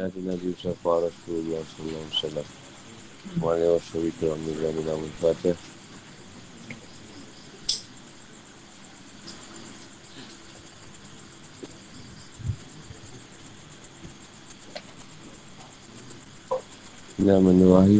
[0.00, 2.48] hadis Nabi Yusuf Rasulullah Sallallahu Alaihi Wasallam.
[3.36, 5.56] Mari wa shawi kira mila mila mufatih.
[17.20, 17.50] Nama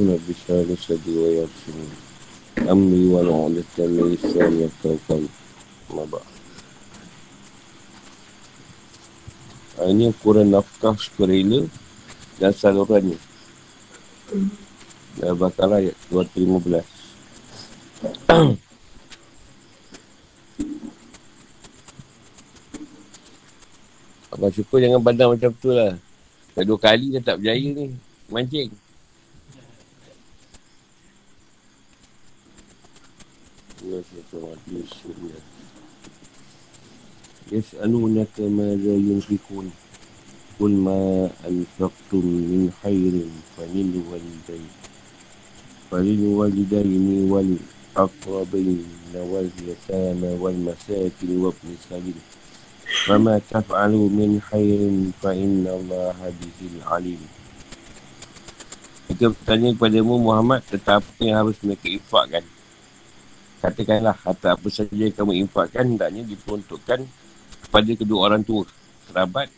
[0.09, 1.77] Nabi Shallallahu Sadi wa Yusuf.
[2.65, 4.73] Ammi wa Nabi Nabi Sallallahu
[5.13, 6.09] Alaihi
[9.81, 10.09] Hanya
[10.49, 11.69] nafkah sukarela
[12.41, 13.21] dan salurannya.
[15.21, 16.81] Dan bakal ayat 215.
[24.33, 26.01] Abang syukur jangan pandang macam tu lah.
[26.57, 27.93] Dah dua kali dah tak berjaya ni.
[28.33, 28.73] Mancing.
[37.51, 39.80] Yas'alunaka madza yunfikun Qul ma
[40.61, 44.69] anfaqtum min khairin falil walidain
[45.89, 47.53] falil walidaini wal
[47.97, 48.85] aqrabin
[49.17, 52.19] wal yatama wal masakin wa ibn sabil
[52.91, 57.23] Fama taf'alu min khairin fa inna Allah bihil alim
[59.07, 62.43] Kita bertanya kepadamu Muhammad tentang apa yang harus mereka infakkan.
[63.63, 67.07] Katakanlah harta apa saja yang kamu infakkan hendaknya diperuntukkan
[67.63, 68.67] kepada kedua orang tua,
[69.07, 69.55] kerabat,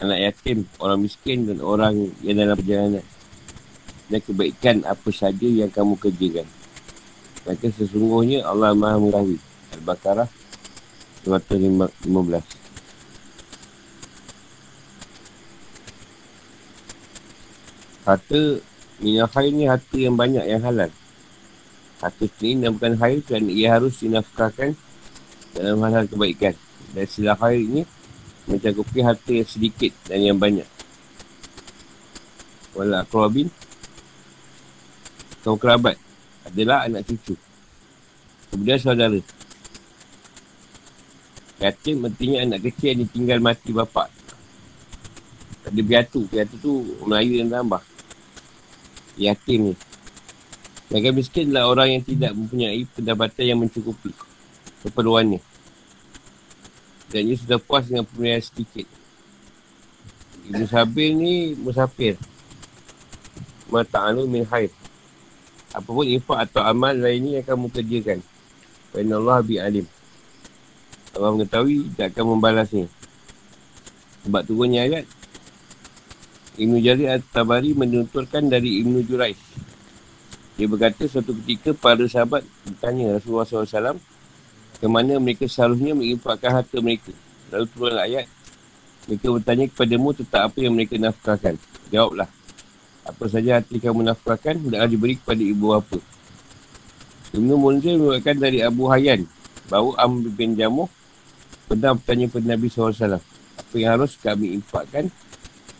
[0.00, 3.04] anak yatim, orang miskin dan orang yang dalam perjalanan.
[4.10, 6.48] Dan kebaikan apa saja yang kamu kerjakan.
[7.46, 9.38] Maka sesungguhnya Allah Maha Mengetahui.
[9.78, 10.28] Al-Baqarah
[11.24, 12.60] 215.
[18.02, 18.40] Harta
[18.98, 20.90] minyak khair ni harta yang banyak yang halal.
[22.02, 24.74] Harta sendiri dan bukan khair kerana ia harus dinafkahkan
[25.54, 26.58] dalam hal-hal kebaikan.
[26.96, 27.86] Dan sila khair ini
[28.50, 30.66] mencakupi harta yang sedikit dan yang banyak.
[32.74, 33.50] Wala akrabin
[35.40, 35.96] kaum kerabat
[36.44, 37.34] adalah anak cucu.
[38.50, 39.20] Kemudian saudara.
[41.60, 44.08] Yatim artinya anak kecil yang ditinggal mati bapak.
[45.68, 46.24] Ada biatu.
[46.26, 46.72] Biatu tu
[47.04, 47.82] Melayu yang tambah.
[49.20, 49.74] Yatim ni.
[50.90, 54.10] Mereka miskin adalah orang yang tidak mempunyai pendapatan yang mencukupi
[54.82, 55.49] keperluannya.
[57.10, 58.86] Dan ia sudah puas dengan pemberian sedikit.
[60.50, 62.14] Ibu Sabir ni musafir.
[63.70, 64.70] Mata'alu min haid.
[65.70, 68.18] Apapun infak atau amal lain ni yang kamu kerjakan.
[68.90, 69.86] Kerana Allah bi alim.
[71.14, 72.86] Allah mengetahui tak akan membalasnya.
[74.26, 75.06] Sebab turunnya ayat.
[76.58, 79.38] Ibn Jarir At-Tabari menuturkan dari Ibn Juraiz.
[80.58, 83.96] Dia berkata suatu ketika para sahabat bertanya Rasulullah SAW
[84.80, 87.12] ke mana mereka seharusnya menginfakkan harta mereka.
[87.52, 88.26] Lalu turun ayat.
[89.04, 91.54] Mereka bertanya kepadamu tentang apa yang mereka nafkahkan.
[91.92, 92.28] Jawablah.
[93.04, 95.98] Apa saja hati kamu nafkahkan, hendaklah diberi kepada ibu apa.
[97.36, 99.28] Ibn Munzir mengatakan dari Abu Hayyan
[99.68, 100.88] bahawa Amr bin Jamuh
[101.68, 103.20] pernah bertanya kepada Nabi SAW.
[103.60, 105.12] Apa yang harus kami infakkan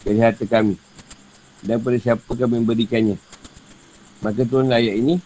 [0.04, 0.76] dari harta kami.
[1.64, 3.16] Dan pada siapa kami memberikannya.
[4.20, 5.16] Maka turun ayat ini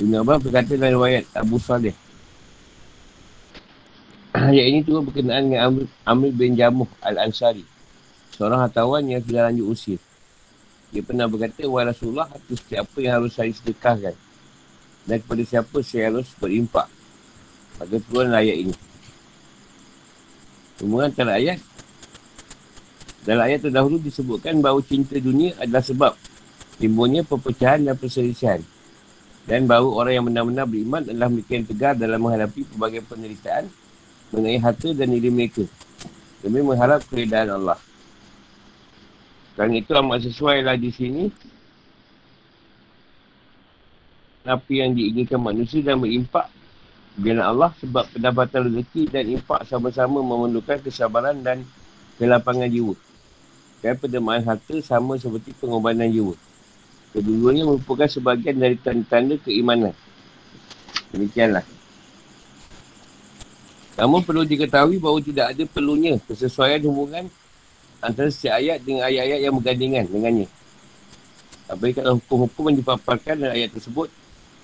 [0.00, 2.07] Ibn Abbas berkata dalam ayat Abu Saleh
[4.54, 7.66] Ayat ini turun berkenaan dengan Amr, Amr bin Jamuh Al-Ansari.
[8.38, 9.98] Seorang hartawan yang sudah lanjut usia
[10.94, 14.14] Dia pernah berkata Wahai Rasulullah Itu setiap apa yang harus saya sedekahkan?
[15.10, 16.86] Dan kepada siapa saya harus berimpak?
[17.82, 18.74] Maka turun ayat ini.
[20.78, 21.58] Hubungan antara ayat.
[23.26, 26.12] Dalam ayat terdahulu disebutkan bahawa cinta dunia adalah sebab
[26.78, 28.60] timbulnya perpecahan dan perselisihan.
[29.48, 33.66] Dan baru orang yang benar-benar beriman adalah mereka yang tegar dalam menghadapi pelbagai penderitaan
[34.30, 35.64] mengenai harta dan diri mereka.
[36.44, 37.78] Demi mengharap keredaan Allah.
[39.58, 41.24] Kerana itu amat sesuai lah di sini.
[44.48, 46.48] Apa yang diinginkan manusia dan berimpak
[47.18, 51.66] Biarlah Allah sebab pendapatan rezeki dan impak sama-sama memerlukan kesabaran dan
[52.14, 52.94] kelapangan jiwa.
[53.82, 56.38] Dan penerimaan harta sama seperti pengorbanan jiwa.
[57.10, 59.90] Keduanya merupakan sebahagian dari tanda-tanda keimanan.
[61.10, 61.66] Demikianlah.
[63.98, 67.26] Namun perlu diketahui bahawa tidak ada perlunya kesesuaian hubungan
[67.98, 70.46] antara setiap ayat dengan ayat-ayat yang bergandingan dengannya.
[71.66, 74.08] Apabila kalau hukum-hukum yang dipaparkan dalam ayat tersebut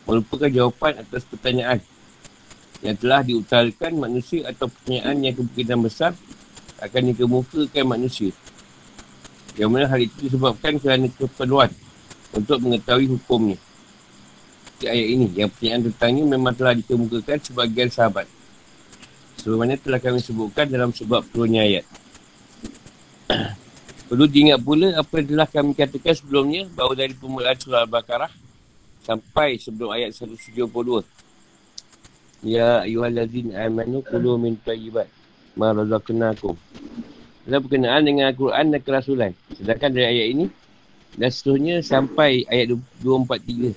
[0.06, 1.82] merupakan jawapan atas pertanyaan
[2.80, 6.12] yang telah diutarakan manusia atau pertanyaan yang kemungkinan besar
[6.78, 8.30] akan dikemukakan manusia.
[9.58, 11.70] Yang mana hal itu disebabkan kerana keperluan
[12.34, 13.58] untuk mengetahui hukumnya.
[14.78, 18.26] Di ayat ini, yang pertanyaan tentangnya memang telah dikemukakan sebagian sahabat.
[19.44, 21.84] Sebagaimana telah kami sebutkan dalam sebab turunnya ayat.
[24.08, 28.32] Perlu diingat pula apa yang telah kami katakan sebelumnya bahawa dari permulaan surah Al-Baqarah
[29.04, 31.04] sampai sebelum ayat 172.
[32.40, 35.12] Ya ayuhallazin amanu kulu min tayyibat
[35.60, 36.56] ma razaqnakum.
[37.44, 39.32] Dalam berkenaan dengan Al-Quran dan kerasulan.
[39.52, 40.46] Sedangkan dari ayat ini
[41.20, 42.72] dan seterusnya sampai ayat
[43.04, 43.76] 243.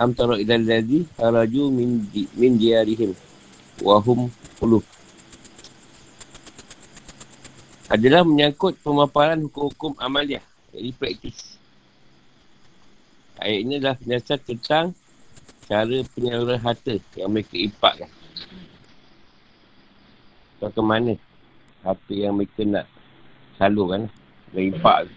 [0.00, 3.12] Am tara ilal ladzi haraju min di, min diarihim
[3.84, 4.32] wa hum
[7.90, 10.44] adalah menyangkut pemaparan hukum-hukum amaliah.
[10.70, 11.58] Jadi praktis.
[13.40, 14.86] Ayat ini adalah penjelasan tentang
[15.66, 18.10] cara penyaluran harta yang mereka impakkan.
[20.62, 21.18] So, ke mana
[21.82, 22.86] harta yang mereka nak
[23.58, 24.06] salurkan
[24.54, 25.08] dan impak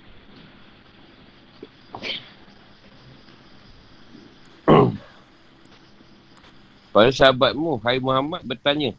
[6.93, 8.93] Pada sahabatmu, Hai Muhammad bertanya,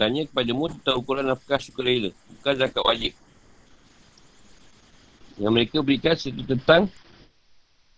[0.00, 2.08] bertanya kepada mu tentang ukuran nafkah sukarela.
[2.40, 3.12] Bukan zakat wajib.
[5.36, 6.88] Yang mereka berikan satu tentang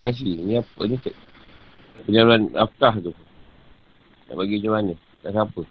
[0.03, 0.43] kasih.
[0.43, 0.99] Ini apa ni?
[2.03, 3.15] Penyaluran nafkah tu.
[4.27, 4.95] Nak bagi macam mana?
[5.23, 5.63] Tak siapa.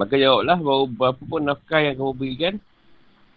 [0.00, 2.54] Maka jawablah bahawa berapa pun nafkah yang kamu berikan.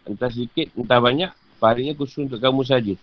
[0.07, 1.35] Entah sedikit, entah banyak.
[1.59, 2.95] Pahalanya khusus untuk kamu saja.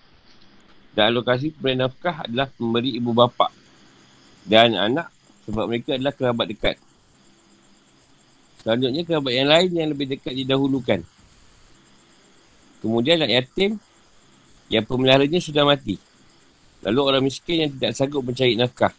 [0.97, 3.53] Dan alokasi pemberian nafkah adalah memberi ibu bapa
[4.49, 5.12] dan anak
[5.44, 6.88] sebab mereka adalah kerabat dekat.
[8.69, 11.00] Selanjutnya kerabat yang lain yang lebih dekat didahulukan.
[12.85, 13.81] Kemudian anak yatim
[14.69, 15.97] yang pemeliharanya sudah mati.
[16.85, 18.93] Lalu orang miskin yang tidak sanggup mencari nafkah.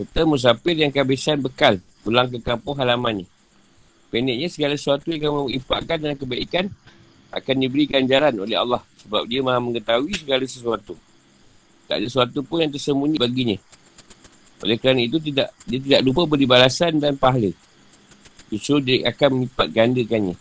[0.00, 3.28] Serta musafir yang kehabisan bekal pulang ke kampung halamannya.
[4.08, 6.72] Pendeknya segala sesuatu yang kamu impakkan dalam kebaikan
[7.36, 10.96] akan diberi ganjaran oleh Allah sebab dia maha mengetahui segala sesuatu.
[11.84, 13.60] Tak ada sesuatu pun yang tersembunyi baginya.
[14.64, 17.52] Oleh kerana itu tidak dia tidak lupa beri balasan dan pahala.
[18.50, 20.36] Justru dia akan melipat gandakannya.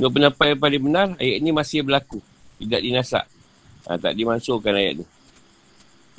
[0.00, 2.24] Menurut pendapat yang paling benar, ayat ini masih berlaku.
[2.56, 3.28] Tidak dinasak.
[3.84, 5.06] Ha, tak dimansurkan ayat ini.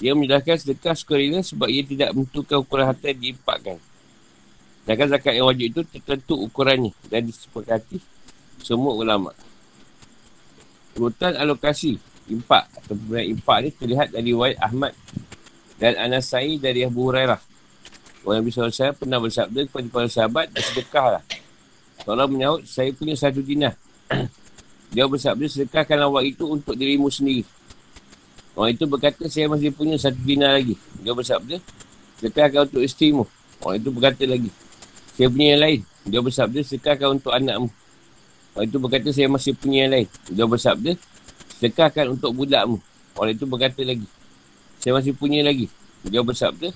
[0.01, 3.77] Dia menjelaskan sedekah sukarela sebab ia tidak menentukan ukuran harta yang diimpakkan.
[4.81, 8.01] Sedangkan zakat yang wajib itu tertentu ukurannya dan disepakati
[8.61, 9.29] semua ulama.
[10.97, 14.93] Urutan alokasi impak atau impak ni terlihat dari Wa'id Ahmad
[15.77, 17.50] dan Anasai dari Abu Hurairah.
[18.21, 21.23] Orang Nabi SAW pernah bersabda kepada para sahabat, sedekahlah.
[22.05, 23.73] Allah menyahut, saya punya satu dinah.
[24.93, 27.47] Dia bersabda, sedekahkan awak itu untuk dirimu sendiri.
[28.53, 30.75] Orang itu berkata, saya masih punya satu dinah lagi.
[30.99, 31.55] Dia bersabda,
[32.19, 33.23] sedekahkan untuk isterimu.
[33.63, 34.51] Orang itu berkata lagi,
[35.15, 35.79] saya punya yang lain.
[36.03, 37.69] Dia bersabda, sedekahkan untuk anakmu.
[38.51, 40.07] Orang itu berkata, saya masih punya yang lain.
[40.27, 40.91] Dia bersabda,
[41.57, 42.77] sedekahkan untuk budakmu.
[43.15, 44.07] Orang itu berkata lagi,
[44.83, 45.71] saya masih punya lagi.
[46.03, 46.75] Dia bersabda,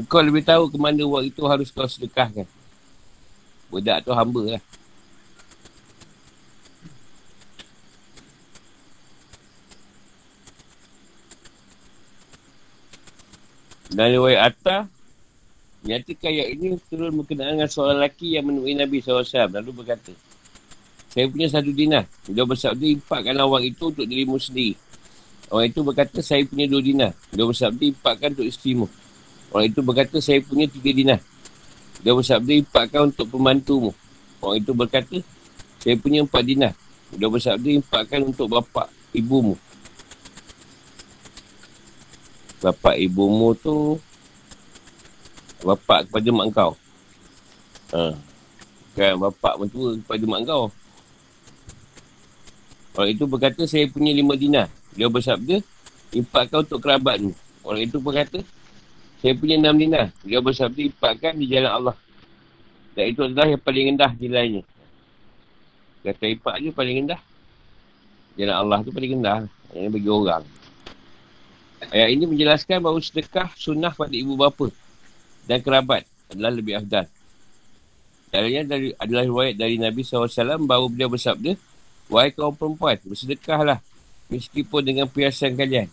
[0.00, 2.48] kau lebih tahu ke mana wang itu harus kau sedekahkan.
[3.68, 4.62] Budak tu hamba lah.
[13.92, 14.88] Dan riwayat Atta
[15.84, 20.16] Nyatakan ayat ini turun berkenaan dengan seorang lelaki yang menemui Nabi SAW Lalu berkata
[21.12, 22.08] Saya punya satu dinar.
[22.24, 24.72] Dia bersabda impakkan wang itu untuk dirimu sendiri.
[25.52, 27.12] Orang itu berkata saya punya dua dinar.
[27.28, 28.88] Dia bersabda impakkan untuk isterimu
[29.52, 31.20] Orang itu berkata, saya punya tiga dinar.
[32.00, 33.92] Dia bersabda, impakkan untuk pembantumu.
[34.40, 35.20] Orang itu berkata,
[35.78, 36.72] saya punya empat dinar.
[37.12, 39.60] Dia bersabda, impakkan untuk bapa ibumu.
[42.64, 44.00] Bapa ibumu tu,
[45.60, 46.72] bapa kepada mak kau.
[47.92, 48.16] Ha.
[48.96, 50.64] Kan bapa mentua kepada mak kau.
[52.96, 54.72] Orang itu berkata, saya punya lima dinar.
[54.96, 55.60] Dia bersabda,
[56.16, 57.32] impakkan untuk kerabatmu.
[57.64, 58.40] Orang itu berkata,
[59.22, 60.10] saya punya enam dinar.
[60.26, 61.96] Dia bersabda impakkan di jalan Allah.
[62.98, 64.62] Dan itu adalah yang paling rendah nilainya.
[66.02, 67.20] Kata impak je paling rendah.
[68.34, 69.46] Jalan Allah tu paling rendah.
[69.70, 70.44] Yang bagi orang.
[71.94, 74.70] Ayat ini menjelaskan bahawa sedekah sunnah pada ibu bapa
[75.46, 77.06] dan kerabat adalah lebih afdal.
[78.32, 81.52] Dalilnya dari, adalah riwayat dari Nabi SAW bahawa beliau bersabda,
[82.10, 83.78] Wahai kaum perempuan, bersedekahlah
[84.32, 85.88] meskipun dengan perhiasan kalian.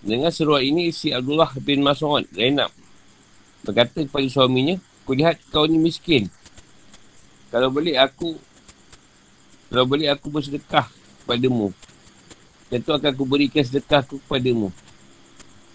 [0.00, 2.72] Dengan seruan ini, si Abdullah bin Mas'ud, Zainab,
[3.64, 4.80] berkata kepada suaminya,
[5.10, 6.30] Aku lihat kau ni miskin.
[7.50, 8.38] Kalau boleh aku,
[9.66, 10.86] kalau boleh aku bersedekah
[11.26, 11.74] kepadamu.
[12.70, 14.70] Tentu akan aku berikan sedekah aku kepadamu.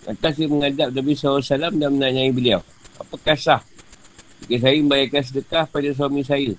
[0.07, 2.63] Lantas saya menghadap Nabi SAW dan menanyai beliau.
[2.95, 3.59] Apakah sah?
[4.47, 6.55] Jika saya membayarkan sedekah pada suami saya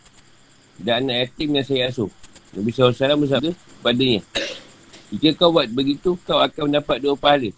[0.77, 2.13] dan anak yatim yang saya asuh.
[2.53, 4.21] Nabi SAW bersabda padanya.
[5.15, 7.51] Jika kau buat begitu, kau akan mendapat dua pahala.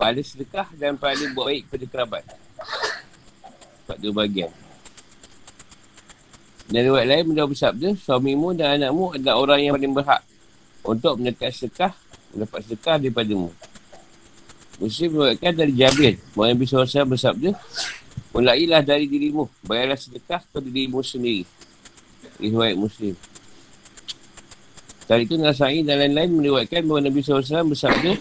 [0.00, 2.24] Pahala sedekah dan pahala buat baik kepada kerabat.
[3.84, 4.52] Dapat dua bagian.
[6.70, 10.22] Dan riwayat lain beliau bersabda, suamimu dan anakmu adalah orang yang paling berhak
[10.86, 11.92] untuk mendekat sedekah,
[12.30, 13.50] mendapat sedekah daripada-mu.
[14.80, 17.50] Muslim meriwayatkan dari Jabir, Muhammad Nabi SAW bersabda,
[18.30, 21.42] Mulailah dari dirimu, bayarlah sedekah kepada dirimu sendiri.
[22.38, 23.18] Riwayat Muslim.
[25.10, 28.14] Dari itu Nasai dan lain-lain meriwayatkan bahawa Nabi SAW bersabda,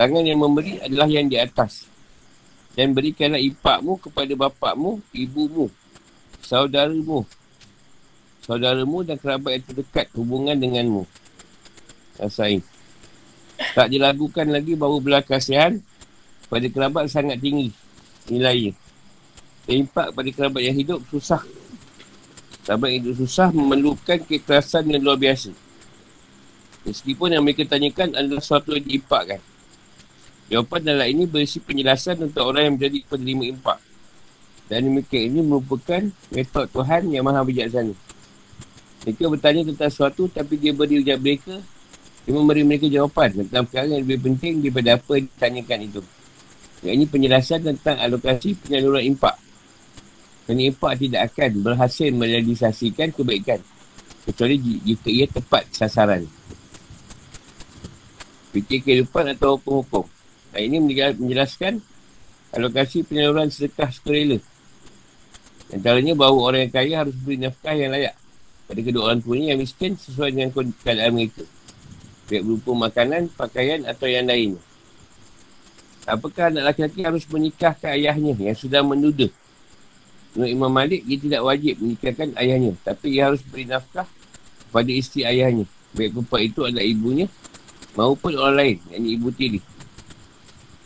[0.00, 1.84] tangan yang memberi adalah yang di atas.
[2.72, 5.68] Dan berikanlah impakmu kepada bapakmu, ibumu,
[6.40, 7.28] saudaramu,
[8.40, 11.04] saudaramu dan kerabat yang terdekat hubungan denganmu.
[12.16, 12.64] Nasai.
[13.76, 15.76] Tak dilakukan lagi bahawa belah kasihan
[16.48, 17.68] pada kerabat sangat tinggi
[18.32, 18.72] nilainya.
[19.68, 21.44] Impak pada kerabat yang hidup susah.
[22.64, 25.63] Kerabat yang hidup susah memerlukan kekerasan yang luar biasa.
[26.84, 29.40] Meskipun yang mereka tanyakan adalah sesuatu yang diimpakkan.
[30.52, 33.78] Jawapan dalam ini berisi penjelasan untuk orang yang menjadi penerima impak.
[34.68, 37.96] Dan demikian ini merupakan metod Tuhan yang maha bijaksana.
[39.04, 41.56] Mereka bertanya tentang sesuatu tapi dia beri ujian mereka.
[42.24, 46.00] Dia memberi mereka jawapan tentang perkara yang lebih penting daripada apa yang ditanyakan itu.
[46.84, 49.36] Yang ini penjelasan tentang alokasi penyaluran impak.
[50.44, 53.60] Kerana impak tidak akan berhasil merealisasikan kebaikan.
[54.24, 56.24] Kecuali jika ia tepat sasaran
[58.54, 60.06] fikir kehidupan atau hukum-hukum.
[60.54, 60.78] Nah, ini
[61.18, 61.82] menjelaskan
[62.54, 64.38] alokasi penyaluran sedekah sukarela.
[65.74, 68.14] Antaranya bahawa orang yang kaya harus beri nafkah yang layak
[68.64, 71.44] pada kedua orang tuanya yang miskin sesuai dengan keadaan mereka.
[72.30, 74.56] Baik berupa makanan, pakaian atau yang lain.
[76.08, 79.28] Apakah anak laki-laki harus menikahkan ayahnya yang sudah menuduh?
[80.32, 82.72] Menurut Imam Malik, ia tidak wajib menikahkan ayahnya.
[82.80, 84.08] Tapi ia harus beri nafkah
[84.68, 85.64] kepada isteri ayahnya.
[85.92, 87.26] Baik perempuan itu adalah ibunya
[87.94, 89.62] maupun orang lain, yang ibu tiri.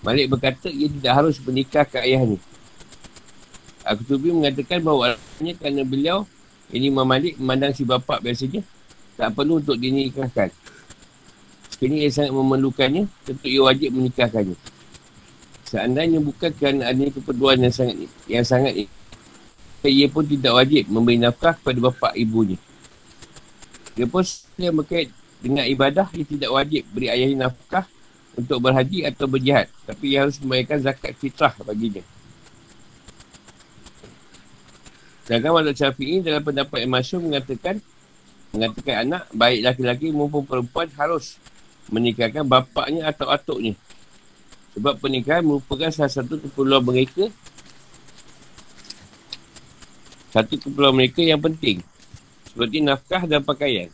[0.05, 2.39] Malik berkata ia tidak harus menikah ke ayahnya.
[3.83, 6.29] Aku tubi mengatakan bahawa alasannya kerana beliau
[6.69, 8.61] ini Imam Malik memandang si bapa biasanya
[9.17, 10.53] tak perlu untuk dinikahkan.
[11.73, 14.55] Sekini ia sangat memerlukannya, tentu ia wajib menikahkannya.
[15.67, 17.97] Seandainya bukan kerana adanya keperluan yang sangat
[18.29, 18.87] yang sangat
[19.85, 22.61] ia pun tidak wajib memberi nafkah kepada bapa ibunya.
[23.97, 24.23] Dia pun
[24.61, 27.87] yang berkait dengan ibadah ia tidak wajib beri ayahnya nafkah
[28.35, 29.71] untuk berhaji atau berjihad.
[29.87, 32.03] Tapi ia harus membayarkan zakat fitrah baginya.
[35.27, 37.79] Sedangkan Malik Syafi'i dalam pendapat yang masyur mengatakan
[38.49, 41.37] mengatakan anak baik laki-laki maupun perempuan harus
[41.93, 43.77] menikahkan bapaknya atau atuknya.
[44.73, 47.29] Sebab pernikahan merupakan salah satu keperluan mereka.
[50.33, 51.83] Satu keperluan mereka yang penting.
[52.49, 53.93] Seperti nafkah dan pakaian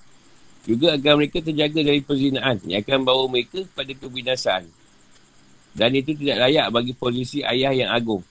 [0.64, 4.64] juga agar mereka terjaga dari perzinaan yang akan bawa mereka pada kebinasaan.
[5.76, 8.24] Dan itu tidak layak bagi posisi ayah yang agung.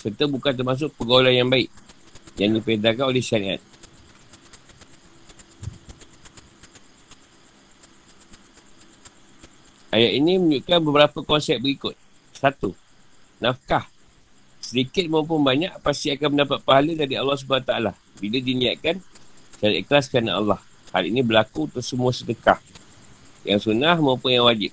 [0.00, 1.68] Serta bukan termasuk pergaulan yang baik
[2.38, 3.60] yang diperintahkan oleh syariat.
[9.88, 11.96] Ayat ini menunjukkan beberapa konsep berikut.
[12.30, 12.76] Satu,
[13.42, 13.90] nafkah.
[14.62, 17.72] Sedikit maupun banyak pasti akan mendapat pahala dari Allah SWT
[18.20, 19.00] bila diniatkan
[19.58, 20.67] dan ikhlas kerana Allah.
[20.92, 22.60] Hal ini berlaku untuk semua sedekah.
[23.44, 24.72] Yang sunnah maupun yang wajib.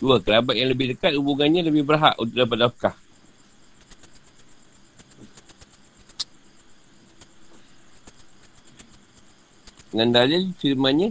[0.00, 2.96] Dua, kerabat yang lebih dekat hubungannya lebih berhak untuk dapat nafkah.
[9.90, 11.10] Dengan dalil firmannya,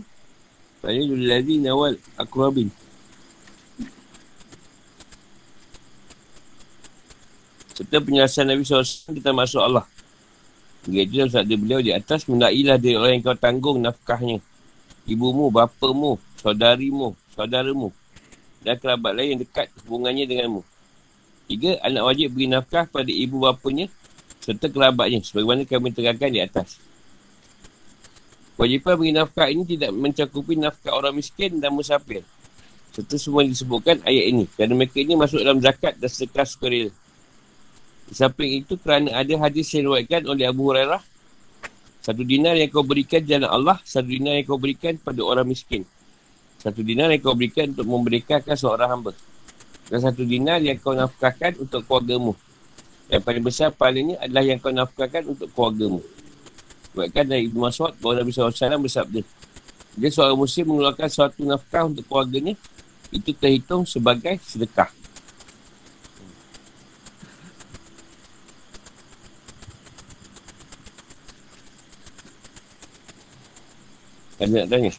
[0.80, 2.72] Fahilul ladhi nawal akrabin.
[7.76, 9.84] Serta penjelasan Nabi SAW kita masuk Allah.
[10.88, 14.40] Hingga itu dalam sabda beliau di atas, Mendailah dari orang yang kau tanggung nafkahnya.
[15.10, 17.90] Ibumu, bapamu, saudarimu, saudaramu.
[18.64, 20.62] Dan kerabat lain yang dekat hubungannya denganmu.
[21.50, 23.90] Tiga, anak wajib beri nafkah pada ibu bapanya
[24.44, 25.20] serta kerabatnya.
[25.26, 26.78] Sebagaimana kami terangkan di atas.
[28.60, 32.22] Kewajipan beri nafkah ini tidak mencakupi nafkah orang miskin dan musafir.
[32.92, 34.44] Serta semua disebutkan ayat ini.
[34.52, 36.92] Kerana mereka ini masuk dalam zakat dan sedekah sukarela.
[38.10, 41.02] Samping itu kerana ada hadis yang diwakilkan oleh Abu Hurairah.
[42.02, 45.86] Satu dinar yang kau berikan jalan Allah, satu dinar yang kau berikan pada orang miskin.
[46.58, 49.12] Satu dinar yang kau berikan untuk memberikan seorang hamba.
[49.90, 52.34] Dan satu dinar yang kau nafkahkan untuk keluargamu.
[53.10, 56.02] Yang paling besar pahalanya adalah yang kau nafkahkan untuk keluargamu.
[56.98, 59.22] Buatkan dari Ibn Masud bahawa Nabi SAW bersabda.
[59.98, 62.58] Dia seorang muslim mengeluarkan suatu nafkah untuk keluarganya.
[63.10, 64.99] Itu terhitung sebagai sedekah.
[74.40, 74.92] Ada nak tanya?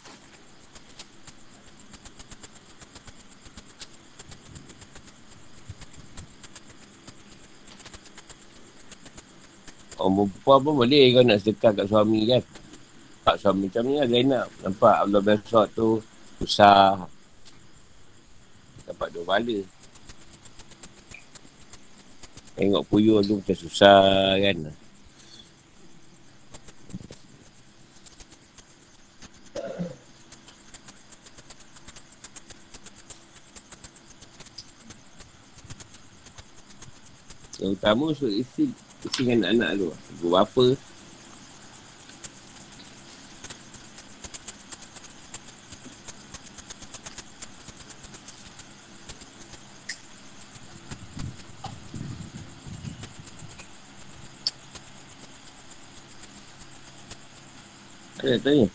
[10.01, 12.43] Orang perempuan pun boleh kau nak sedekah kat suami kan.
[13.21, 14.49] Tak suami macam ni lah Zainab.
[14.65, 15.89] Nampak Allah Besok tu
[16.41, 17.05] susah.
[18.89, 19.59] Dapat dua bala.
[22.57, 24.57] Tengok puyuh tu macam susah kan.
[37.61, 38.73] Yang utama untuk isi
[39.05, 39.89] Isi dengan anak-anak tu.
[40.17, 40.65] Ibu bapa
[58.21, 58.69] Ada tanya?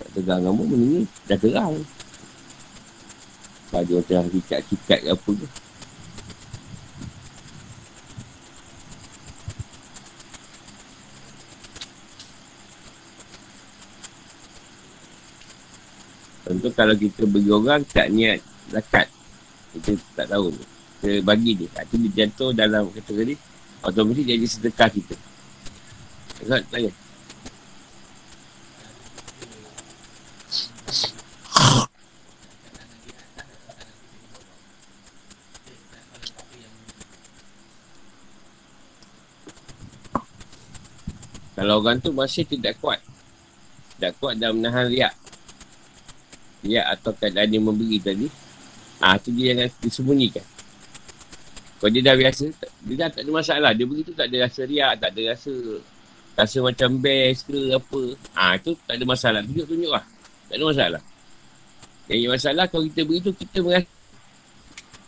[0.00, 1.76] Tak tegang kamu benda ni Dah terang
[3.72, 5.63] Baju macam cikat-cikat ke apa tu
[16.64, 18.40] Contoh kalau kita bagi orang tak niat
[18.72, 19.04] zakat.
[19.76, 20.48] Kita tak tahu.
[21.04, 21.68] Kita bagi dia.
[21.84, 23.36] Itu dia jatuh dalam kategori
[23.84, 25.12] otomatik jadi sedekah kita.
[26.40, 26.88] Tak tanya.
[41.60, 43.04] Kalau orang tu masih tidak kuat.
[44.00, 45.12] Tidak kuat dalam menahan riak
[46.64, 48.26] ya atau keadaan dia memberi tadi.
[48.98, 50.44] Ah ha, tu dia yang disembunyikan
[51.84, 52.44] kalau dia dah biasa
[52.88, 53.70] dia dah tak ada masalah.
[53.76, 55.52] Dia begitu tak ada rasa riak tak ada rasa
[56.32, 58.02] rasa macam best ke apa.
[58.32, 59.40] Ah ha, tu tak ada masalah.
[59.44, 60.04] Tunjuk-tunjuk lah.
[60.48, 61.02] Tak ada masalah.
[62.08, 63.90] Yang ada masalah kalau kita begitu kita merasa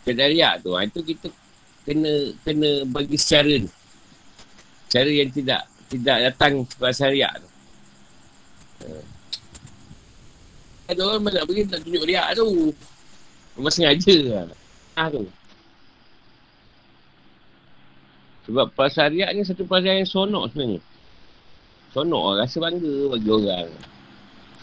[0.05, 0.71] keadaan riak tu.
[0.77, 1.27] Ha, itu kita
[1.81, 2.13] kena
[2.45, 3.69] kena bagi secara ni.
[4.85, 7.49] Cara yang tidak tidak datang rasa riak tu
[10.87, 12.71] ada orang nak pergi nak tunjuk riak tu.
[13.59, 14.43] Memang sengaja lah.
[14.95, 15.27] Ha tu.
[18.47, 20.79] Sebab pasal riak ni satu pasal yang sonok sebenarnya.
[21.91, 22.47] Sonok lah.
[22.47, 23.69] Rasa bangga bagi orang.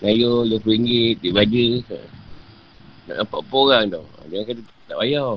[0.01, 1.67] Saya RM20, dia baja.
[3.05, 4.05] Nak nampak apa orang tau.
[4.33, 5.37] Dia kata tak payah.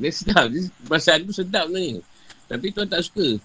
[0.00, 0.46] Dia sedap.
[0.48, 2.00] Dia, pasal tu sedap ni.
[2.48, 3.36] Tapi tuan tak suka.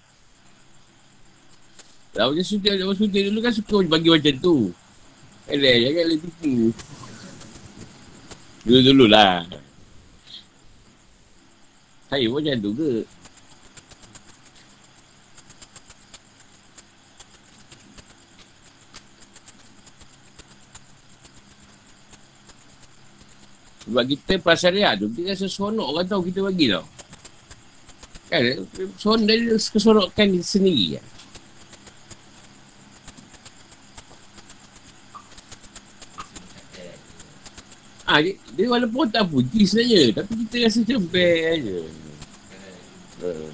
[2.16, 4.72] Kalau dia suka, dia suka dulu kan suka bagi macam tu.
[5.46, 6.54] Eh, jangan boleh tipu.
[8.66, 9.46] Dulu-dulu lah.
[12.10, 12.94] Saya pun macam tu ke?
[23.86, 26.86] Sebab kita pasal dia tu, kita rasa seronok orang tahu kita bagi tau.
[28.34, 28.66] Kan,
[28.98, 31.06] seronok dari keseronokan sendiri kan.
[38.16, 41.80] Ah, dia, dia walaupun tak puji sebenarnya Tapi kita rasa macam best je
[43.28, 43.50] uh.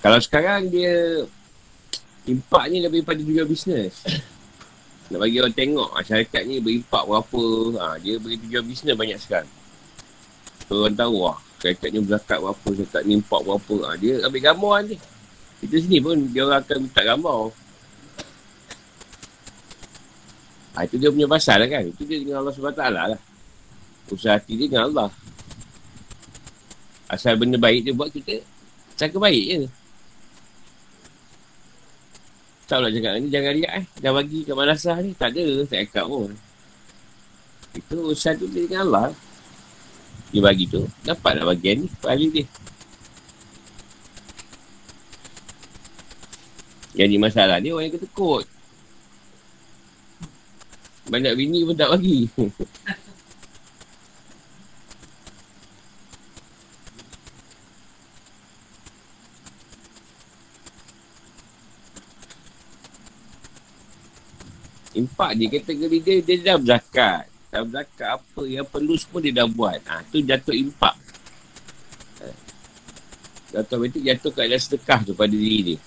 [0.00, 1.28] Kalau sekarang dia
[2.24, 4.00] Impak ni lebih pada tujuan bisnes.
[5.12, 7.44] Nak bagi orang tengok Masyarakat ni berimpak berapa.
[7.76, 9.52] Ha, Dia bagi tujuan bisnes banyak sekarang
[10.64, 13.76] So orang tahu wah Masyarakat ni berzakat berapa Masyarakat ni impak berapa.
[13.84, 14.96] Ha, Dia ambil gambar ni
[15.60, 17.40] kita sini pun dia orang akan minta gambar.
[20.74, 21.84] Ha, itu dia punya pasal lah kan.
[21.84, 23.20] Itu dia dengan Allah SWT lah.
[24.10, 25.08] Usaha hati dia dengan Allah.
[27.10, 28.38] Asal benda baik dia buat kita,
[28.94, 29.60] cakap baik je.
[32.70, 33.86] Tak nak cakap ni, jangan lihat eh.
[33.98, 35.66] Dah bagi kat malasah ni, tak ada.
[35.66, 36.30] Tak cakap pun.
[37.74, 39.10] Itu usaha tu dia dengan Allah.
[40.30, 42.46] Dia bagi tu, dapat nak bagian ni, paling dia.
[47.00, 48.44] Yang ni masalah ni orang yang ketekut.
[51.08, 52.28] Banyak bini pun tak bagi.
[65.00, 67.24] Impak dia kategori dia, dia dah berzakat.
[67.48, 69.80] Dah berzakat apa yang perlu semua dia dah buat.
[69.88, 71.00] Ha, tu jatuh impak.
[73.56, 75.78] Jatuh betul jatuh kat dalam sedekah tu pada diri dia.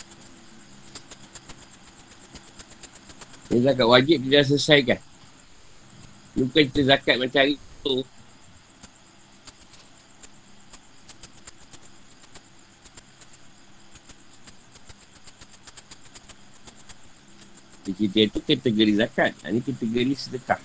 [3.54, 4.98] Ini zakat wajib dia dah selesaikan.
[6.34, 8.02] Bukan kita zakat macam hari tu.
[17.94, 19.38] Kita itu kategori zakat.
[19.46, 20.58] Ini kategori sedekah.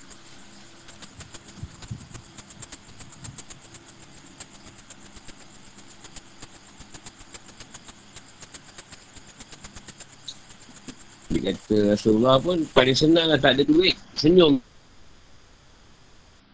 [11.29, 13.95] Dia kata Rasulullah pun paling senang lah tak ada duit.
[14.19, 14.59] Senyum.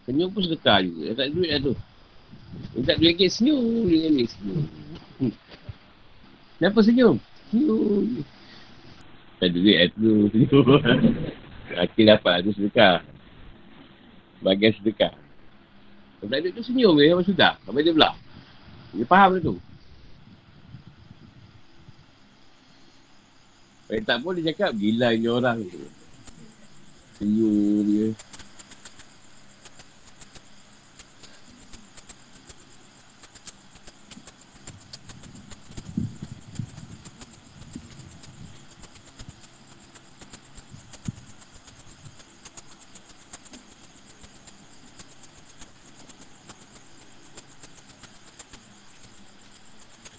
[0.05, 1.17] Senyum pun sedekah juga.
[1.17, 1.73] Tak ada duit lah tu.
[2.75, 3.63] Dia tak duit lagi senyum.
[3.89, 4.63] Dia ni senyum.
[5.19, 5.33] Hmm.
[6.61, 7.15] Kenapa senyum?
[7.49, 8.05] Senyum.
[9.41, 10.11] Tak ada duit lah tu.
[10.33, 10.65] Senyum.
[11.75, 12.95] Akhir dapat lah tu sedekah.
[14.45, 15.13] Bagian sedekah.
[16.21, 17.05] Kalau tak ada tu senyum je.
[17.11, 17.53] Apa sudah?
[17.65, 18.11] Apa dia pula?
[18.95, 19.55] Dia faham lah tu.
[23.85, 25.77] Eh tak pun dia cakap gila ini orang tu.
[27.21, 28.09] Senyum dia.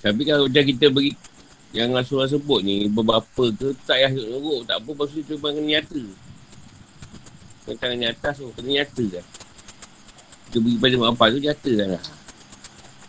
[0.07, 1.19] Tapi kalau dah kita beri
[1.75, 5.69] yang Rasulullah sebut ni Beberapa ke Tak payah nurut Tak apa Pasal itu memang kena
[5.77, 6.03] nyata.
[7.67, 9.27] Yang tangan nyata so Kena nyata kan.
[10.47, 12.05] Kita beri pada mak tu Nyata kan lah.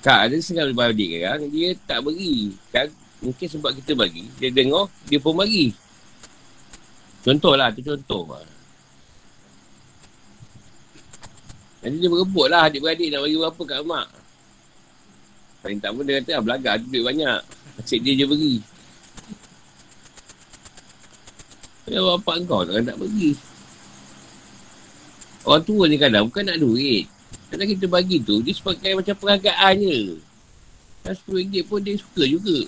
[0.02, 2.56] Kak ada setengah lebih kan Dia tak beri.
[2.74, 2.88] Kan
[3.22, 5.70] Mungkin sebab kita bagi Dia dengar Dia pun bagi.
[7.22, 8.46] Contoh lah Tu contoh lah.
[11.86, 14.08] Nanti dia berebut lah Adik-beradik nak bagi berapa kat mak.
[15.62, 18.56] Paling tak pun dia kata ah, Belagak tu duit banyak Asyik dia je beri.
[21.88, 23.32] Ya bapak kau tak nak bagi.
[25.48, 27.08] Orang tua ni kadang bukan nak duit.
[27.48, 30.20] Kadang kita bagi tu, dia sebagai macam perangkaan je.
[31.08, 32.68] Dan RM10 pun dia suka juga.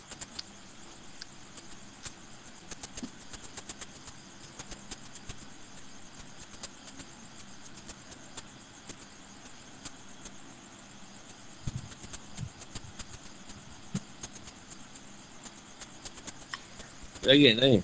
[17.29, 17.81] Kaget lah ni.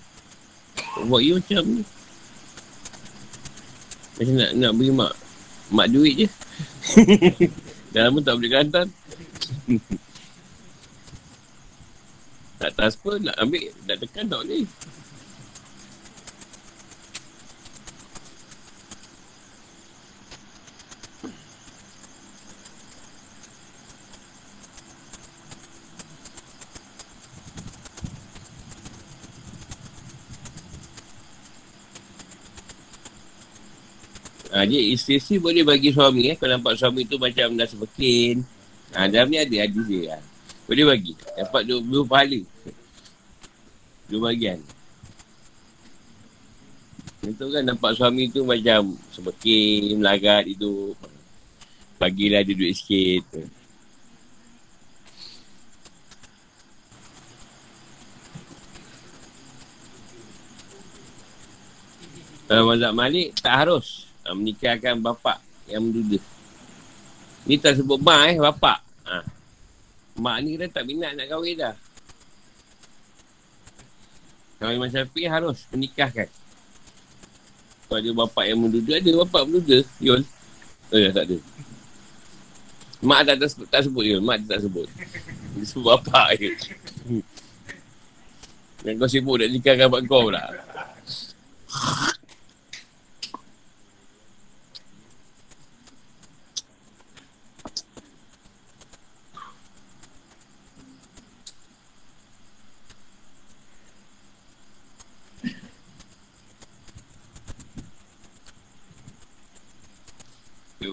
[1.05, 1.84] Buat you macam ni.
[4.17, 5.13] Macam nak, nak beri mak.
[5.69, 6.27] Mak duit je.
[7.93, 8.88] Dah lama tak boleh kantan.
[12.58, 13.69] tak transfer nak ambil.
[13.86, 14.65] Dah tekan tak boleh.
[34.56, 36.36] Ha, jadi isteri boleh bagi suami eh.
[36.39, 38.39] Kalau nampak suami tu macam dah sepekin.
[38.96, 40.15] Ha, dalam ni ada hadis dia.
[40.15, 40.24] Ha.
[40.63, 41.12] Boleh bagi.
[41.36, 42.39] Dapat dua, dua pahala.
[44.08, 44.63] Dua bagian.
[47.20, 50.96] Itu kan nampak suami tu macam sepekin, melagat itu.
[52.00, 53.28] Bagilah dia duit sikit.
[62.48, 65.38] Kalau mazhab Malik, tak harus ha, menikahkan bapa
[65.70, 66.18] yang menduda.
[67.46, 68.82] Ni tak sebut mak eh, bapa.
[69.06, 69.22] Ha.
[70.18, 71.76] Mak ni dah tak minat nak kahwin dah.
[74.58, 76.26] Kalau Imam Syafiq harus menikahkan.
[77.86, 79.86] Kalau ada bapa yang menduda, ada bapa menduda.
[80.02, 80.26] Yul.
[80.90, 81.38] Oh ya, tak ada.
[83.06, 84.26] Mak tak, tak, tak sebut Yul.
[84.26, 84.90] Mak tak sebut.
[85.54, 86.50] Dia sebut bapa je.
[88.86, 90.46] Yang kau sibuk nak nikahkan bapak kau pula.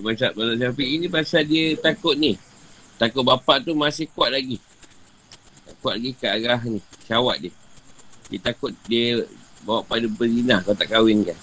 [0.01, 2.39] Mazhab Mazhab Syafiq ini pasal dia takut ni.
[2.97, 4.63] Takut bapak tu masih kuat lagi.
[5.83, 6.81] Kuat lagi ke arah ni.
[7.05, 7.53] Syawat dia.
[8.33, 9.27] Dia takut dia
[9.67, 11.39] bawa pada berzina kalau tak kahwin kan.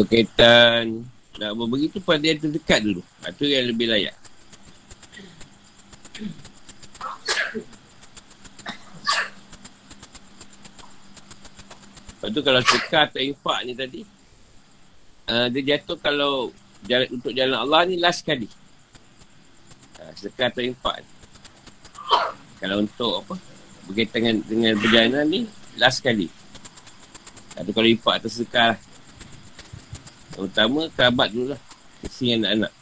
[0.00, 1.04] Berkaitan
[1.36, 3.00] nak berbagi tu pada yang terdekat dulu.
[3.24, 4.16] Itu yang lebih layak.
[12.20, 14.00] Lepas tu kalau sedekah atau infak ni tadi,
[15.32, 16.52] uh, dia jatuh kalau
[16.84, 18.44] jalan, untuk jalan Allah ni last sekali.
[19.96, 21.10] Uh, sedekah atau infak ni.
[22.60, 23.34] Kalau untuk apa
[23.88, 25.40] berkaitan dengan, dengan perjalanan ni
[25.80, 26.28] last sekali.
[27.56, 28.89] Atau kalau lipat atau sekar lah.
[30.36, 31.60] Yang utama kerabat dulu lah.
[32.00, 32.72] Kesi anak-anak.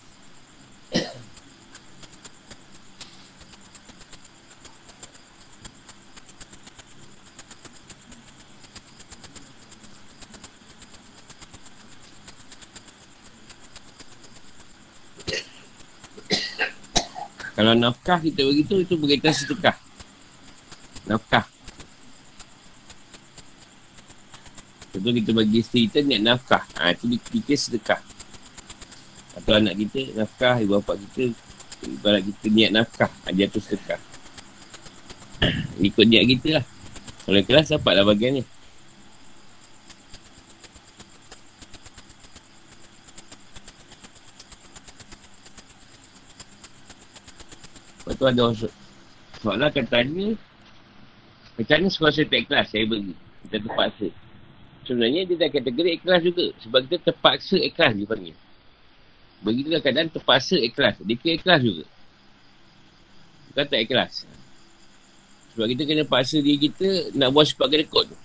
[17.58, 19.74] Kalau nafkah kita begitu, itu berkaitan sedekah.
[21.10, 21.57] Nafkah.
[24.98, 26.66] Contoh kita bagi isteri kita niat nafkah.
[26.74, 28.02] Ha, itu kita sedekah.
[29.38, 31.30] Atau anak kita nafkah, ibu bapa kita
[31.86, 33.06] ibarat kita niat nafkah.
[33.06, 34.02] Ha, dia tu sedekah.
[35.78, 36.64] Ikut niat kita lah.
[37.30, 38.44] Kalau kelas dapatlah bagian ni.
[48.18, 48.50] tu ada
[49.38, 50.34] soalan akan tanya
[51.54, 54.08] macam mana sekolah saya tak ikhlas saya bagi kita terpaksa
[54.88, 56.46] sebenarnya dia dah kategori ikhlas juga.
[56.64, 58.36] Sebab kita terpaksa ikhlas dia panggil.
[59.44, 60.96] Begitu lah keadaan terpaksa ikhlas.
[61.04, 61.84] Dia kira ikhlas juga.
[63.52, 64.24] Bukan tak ikhlas.
[65.52, 68.16] Sebab kita kena paksa diri kita nak buat sebab kedekut tu.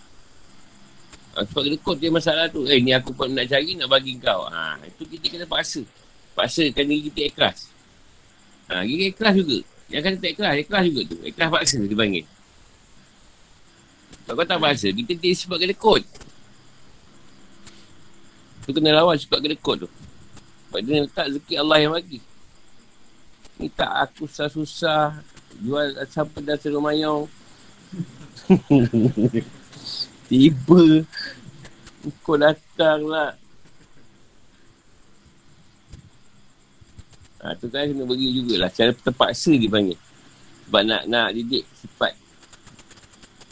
[1.33, 2.63] Ha, sebab kedekut dia masalah tu.
[2.69, 4.45] Eh ni aku pun nak cari nak bagi kau.
[4.47, 5.81] Ha, itu kita kena paksa.
[6.37, 7.73] Paksakan diri kita ikhlas.
[8.71, 9.59] Ha, dia ikhlas juga.
[9.91, 11.17] Yang kata tak ikhlas, ikhlas juga tu.
[11.25, 12.25] Ikhlas paksa dia panggil.
[14.23, 16.03] Kalau kau tak paksa, kita tidak sebab kena kod.
[18.63, 19.87] Tu kena lawan sebab kena tu.
[20.71, 22.19] Sebab dia letak rezeki Allah yang bagi.
[23.59, 25.19] Ni tak aku susah-susah.
[25.61, 27.27] Jual sampai dah seru mayau.
[30.31, 30.83] Tiba.
[32.23, 33.35] Kau datang lah.
[37.43, 38.71] Ha, tu kan kena bagi jugalah.
[38.71, 39.99] Cara terpaksa dipanggil.
[40.65, 42.15] Sebab nak nak didik sifat.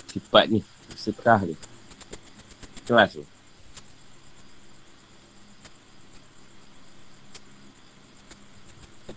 [0.08, 0.64] Sifat ni.
[0.96, 1.56] Sekah ni.
[2.88, 3.24] Kelas tu.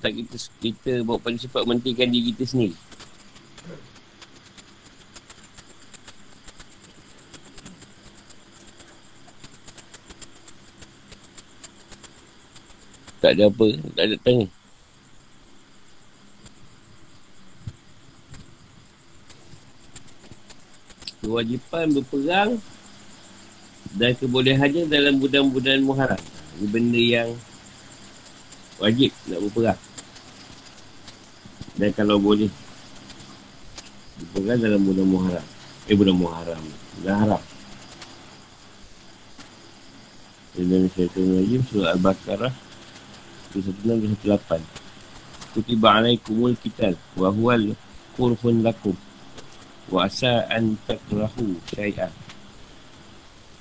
[0.05, 2.77] Tak kita, kita bawa pada sifat mentingkan diri kita sendiri.
[13.25, 14.47] Tak ada apa, tak ada tanya.
[21.25, 22.61] kewajipan berperang
[23.97, 26.23] dan kebolehannya dalam bulan-bulan Muharram.
[26.61, 27.29] Ini benda yang
[28.77, 29.81] wajib nak berperang.
[31.75, 32.51] Dan kalau boleh
[34.19, 35.47] berperang dalam bulan Muharram.
[35.91, 36.63] Eh bulan Muharram.
[37.03, 37.43] Bulan Haram.
[40.55, 42.55] Dalam syaitan rajim surah Al-Baqarah
[43.59, 44.23] 168
[45.51, 47.75] Kutiba alaikumul kital Wahual
[48.15, 48.95] kurfun lakum
[49.91, 52.15] wa asa an takrahu syai'an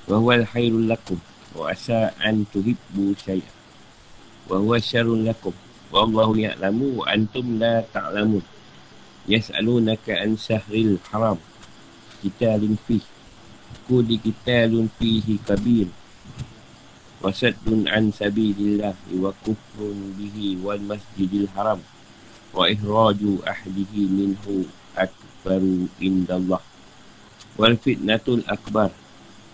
[0.07, 1.19] wa huwa al-khairul lakum
[1.57, 3.57] wa asa an tuhibbu syai'an
[4.47, 5.51] wa huwa syarrun lakum
[5.93, 8.41] wa Allahu ya'lamu wa antum la ta'lamun.
[9.29, 11.37] Yas'alunaka an syahril haram.
[12.25, 13.05] Qitalin fihi
[13.85, 15.91] kudi qitalun fihi kabir
[17.23, 21.79] wasaddun an sabilillah wa kufrun bihi wal masjidil haram.
[22.51, 26.59] Wa ihraju ahlihi minhu akbaru indallah.
[27.55, 28.91] Wal fitnatul akbar.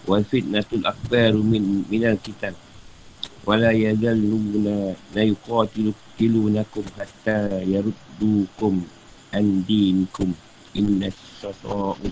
[0.09, 2.57] Wal fitnatul akbar min minal kitab.
[3.45, 8.83] Wala yazalluna la yuqatilu kilunakum hatta yaruddukum
[9.31, 10.35] an dinikum
[10.75, 11.07] inna
[11.39, 12.11] sasa'u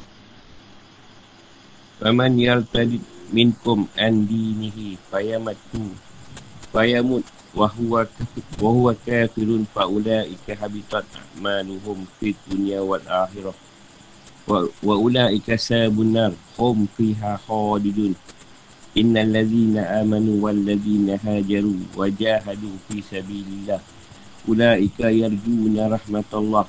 [2.00, 3.04] faman yaltadid
[3.36, 5.92] minkum an dinihi fayamatu
[6.72, 7.28] fayamut.
[7.58, 8.06] Wahuwa
[8.62, 13.56] wahuwa kafirun fa ulaika habitat a'maluhum fid dunya wal akhirah.
[14.46, 18.14] Wa, ulaika sabun nar hum fiha khalidun.
[18.94, 23.82] Innal ladzina amanu wal ladzina hajaru wa jahadu fi sabilillah
[24.48, 26.66] ulaika yarjuna rahmatallah.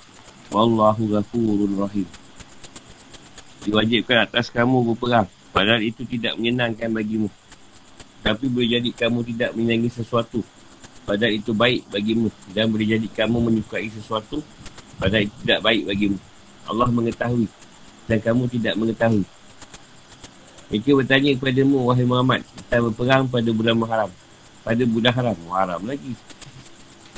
[0.51, 2.09] Wallahu ghafurur rahim.
[3.65, 5.31] Diwajibkan atas kamu berperang.
[5.55, 7.29] Padahal itu tidak menyenangkan bagimu.
[8.21, 10.43] Tapi boleh jadi kamu tidak menyenangi sesuatu.
[11.07, 12.29] Padahal itu baik bagimu.
[12.53, 14.43] Dan boleh jadi kamu menyukai sesuatu.
[14.99, 16.19] Padahal itu tidak baik bagimu.
[16.69, 17.49] Allah mengetahui.
[18.09, 19.25] Dan kamu tidak mengetahui.
[20.69, 24.13] Mereka bertanya kepadamu, wahai Muhammad, kita berperang pada bulan Muharram.
[24.61, 26.13] Pada bulan haram, Muharram lagi.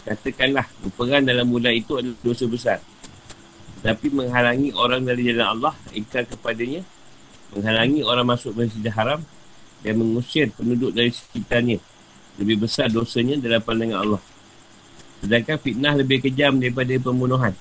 [0.01, 2.79] Katakanlah, berperang dalam bulan itu adalah dosa besar.
[3.81, 6.85] Tapi menghalangi orang dari jalan Allah, ikrar kepadanya,
[7.57, 9.21] menghalangi orang masuk masjid haram
[9.81, 11.81] dan mengusir penduduk dari sekitarnya
[12.41, 14.23] lebih besar dosanya dalam pandangan Allah.
[15.21, 17.53] Sedangkan fitnah lebih kejam daripada pembunuhan.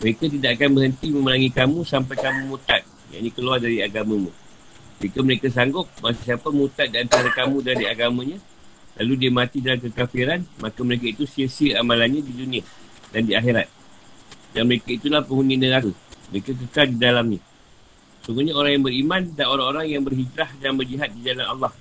[0.00, 2.82] Mereka tidak akan berhenti memerangi kamu sampai kamu mutad.
[3.12, 4.32] Yang ini keluar dari agamamu.
[5.00, 8.40] Jika mereka sanggup, masa siapa mutad di antara kamu dari agamanya,
[9.00, 12.62] lalu dia mati dalam kekafiran, maka mereka itu sia-sia amalannya di dunia
[13.10, 13.66] dan di akhirat.
[14.54, 15.90] Dan mereka itulah penghuni neraka.
[16.30, 17.40] Mereka kekal di dalamnya.
[18.24, 21.72] Sungguhnya orang yang beriman dan orang-orang yang berhijrah dan berjihad di jalan Allah.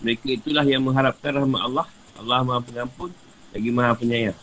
[0.00, 1.86] Mereka itulah yang mengharapkan rahmat Allah.
[2.16, 3.12] Allah maha pengampun
[3.52, 4.36] lagi maha penyayang.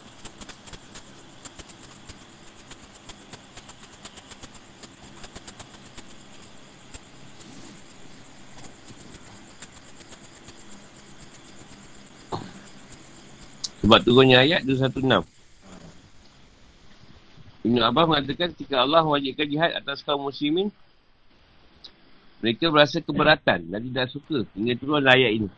[13.84, 15.28] Sebab turunnya ayat 216.
[17.68, 20.72] Ibn Abbas mengatakan jika Allah wajibkan jihad atas kaum muslimin
[22.44, 25.50] mereka berasa keberatan dan tidak suka hingga turun ayat ini.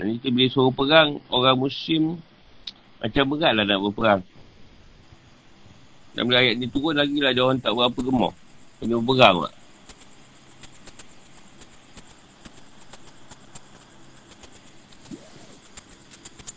[0.00, 2.16] Dan kita bila suruh perang orang muslim
[3.00, 4.20] macam beratlah nak berperang.
[6.12, 8.32] Dan bila ayat ni turun lagi lah dia orang tak berapa gemar.
[8.80, 9.52] Kena berperang lah.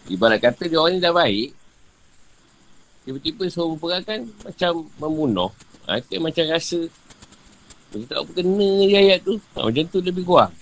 [0.06, 1.50] Ibarat kata dia orang ni dah baik.
[3.06, 5.50] Tiba-tiba suruh berperang kan macam membunuh.
[5.86, 6.80] Ha, itu macam rasa
[7.94, 9.34] macam tak apa kena je ayat tu.
[9.58, 10.54] Ha, macam tu lebih kurang.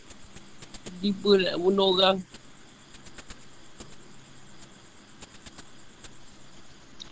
[1.00, 2.18] Tiba nak bunuh orang.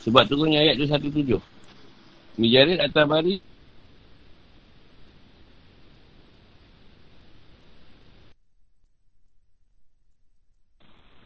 [0.01, 1.39] Sebab turunnya ayat 217.
[2.39, 3.35] Mijarid atas bari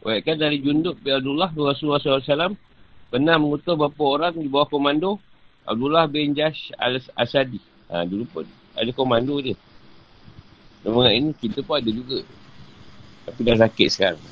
[0.06, 2.54] Waikan dari Junduk bin Abdullah Rasulullah SAW
[3.10, 5.18] pernah mengutus beberapa orang di bawah komando
[5.66, 7.58] Abdullah bin Jash al-Asadi.
[7.90, 8.46] Ha, dulu pun
[8.78, 9.58] ada komando dia.
[10.86, 12.22] Nama ini kita pun ada juga.
[13.26, 14.22] Tapi dah sakit sekarang.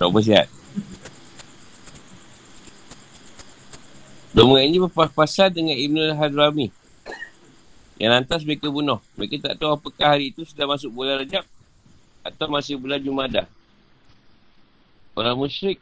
[0.00, 0.48] Tak apa sihat.
[4.32, 6.72] Nama ini berpas-pasan dengan Ibn al-Hadrami.
[8.00, 9.04] Yang lantas mereka bunuh.
[9.20, 11.44] Mereka tak tahu apakah hari itu sudah masuk bulan Rajab
[12.24, 13.44] atau masih bulan Jumadah.
[15.14, 15.78] Orang musyrik.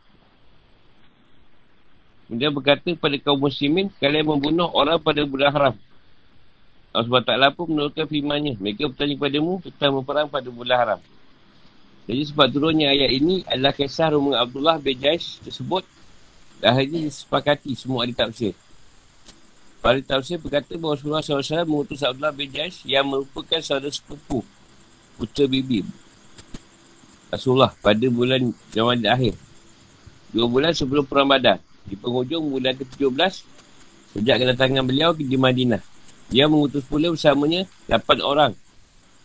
[2.28, 5.74] Kemudian berkata kepada kaum muslimin Kalian membunuh orang pada bulan haram.
[6.92, 8.60] Allah SWT pun menurutkan firmannya.
[8.60, 11.00] Mereka bertanya kepadamu Kita memperang pada bulan haram.
[12.04, 15.84] Jadi sebab turunnya ayat ini Adalah kisah rumah Abdullah bin Jais tersebut.
[16.60, 18.52] Dan ini disepakati semua ahli tafsir.
[19.82, 24.44] Para tafsir berkata bahawa Rasulullah SAW mengutus Abdullah bin Jais Yang merupakan saudara sepupu
[25.16, 26.01] Putera bibi
[27.32, 29.34] Rasulullah pada bulan Jamadil akhir.
[30.36, 31.64] Dua bulan sebelum Perang Badar.
[31.88, 33.32] Di penghujung bulan ke-17,
[34.12, 35.80] sejak kedatangan beliau di Madinah.
[36.28, 38.52] Dia mengutus pula bersamanya 8 orang.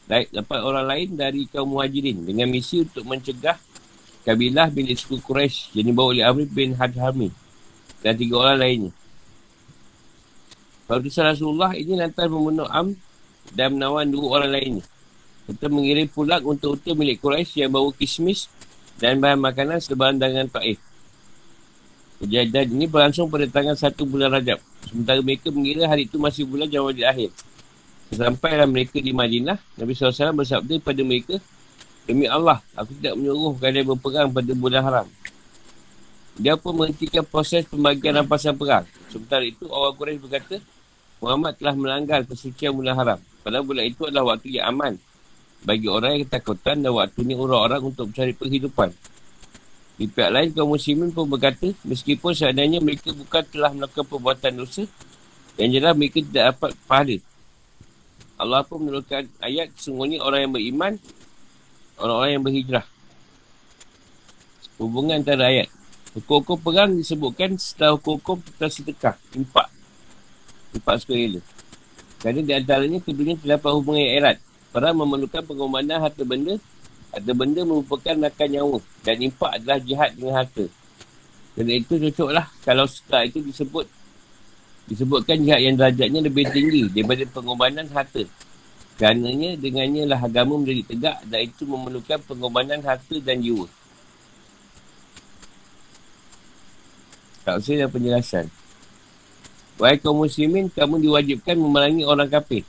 [0.08, 0.32] 8
[0.64, 3.60] orang lain dari kaum muhajirin dengan misi untuk mencegah
[4.24, 7.32] kabilah bin suku Quraisy yang dibawa oleh Amr bin Hadhami
[8.00, 8.92] dan tiga orang lainnya.
[10.88, 12.96] Pada Rasulullah ini lantas membunuh Am
[13.52, 14.86] dan menawan dua orang lainnya.
[15.48, 18.52] Serta mengirim pulang untuk unta milik Quraisy yang bawa kismis
[19.00, 20.76] dan bahan makanan sebarang dengan Taif.
[22.20, 24.60] Kejadian ini berlangsung pada tanggal 1 bulan Rajab.
[24.92, 27.32] Sementara mereka mengira hari itu masih bulan Jawadil akhir.
[28.12, 31.36] Sampailah mereka di Madinah, Nabi SAW bersabda kepada mereka,
[32.08, 35.08] Demi Allah, aku tidak menyuruh kalian berperang pada bulan haram.
[36.40, 38.88] Dia pun menghentikan proses pembagian rampasan perang.
[39.12, 40.56] Sementara itu, orang Quraisy berkata,
[41.24, 43.20] Muhammad telah melanggar kesucian bulan haram.
[43.44, 45.00] Padahal bulan itu adalah waktu yang aman
[45.66, 48.90] bagi orang yang ketakutan dan waktu ini orang-orang untuk mencari penghidupan.
[49.98, 54.86] Di pihak lain, kaum muslimin pun berkata, meskipun seandainya mereka bukan telah melakukan perbuatan dosa,
[55.58, 57.18] yang jelas mereka tidak dapat pahala.
[58.38, 60.94] Allah pun menurunkan ayat, sesungguhnya orang yang beriman,
[61.98, 62.86] orang-orang yang berhijrah.
[64.78, 65.74] Hubungan antara ayat.
[66.14, 69.66] Hukum-hukum perang disebutkan setelah hukum-hukum tentang sedekah, impak.
[70.78, 71.42] Impak sukarela.
[72.22, 74.38] Kerana di antaranya keduanya terdapat hubungan yang erat
[74.72, 76.60] Perang memerlukan pengorbanan harta benda.
[77.14, 78.80] Harta benda merupakan makan nyawa.
[79.02, 80.66] Dan impak adalah jihad dengan harta.
[81.58, 83.90] Kerana itu cocoklah kalau setelah itu disebut
[84.88, 88.24] disebutkan jihad yang derajatnya lebih tinggi daripada pengorbanan harta.
[88.98, 93.66] Kerana dengannya lah agama menjadi tegak dan itu memerlukan pengorbanan harta dan jiwa.
[97.42, 98.46] Tak usah dan penjelasan.
[99.78, 102.66] Wahai kaum muslimin, kamu diwajibkan memerangi orang kafir.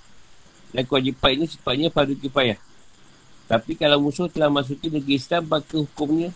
[0.72, 2.58] Dan kewajipan ini sepatutnya fardu kifayah.
[3.48, 6.28] Tapi kalau musuh telah masuki negeri Islam, maka hukumnya,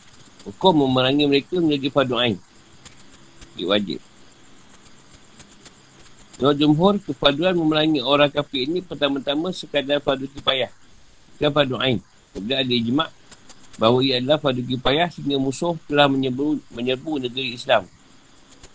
[0.49, 2.37] hukum memerangi mereka menjadi fardu ain.
[3.53, 4.01] Dia wajib.
[6.41, 10.73] Menurut jumhur, kefaduan memerangi orang kafir ini pertama-tama sekadar fardu kifayah.
[11.37, 12.01] Bukan fardu ain.
[12.33, 13.09] Kemudian ada ijma'
[13.77, 17.85] bahawa ia adalah fardu kifayah sehingga musuh telah menyerbu, menyerbu negeri Islam.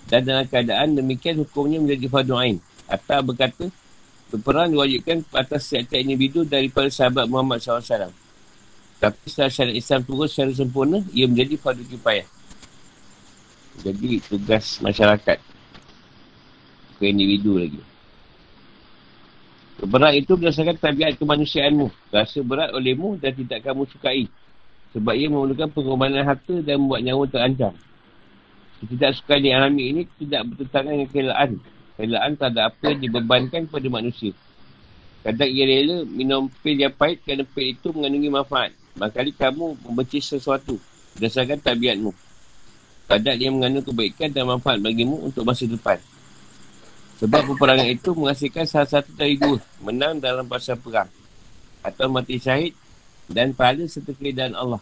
[0.06, 2.58] Dan dalam keadaan demikian hukumnya menjadi fardu ain.
[2.86, 3.68] Atau berkata,
[4.32, 8.12] berperang diwajibkan atas setiap individu daripada sahabat Muhammad SAW.
[8.98, 12.26] Tapi setelah syariat Islam turun secara sempurna, ia menjadi fardu kipayah.
[13.86, 15.38] Jadi tugas masyarakat.
[16.98, 17.82] Ke individu lagi.
[19.78, 22.10] Berat itu berdasarkan tabiat kemanusiaanmu.
[22.10, 24.26] Rasa berat olehmu dan tidak kamu sukai.
[24.98, 27.78] Sebab ia memerlukan pengorbanan harta dan membuat nyawa terancam.
[28.82, 31.52] Tidak suka yang alami ini tidak bertentangan dengan kelaan.
[31.98, 34.32] Kelaan tak ada apa yang dibebankan kepada manusia.
[35.26, 38.72] Kadang ia rela minum pil yang pahit kerana pil itu mengandungi manfaat.
[38.96, 40.78] Makali kamu membenci sesuatu
[41.18, 42.14] berdasarkan tabiatmu.
[43.10, 45.98] Kadang dia mengandung kebaikan dan manfaat bagimu untuk masa depan.
[47.18, 49.58] Sebab peperangan itu menghasilkan salah satu dari dua.
[49.82, 51.10] Menang dalam pasal perang.
[51.82, 52.78] Atau mati syahid
[53.26, 54.80] dan pahala serta keredaan Allah.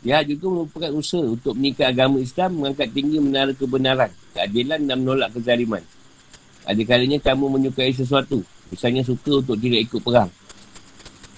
[0.00, 5.28] Dia juga merupakan usaha untuk meningkat agama Islam mengangkat tinggi menara kebenaran, keadilan dan menolak
[5.36, 5.84] kezaliman.
[6.64, 8.44] Ada kalanya kamu menyukai sesuatu.
[8.70, 10.30] Misalnya suka untuk tidak ikut perang.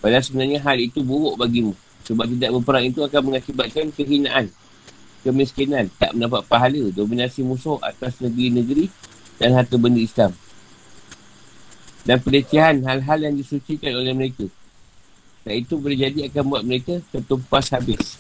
[0.03, 1.73] Padahal sebenarnya hal itu buruk bagimu.
[2.03, 4.51] Sebab tidak berperang itu akan mengakibatkan kehinaan,
[5.23, 8.91] kemiskinan, tak mendapat pahala, dominasi musuh atas negeri-negeri
[9.39, 10.35] dan harta benda Islam.
[12.03, 14.51] Dan pelecehan hal-hal yang disucikan oleh mereka.
[15.47, 18.18] Dan itu boleh jadi akan buat mereka tertumpas habis.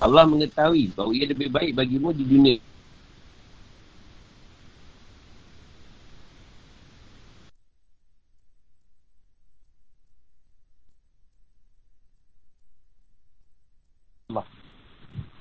[0.00, 2.56] Allah mengetahui bahawa ia lebih baik bagimu di dunia.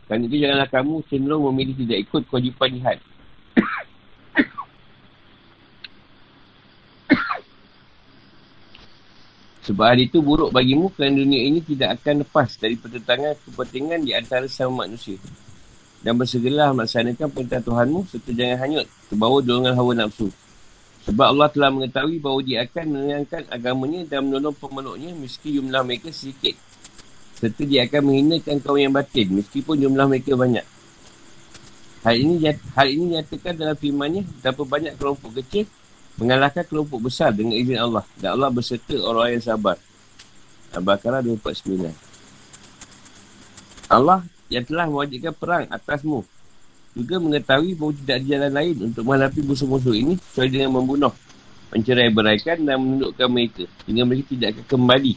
[0.05, 2.97] Dan itu janganlah kamu cenderung memilih tidak ikut kewajipan jihad.
[9.65, 14.13] Sebab hari itu buruk bagimu kerana dunia ini tidak akan lepas dari pertentangan kepentingan di
[14.13, 15.17] antara sama manusia.
[16.05, 20.29] Dan bersegeralah melaksanakan perintah Tuhanmu serta jangan hanyut ke bawah dorongan hawa nafsu.
[21.09, 26.13] Sebab Allah telah mengetahui bahawa dia akan menengahkan agamanya dan menolong pemeluknya meski jumlah mereka
[26.13, 26.53] sedikit.
[27.35, 30.63] Serta dia akan menghinakan kaum yang batin meskipun jumlah mereka banyak.
[32.05, 35.65] Hal ini, hal ini nyatakan dalam firmannya betapa banyak kelompok kecil
[36.15, 39.75] mengalahkan kelompok besar dengan izin Allah dan Allah berserta orang yang sabar.
[40.75, 41.91] Al-Baqarah 249
[43.91, 46.23] Allah yang telah mewajibkan perang atasmu.
[46.95, 51.13] Juga mengetahui bahawa tidak ada jalan lain untuk menghadapi musuh-musuh ini kecuali dengan membunuh
[51.75, 55.13] mencerai beraikan dan menundukkan mereka sehingga mereka tidak akan kembali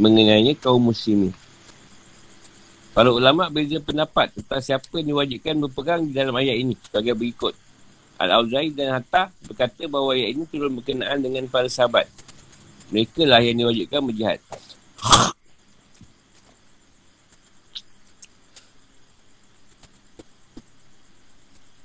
[0.00, 1.32] mengenainya kaum muslimin
[2.92, 7.56] Para ulama berbeza pendapat tentang siapa yang diwajibkan berperang di dalam ayat ini sebagai berikut.
[8.20, 12.04] Al-Awzai dan Hatta berkata bahawa ayat ini turun berkenaan dengan para sahabat.
[12.92, 14.44] Mereka lah yang diwajibkan berjihad.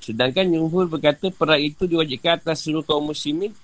[0.03, 3.55] Sedangkan Jumhur berkata perang itu diwajibkan atas seluruh kaum muslimin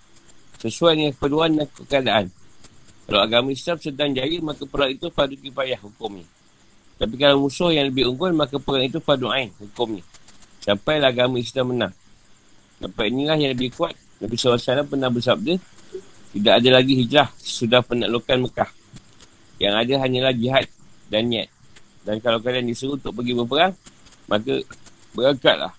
[0.63, 2.25] sesuai dengan keperluan dan keadaan.
[3.03, 6.23] Kalau agama Islam sedang jaya, maka perang itu fardu kifayah hukumnya.
[6.95, 10.03] Tapi kalau musuh yang lebih unggul, maka perang itu fardu ain hukumnya.
[10.63, 11.93] Sampailah agama Islam menang.
[12.79, 13.95] Sampai inilah yang lebih kuat.
[14.23, 15.59] Nabi SAW pernah bersabda,
[16.31, 18.71] tidak ada lagi hijrah sudah penaklukan Mekah.
[19.59, 20.65] Yang ada hanyalah jihad
[21.11, 21.51] dan niat.
[22.07, 23.75] Dan kalau kalian disuruh untuk pergi berperang,
[24.31, 24.63] maka
[25.11, 25.75] berangkatlah.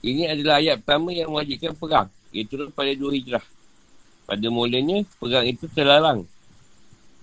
[0.00, 2.08] Ini adalah ayat pertama yang mewajibkan perang.
[2.32, 3.44] Ia turun pada dua hijrah.
[4.24, 6.24] Pada mulanya, perang itu terlarang.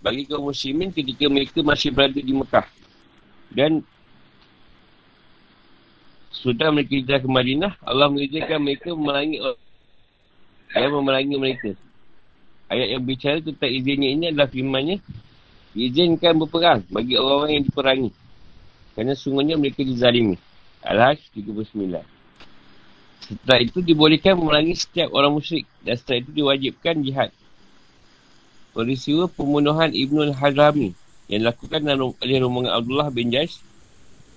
[0.05, 2.67] Bagi kaum muslimin ketika mereka masih berada di Mekah.
[3.49, 3.81] Dan
[6.29, 9.41] sudah mereka hijrah ke Madinah, Allah mengizinkan mereka memerangi
[10.77, 11.71] yang memerangi mereka.
[12.69, 15.01] Ayat yang bicara tentang izinnya ini adalah firmannya,
[15.73, 18.11] izinkan berperang bagi orang-orang yang diperangi.
[18.93, 20.37] Kerana sungguhnya mereka dizalimi.
[20.85, 22.16] Al-Hajj 39.
[23.27, 27.29] Setelah itu dibolehkan memerangi setiap orang musyrik dan setelah itu diwajibkan jihad.
[28.71, 30.95] Peristiwa pembunuhan Ibnul Hazami
[31.27, 33.59] yang dilakukan oleh rombongan Abdullah bin Jais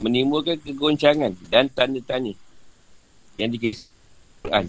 [0.03, 2.35] menimbulkan kegoncangan dan tanda tanya
[3.39, 4.67] yang dikisahkan.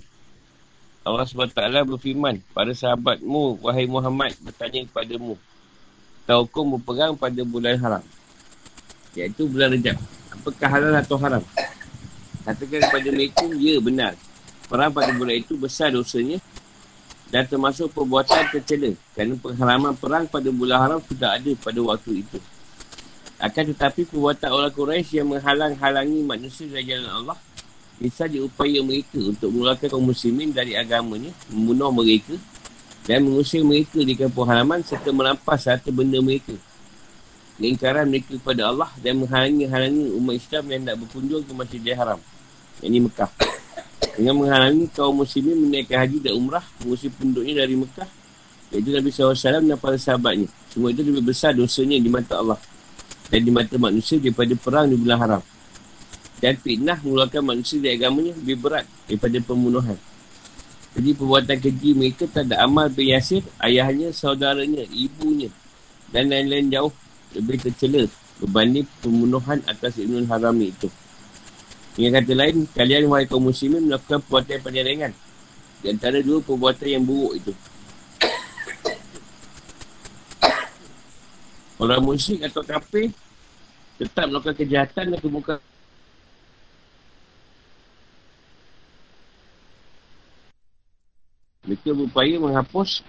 [1.02, 1.58] Allah SWT
[1.90, 5.34] berfirman pada sahabatmu, wahai Muhammad, bertanya kepadamu.
[6.30, 8.04] Tahu hukum berperang pada bulan haram.
[9.18, 9.98] Iaitu bulan rejab.
[10.30, 11.42] Apakah halal atau haram?
[12.42, 14.14] Katakan kepada mereka, ya benar.
[14.66, 16.40] Perang pada bulan itu besar dosanya
[17.32, 18.92] dan termasuk perbuatan tercela.
[19.16, 22.38] Kerana pengharaman perang pada bulan haram sudah ada pada waktu itu.
[23.42, 27.38] Akan tetapi perbuatan orang Quraisy yang menghalang-halangi manusia dari jalan Allah
[27.98, 32.34] bisa diupaya mereka untuk mengeluarkan kaum muslimin dari agamanya, membunuh mereka
[33.06, 36.54] dan mengusir mereka di kampung halaman serta merampas harta benda mereka.
[37.62, 42.20] Keingkaran mereka kepada Allah dan menghalangi-halangi umat Islam yang tak berkunjung ke Masjidil Haram.
[42.82, 43.32] Yang ini Mekah.
[44.18, 48.10] Dengan menghalangi kaum muslimin menaikkan haji dan umrah mengusir penduduknya dari Mekah.
[48.74, 50.50] Iaitu Nabi SAW dan para sahabatnya.
[50.74, 52.60] Semua itu lebih besar dosanya di mata Allah.
[53.30, 55.42] Dan di mata manusia daripada perang di bulan haram.
[56.42, 59.98] Dan fitnah mengeluarkan manusia dari agamanya lebih berat daripada pembunuhan.
[60.92, 65.48] Jadi perbuatan keji mereka tak ada amal bin Yasir, ayahnya, saudaranya, ibunya
[66.12, 66.94] dan lain-lain jauh
[67.36, 68.08] lebih tercela
[68.42, 70.90] berbanding pembunuhan atas Ibn Haram itu.
[71.94, 75.14] Dengan kata lain, kalian wahai kaum muslimin melakukan perbuatan yang paling ringan.
[75.84, 77.54] Di antara dua perbuatan yang buruk itu.
[81.82, 83.10] Orang musyrik atau kafir
[83.98, 85.66] tetap melakukan kejahatan dan kemungkaran
[91.62, 93.06] Mereka berupaya menghapus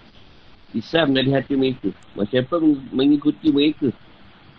[0.77, 1.89] Islam dari hati mereka.
[2.29, 2.61] Siapa
[2.93, 3.89] mengikuti mereka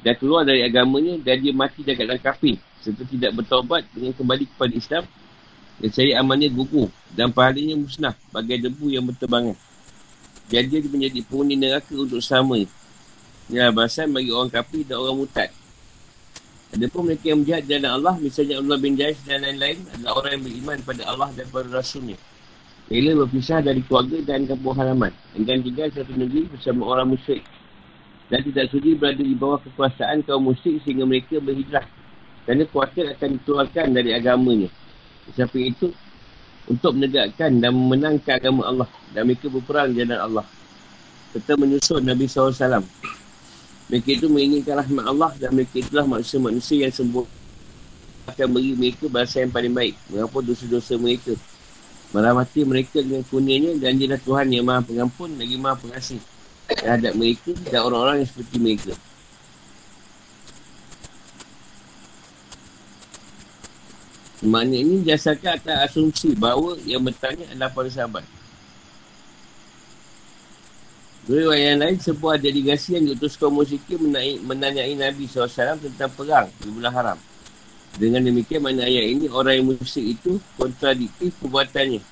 [0.04, 4.44] dan keluar dari agamanya dan dia mati dalam keadaan kafir serta tidak bertaubat dengan kembali
[4.52, 5.04] kepada Islam
[5.80, 9.56] dan saya amalnya gugur dan pahalanya musnah bagai debu yang berterbangan.
[10.52, 12.60] Jadi dia menjadi penghuni neraka untuk sama.
[13.48, 15.48] Ya, bahasan bagi orang kafir dan orang mutad.
[16.74, 20.30] Ada pun mereka yang berjahat dalam Allah, misalnya Allah bin Jais dan lain-lain, adalah orang
[20.36, 22.18] yang beriman pada Allah dan pada Rasulnya.
[22.90, 25.12] Rela berpisah dari keluarga dan kampung halaman.
[25.38, 27.46] Enggan tinggal satu negeri bersama orang musyrik.
[28.32, 31.84] Dan tidak sudi berada di bawah kekuasaan kaum musyrik sehingga mereka berhijrah.
[32.44, 34.68] Kerana khawatir akan dikeluarkan dari agamanya.
[35.32, 35.92] Sampai itu,
[36.68, 38.88] untuk menegakkan dan memenangkan agama Allah.
[39.12, 40.46] Dan mereka berperang jalan Allah.
[41.32, 42.84] Serta menyusun Nabi SAW.
[43.92, 47.26] Mereka itu menginginkan rahmat Allah dan mereka itulah manusia-manusia yang sembuh.
[48.32, 49.94] Akan beri mereka bahasa yang paling baik.
[50.08, 51.36] Mengapa dosa-dosa mereka
[52.14, 56.22] merahmati mereka dengan kurnianya dan dia Tuhan yang maha pengampun lagi maha pengasih
[56.68, 58.92] terhadap mereka dan orang-orang yang seperti mereka.
[64.44, 68.24] Maknanya ini dasarkan atas asumsi bahawa yang bertanya adalah para sahabat.
[71.24, 73.96] Dua yang lain, sebuah delegasi yang diutus kaum musyrikin
[74.44, 77.18] menanyai Nabi SAW tentang perang di bulan haram.
[77.96, 82.04] Dengan demikian mana ayat ini orang yang musyrik itu kontradiktif perbuatannya.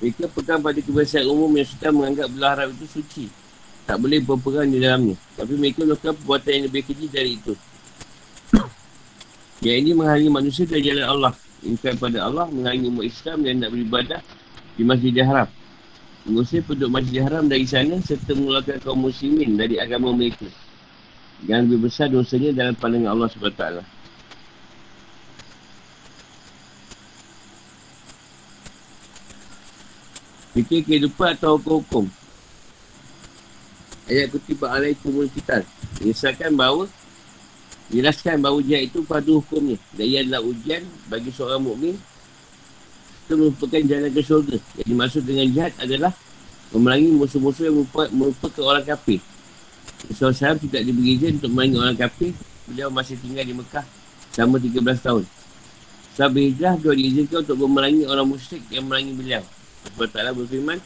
[0.00, 3.26] Mereka pegang pada kebiasaan umum yang sudah menganggap belah harap itu suci.
[3.88, 5.16] Tak boleh berperang di dalamnya.
[5.40, 7.56] Tapi mereka melakukan perbuatan yang lebih keji dari itu.
[9.64, 11.32] yang ini menghalangi manusia dari jalan Allah.
[11.64, 14.20] Ingkar pada Allah menghalangi umat Islam yang nak beribadah
[14.76, 15.48] di Masjidil Haram.
[16.28, 20.44] Mengusir penduduk Masjidil Haram dari sana serta mengeluarkan kaum muslimin dari agama mereka.
[21.48, 23.64] Yang lebih besar dosanya dalam pandangan Allah SWT.
[30.60, 32.17] Fikir kehidupan atau hukum-hukum.
[34.08, 35.62] Ayat kutiba alaikumul kitab.
[36.00, 36.88] Menyesalkan bahawa
[37.88, 39.80] Jelaskan bahawa ujian itu pada hukumnya.
[39.96, 41.96] Dan ia adalah ujian bagi seorang mukmin
[43.24, 44.56] Itu merupakan jalan ke syurga.
[44.76, 46.12] Yang dimaksud dengan jihad adalah
[46.68, 47.80] Memerangi musuh-musuh yang
[48.12, 49.24] merupakan orang kafir.
[50.04, 52.36] Rasulullah SAW tidak diberi izin untuk memerangi orang kafir.
[52.68, 53.84] Beliau masih tinggal di Mekah
[54.36, 55.24] selama 13 tahun.
[56.12, 59.42] Sahabat hijrah beliau diizinkan untuk memerangi orang musyrik yang memerangi beliau.
[59.96, 60.76] Allah Ta'ala berfirman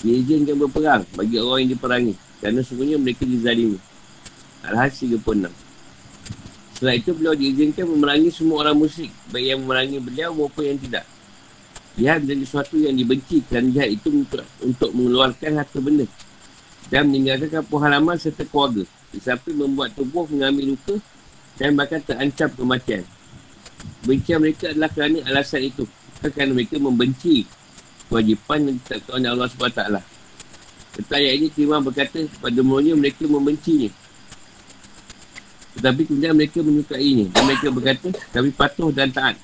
[0.00, 3.78] Diizinkan berperang bagi orang yang diperangi Kerana semuanya mereka dizalimi.
[4.62, 5.50] Al-Hajj 36
[6.78, 9.10] Setelah itu beliau diizinkan memerangi semua orang musyrik.
[9.34, 11.04] Baik yang memerangi beliau maupun yang tidak.
[11.98, 16.06] Jihad menjadi sesuatu yang dibenci Dan jihad itu untuk, untuk mengeluarkan harta benda.
[16.86, 18.86] Dan meninggalkan kampung halaman serta keluarga.
[19.18, 21.02] Sampai membuat tubuh mengambil luka
[21.58, 23.02] Dan bahkan terancam kematian.
[24.06, 25.90] Bencian mereka adalah kerana alasan itu.
[26.22, 27.46] Kerana mereka membenci
[28.06, 30.17] kewajipan yang ditetapkan oleh Allah SWT.
[30.96, 33.90] Kata ayat ini, Timah berkata, pada mulanya mereka membencinya.
[35.78, 37.30] Tetapi kemudian mereka menyukainya.
[37.30, 39.36] Dan mereka berkata, kami patuh dan taat.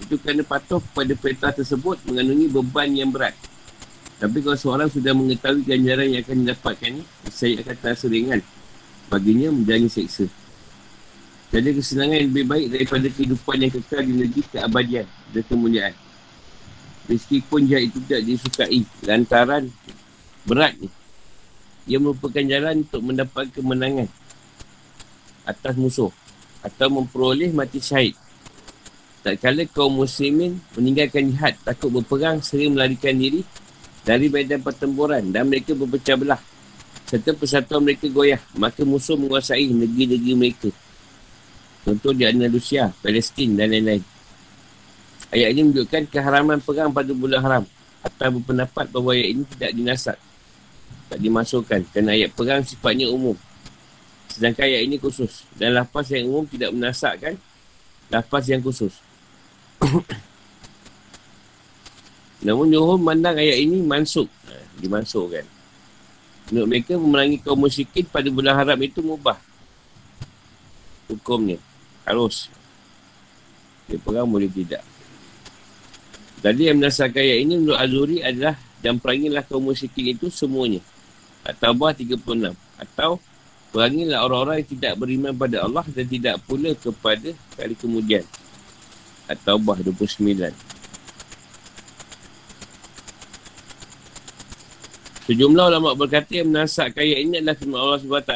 [0.00, 3.36] Itu kerana patuh kepada perintah tersebut mengandungi beban yang berat.
[4.20, 8.40] Tapi kalau seorang sudah mengetahui ganjaran yang akan didapatkannya, saya akan terasa ringan.
[9.08, 10.28] Baginya menjalani seksa.
[11.50, 15.94] Jadi kesenangan yang lebih baik daripada kehidupan yang kekal di negeri keabadian dan kemuliaan.
[17.10, 19.66] Meskipun jihad itu tidak disukai lantaran
[20.46, 20.88] berat ni.
[21.90, 24.08] Ia merupakan jalan untuk mendapat kemenangan
[25.48, 26.12] atas musuh
[26.60, 28.14] atau memperoleh mati syahid.
[29.20, 33.44] Tak kala kaum muslimin meninggalkan jihad takut berperang sering melarikan diri
[34.00, 36.40] dari medan pertempuran dan mereka berpecah belah
[37.04, 40.70] serta persatuan mereka goyah maka musuh menguasai negeri-negeri mereka
[41.84, 44.00] contoh di Andalusia, Palestin dan lain-lain
[45.30, 47.64] Ayat ini menunjukkan keharaman perang pada bulan haram.
[48.02, 50.18] Atau berpendapat bahawa ayat ini tidak dinasab.
[51.10, 51.80] Tak dimasukkan.
[51.90, 53.34] Kerana ayat perang sifatnya umum.
[54.30, 55.42] Sedangkan ayat ini khusus.
[55.58, 57.34] Dan lafaz yang umum tidak menasakkan
[58.08, 58.94] lafaz yang khusus.
[62.46, 64.30] Namun Johor memandang ayat ini mansuk.
[64.46, 65.44] Ha, dimansukkan.
[66.50, 69.38] Menurut mereka memerangi kaum musyrikin pada bulan haram itu mubah.
[71.10, 71.58] Hukumnya.
[72.06, 72.50] Harus.
[73.86, 74.82] Dia perang boleh tidak.
[76.40, 80.80] Tadi yang menasahkan ayat ini menurut Azuri adalah dan perangilah kaum musyrikin itu semuanya.
[81.44, 82.52] Atau bah 36.
[82.76, 83.20] Atau
[83.70, 88.24] perangilah orang-orang yang tidak beriman pada Allah dan tidak pula kepada kali kemudian.
[89.30, 90.70] Atau bah 29.
[95.30, 98.34] Sejumlah ulama berkata yang menasakkan ayat ini adalah firman Allah SWT.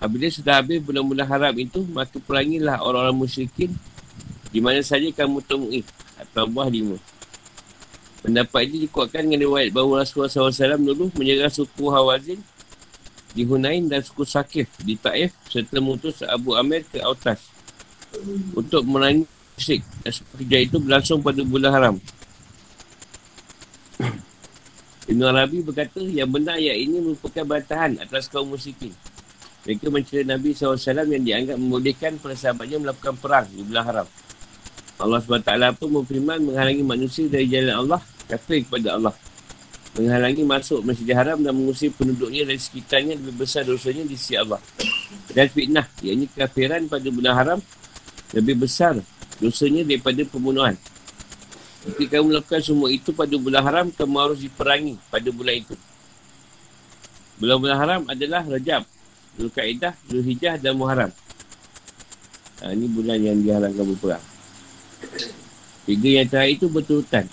[0.00, 3.76] Apabila sudah habis bulan-bulan haram itu, maka perangilah orang-orang musyrikin
[4.48, 5.84] di mana saja kamu temui.
[6.16, 6.96] Atau buah lima.
[8.18, 12.42] Pendapat ini dikuatkan dengan riwayat bahawa Rasulullah SAW dulu menyerang suku Hawazin
[13.30, 17.46] di Hunain dan suku Sakif di Taif serta mengutus Abu Amir ke Autas
[18.58, 19.26] untuk merangi.
[19.58, 21.96] Dan kerja itu berlangsung pada bulan haram.
[25.10, 28.94] Ibn Arabi berkata yang benar ayat ini merupakan bantahan atas kaum musyrikin.
[29.66, 30.78] Mereka mencari Nabi SAW
[31.10, 34.06] yang dianggap membolehkan para sahabatnya melakukan perang di bulan haram.
[34.98, 39.14] Allah SWT pun berfirman menghalangi manusia dari jalan Allah, kafir kepada Allah.
[39.94, 44.58] Menghalangi masuk masjid haram dan mengusir penduduknya dari sekitarnya lebih besar dosanya di sisi Allah.
[45.30, 47.58] Dan fitnah, iaitu kafiran pada bulan haram,
[48.34, 48.98] lebih besar
[49.38, 50.74] dosanya daripada pembunuhan.
[51.86, 55.74] Jika kamu melakukan semua itu pada bulan haram, kamu harus diperangi pada bulan itu.
[57.38, 58.82] Bulan-bulan haram adalah Rajab,
[59.38, 61.14] Zulkaidah, Zulhijjah dan Muharram.
[62.58, 64.37] Ha, ini bulan yang diharamkan berperang.
[65.88, 67.24] Tiga yang terakhir itu berturutan.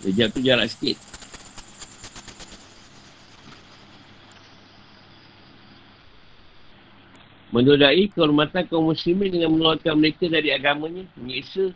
[0.00, 0.96] Rajab tu jarak sikit.
[7.50, 11.74] menodai kehormatan kaum muslimin dengan mengeluarkan mereka dari agamanya, menyiksa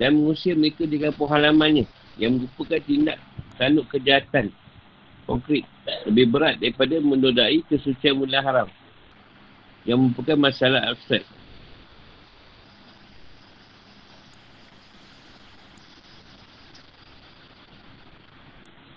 [0.00, 1.84] dan mengusir mereka di kampung halamannya
[2.16, 3.20] yang merupakan tindak
[3.60, 4.48] tanduk kejahatan
[5.28, 5.68] konkret
[6.08, 8.68] lebih berat daripada menodai kesucian mula haram
[9.88, 11.24] yang merupakan masalah abstrak.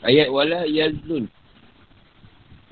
[0.03, 1.31] Ayat wala yazlun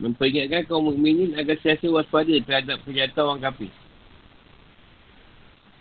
[0.02, 3.70] Memperingatkan kaum mukminin agar sentiasa waspada terhadap senjata orang kafir.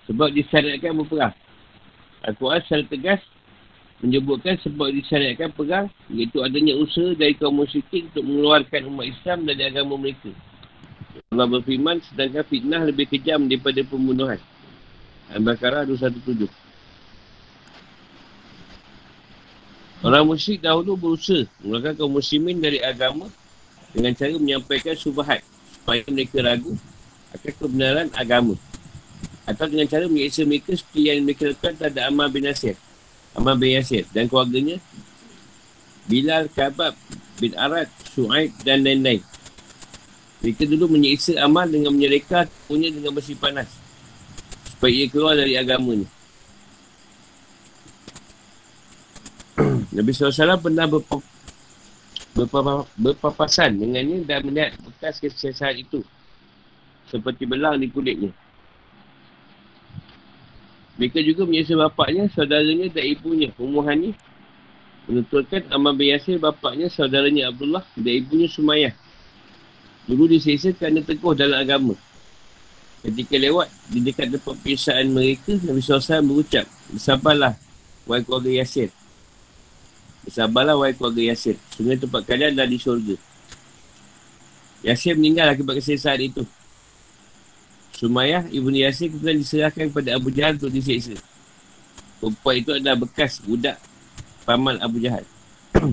[0.05, 1.33] Sebab disyariatkan berperang.
[2.28, 3.20] Al-Quran secara tegas
[4.05, 9.62] menyebutkan sebab disyariatkan perang iaitu adanya usaha dari kaum musyrikin untuk mengeluarkan umat Islam dari
[9.64, 10.28] agama mereka.
[11.28, 14.40] Allah berfirman sedangkan fitnah lebih kejam daripada pembunuhan.
[15.30, 16.48] Al-Baqarah 217.
[20.00, 23.28] Orang musyrik dahulu berusaha mengeluarkan kaum muslimin dari agama
[23.92, 25.44] dengan cara menyampaikan subahat
[25.76, 26.72] supaya mereka ragu
[27.36, 28.56] akan kebenaran agama
[29.44, 32.80] atau dengan cara menyeksa mereka seperti yang mereka lakukan terhadap Amal bin Nasir
[33.36, 34.80] Amal bin Yasir dan keluarganya
[36.10, 36.98] Bilal, Kabab
[37.38, 39.22] bin Arad, Su'aib dan lain-lain
[40.41, 43.68] mereka dulu menyeksa Amal dengan menyereka punya dengan besi panas
[44.76, 46.09] supaya ia keluar dari agamanya
[49.97, 51.20] Nabi SAW pernah berpap
[52.97, 56.01] berpapasan dengannya dan melihat bekas kesesatan itu
[57.11, 58.30] seperti belang di kulitnya.
[60.95, 64.12] Mereka juga menyesal bapaknya, saudaranya dan ibunya, umuhannya.
[65.09, 68.95] Menuturkan Amal bin Yasir bapaknya, saudaranya Abdullah dan ibunya Sumayyah.
[70.09, 71.94] Dulu diseksa kerana teguh dalam agama.
[73.01, 77.57] Ketika lewat di dekat tempat pisaan mereka, Nabi SAW berucap, Bersabarlah,
[78.05, 78.92] wahai keluarga Yasir.
[80.28, 81.57] Bersabarlah wahai keluarga Yasir.
[81.72, 83.16] Sungai tempat kalian dah di syurga.
[84.84, 86.44] Yasir meninggal akibat kesesaan itu.
[87.96, 91.16] Sumayyah ibnu Yasir kemudian diserahkan kepada Abu Jahal untuk diseksa.
[92.20, 93.76] Perempuan itu adalah bekas budak
[94.44, 95.24] paman Abu Jahal.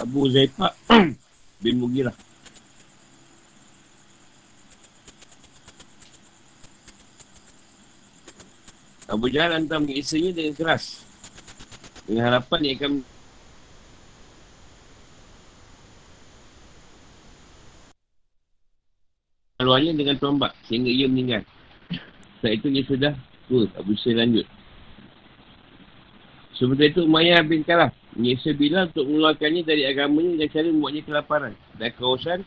[0.00, 0.72] Abu Zaifah
[1.60, 2.16] bin Mugirah.
[9.10, 11.02] Abu Jahal hantar mengisanya dengan keras.
[12.06, 12.92] Dengan harapan dia akan
[19.60, 21.44] Keluarnya dengan tombak sehingga ia meninggal.
[22.40, 23.12] Setelah itu dia sudah
[23.44, 24.48] tua, tak bisa lanjut.
[26.60, 31.52] Sementara itu Umayyah bin Kalah menyiksa Bilal untuk mengeluarkannya dari agamanya dengan cara membuatnya kelaparan
[31.80, 32.40] dan kehausan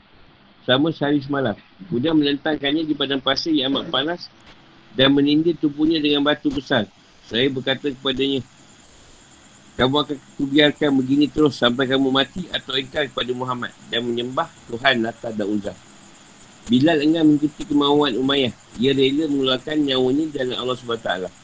[0.70, 1.57] sama sehari semalam.
[1.89, 4.30] Kemudian melentangkannya di badan pasir yang amat panas
[4.93, 6.86] dan menindir tubuhnya dengan batu besar.
[7.26, 8.45] Saya berkata kepadanya,
[9.82, 15.01] Kamu akan kubiarkan begini terus sampai kamu mati atau engkau kepada Muhammad dan menyembah Tuhan
[15.01, 15.74] Lata dan Uzah.
[16.70, 18.53] Bilal enggan mengikuti kemauan Umayyah.
[18.78, 21.43] Ia rela mengeluarkan nyawanya dalam Allah SWT.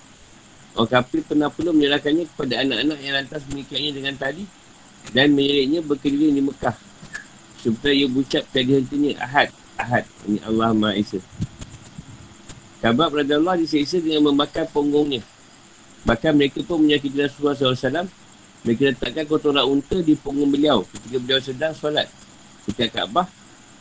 [0.79, 4.47] Orang kafir pernah perlu menyerahkannya kepada anak-anak yang lantas mengikatnya dengan tali
[5.11, 6.75] dan menyeriknya berkeliling di Mekah.
[7.59, 9.51] Supaya ia berucap tadi hentinya Ahad.
[9.75, 10.07] Ahad.
[10.23, 11.19] Ini Allah Maha Esa.
[12.79, 15.19] Kabab Rasulullah diseksa dengan membakar punggungnya.
[16.07, 18.07] Bahkan mereka pun menyakiti Rasulullah SAW
[18.63, 22.07] mereka letakkan kotoran unta di punggung beliau ketika beliau sedang solat.
[22.67, 23.27] Ketika Kaabah,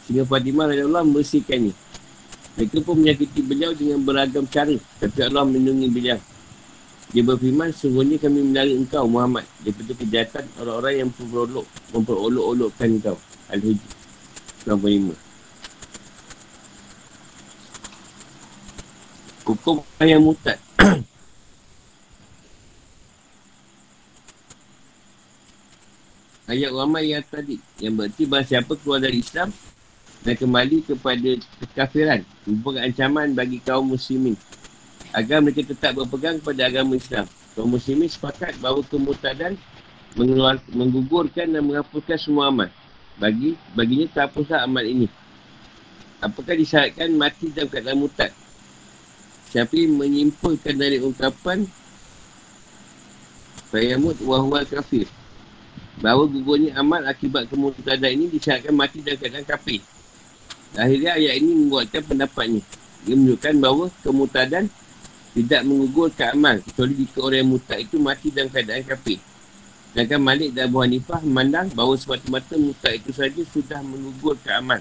[0.06, 1.74] sehingga Fatimah Allah membersihkannya.
[2.58, 4.74] Mereka pun menyakiti beliau dengan beragam cara.
[4.98, 6.18] Tapi Allah melindungi beliau.
[7.08, 13.16] Dia berfirman, sungguhnya kami menari engkau Muhammad daripada kejahatan orang-orang yang memperolok, memperolok-olokkan engkau.
[13.48, 13.80] Al-Hijr
[14.68, 15.16] 95.
[19.48, 20.60] Hukum yang mutad.
[26.48, 29.52] ayat ramai yang tadi yang berarti bahawa siapa keluar dari Islam
[30.24, 31.30] dan kembali kepada
[31.60, 34.34] kekafiran merupakan ancaman bagi kaum muslimin
[35.18, 37.26] agar mereka tetap berpegang kepada agama Islam.
[37.58, 38.86] Kaum muslimin sepakat bahawa
[40.14, 42.70] mengeluar, menggugurkan dan menghapuskan semua amal.
[43.18, 45.10] Bagi baginya terhapuslah amal ini.
[46.22, 48.30] Apakah disyaratkan mati dalam keadaan mutad
[49.48, 51.64] siapa menyimpulkan dari ungkapan
[53.68, 55.04] Fayamut wahwal kafir.
[56.00, 59.84] Bahawa gugurnya amal akibat kemurtadan ini disyaratkan mati dalam keadaan kafir.
[60.72, 62.64] Akhirnya ayat ini membuatkan pendapatnya.
[63.04, 64.72] Dia menunjukkan bahawa kemurtadan
[65.38, 69.22] tidak mengugurkan amal kecuali jika orang yang murtad itu mati dalam keadaan kafir.
[69.94, 74.80] Sedangkan Malik dan Abu Hanifah memandang bahawa semata-mata murtad itu saja sudah mengugurkan amal.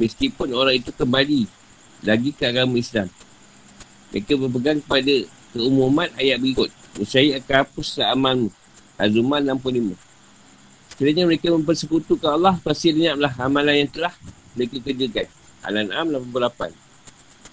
[0.00, 1.44] Meskipun orang itu kembali
[2.00, 3.12] lagi ke agama Islam.
[4.08, 5.14] Mereka berpegang kepada
[5.52, 6.72] keumuman ayat berikut.
[7.04, 8.48] Saya akan hapus amalmu.
[8.98, 9.94] Azuman 65.
[10.90, 14.10] Sekiranya mereka mempersekutukan Allah, pasti lenyaplah amalan yang telah
[14.58, 15.26] mereka kerjakan.
[15.62, 16.87] Al-An'am 88.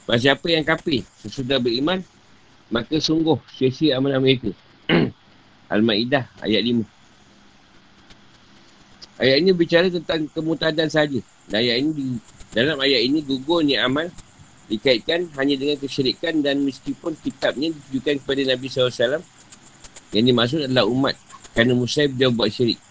[0.05, 2.05] Bahawa siapa yang kafir sesudah beriman,
[2.69, 4.53] maka sungguh sia-sia amalan mereka.
[5.73, 6.85] Al-Ma'idah ayat 5.
[9.17, 11.17] Ayat ini bicara tentang kemutadan saja.
[11.49, 12.21] Dan ayat ini,
[12.53, 14.13] dalam ayat ini gugurnya amal
[14.65, 19.21] dikaitkan hanya dengan kesyirikan dan meskipun kitabnya ditujukan kepada Nabi SAW
[20.13, 21.15] yang dimaksud adalah umat
[21.53, 22.81] kerana Musaib dia buat syirik.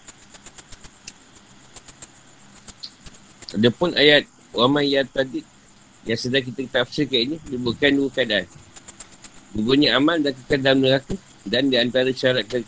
[3.55, 4.27] Ada pun ayat
[5.15, 5.54] tadi
[6.05, 8.45] Yang sedang kita tafsirkan ini Menyebutkan dua keadaan.
[9.57, 11.13] Gugurnya amal dan kekal dalam neraka
[11.45, 12.61] Dan di antara syarat ke,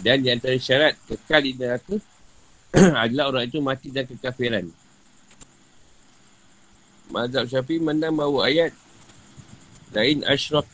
[0.00, 1.96] Dan di antara syarat kekal di neraka
[3.04, 4.68] Adalah orang itu mati dan kekafiran.
[7.08, 8.72] Mazhab Syafi mandang bahawa ayat
[9.96, 10.68] Lain asyrak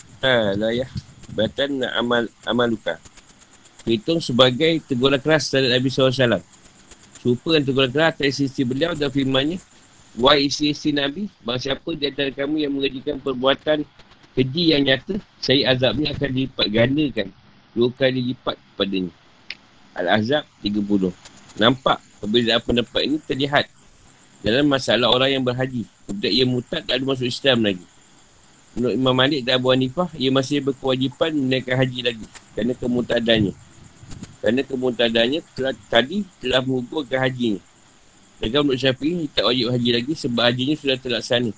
[0.58, 0.90] layah
[1.34, 2.98] Batan amal amaluka.
[3.84, 6.40] Hitung sebagai teguran keras terhadap Nabi SAW
[7.24, 9.56] dengan teguran keras atas isteri beliau dan firmannya
[10.14, 13.78] Wahai isteri-isteri Nabi Bahawa siapa di antara kamu yang mengerjakan perbuatan
[14.38, 17.28] keji yang nyata Saya azabnya akan dilipat gandakan
[17.74, 19.10] Dua kali lipat padanya
[19.98, 21.10] Al-Azab 30
[21.58, 23.66] Nampak perbezaan pendapat ini terlihat
[24.44, 25.88] Dalam masalah orang yang berhaji.
[26.06, 27.86] Kemudian ia mutad tak ada masuk Islam lagi.
[28.76, 33.54] Menurut Imam Malik dan Abu Hanifah Ia masih berkewajipan menaikkan haji lagi Kerana kemutadannya.
[34.44, 37.62] Kerana kemutadannya telah, tadi telah mengukurkan hajinya.
[38.48, 41.50] Dan menurut Syafi'i, tak wajib haji lagi sebab hajinya sudah terlaksana.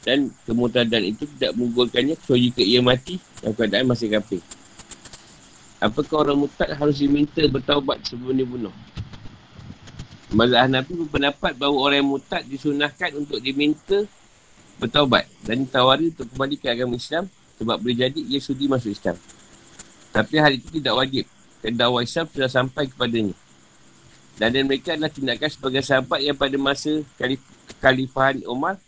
[0.00, 4.40] Dan kemutadan itu tidak mengukurkannya kecuali jika ia mati dalam keadaan masih kafir.
[5.80, 8.72] Apakah orang mutad harus diminta bertaubat sebelum dibunuh?
[10.30, 14.06] Mazhab Hanafi berpendapat bahawa orang mutad disunahkan untuk diminta
[14.80, 17.28] bertaubat dan ditawari untuk kembali ke agama Islam
[17.60, 19.20] sebab boleh jadi ia sudi masuk Islam.
[20.10, 21.24] Tapi hal itu tidak wajib
[21.68, 23.36] dakwah Islam sudah sampai kepadanya.
[24.40, 27.44] Dan, dan mereka adalah tindakan sebagai sahabat yang pada masa kalif
[27.76, 28.80] kalifahan Umar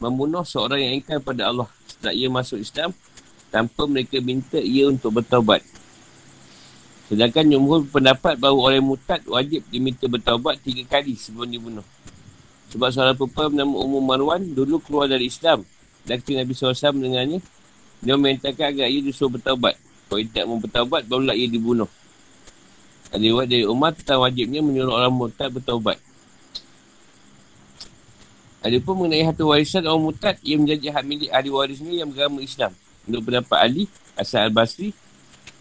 [0.00, 2.96] membunuh seorang yang ingkar pada Allah setelah ia masuk Islam
[3.52, 5.60] tanpa mereka minta ia untuk bertaubat.
[7.04, 11.86] Sedangkan Jumhur pendapat bahawa orang mutad wajib diminta bertaubat tiga kali sebelum dibunuh.
[12.72, 15.62] Sebab seorang perempuan bernama Umum Marwan dulu keluar dari Islam.
[16.02, 17.38] Dan ketika Nabi SAW mendengarnya,
[18.00, 19.76] dia memintakan agar ia disuruh bertaubat.
[20.08, 21.86] Kalau ia tidak mau bertaubat, barulah ia dibunuh.
[23.14, 26.02] Ada riwayat dari Umar tentang wajibnya menyuruh orang murtad bertaubat.
[28.58, 32.42] Ada pun mengenai harta warisan orang murtad, ia menjadi hak milik ahli warisnya yang beragama
[32.42, 32.74] Islam.
[33.06, 33.84] Menurut pendapat Ali,
[34.18, 34.90] Asal Al-Basri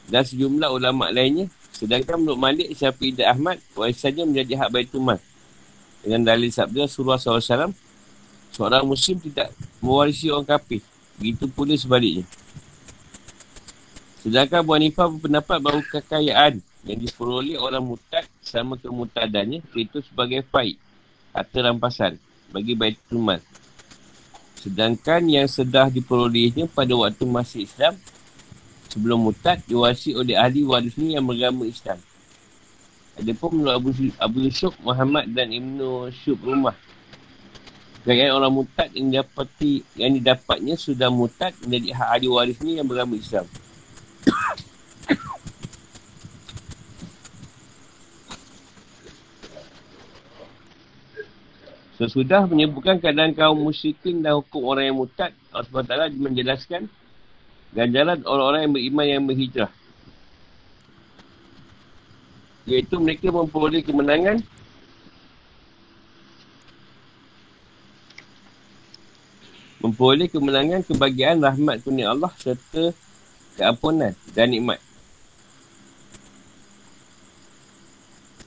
[0.09, 1.45] dan sejumlah ulama lainnya.
[1.69, 5.21] Sedangkan menurut Malik, Syafi'i dan Ahmad, warisannya menjadi hak Baitul Mal.
[6.01, 7.69] Dengan dalil sabda Surah SAW,
[8.49, 10.81] seorang Muslim tidak mewarisi orang kafir.
[11.21, 12.25] Begitu pula sebaliknya.
[14.25, 20.75] Sedangkan Abu Hanifah berpendapat bahawa kekayaan yang diperoleh orang mutad sama kemutadannya itu sebagai faid
[21.31, 22.19] atau rampasan
[22.51, 23.39] bagi Baitul Mal.
[24.59, 27.95] Sedangkan yang sedah diperolehnya pada waktu masih Islam
[28.87, 31.99] sebelum mutad diwasi oleh ahli warisnya yang beragama Islam.
[33.13, 36.73] Ada pun menurut Abu, Abu Yusuf, Muhammad dan Ibnu Syub Rumah.
[38.03, 43.15] Kekayaan orang mutad yang dapati yang didapatnya sudah mutad menjadi hak ahli warisnya yang beragama
[43.15, 43.47] Islam.
[52.03, 56.91] Sesudah menyebutkan keadaan kaum musyrikin dan hukum orang yang mutad, Allah SWT menjelaskan
[57.71, 59.71] ganjaran orang-orang yang beriman yang berhijrah.
[62.67, 64.43] Iaitu mereka memperoleh kemenangan
[69.79, 72.91] memperoleh kemenangan kebahagiaan rahmat kuning Allah serta
[73.55, 74.83] keampunan dan nikmat.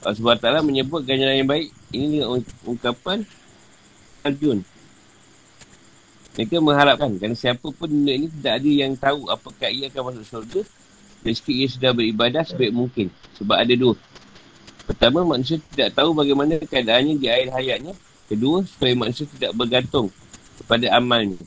[0.04, 3.24] Allah SWT menyebut ganjaran yang baik ini dengan ungkapan
[4.26, 4.58] Arjun.
[6.36, 10.26] Mereka mengharapkan kerana siapa pun dunia ini tidak ada yang tahu apakah ia akan masuk
[10.28, 10.60] surga
[11.26, 13.10] meski ia sudah beribadah sebaik mungkin.
[13.40, 13.98] Sebab ada dua.
[14.86, 17.94] Pertama, manusia tidak tahu bagaimana keadaannya di akhir hayatnya.
[18.30, 20.14] Kedua, supaya manusia tidak bergantung
[20.62, 21.42] kepada amalnya.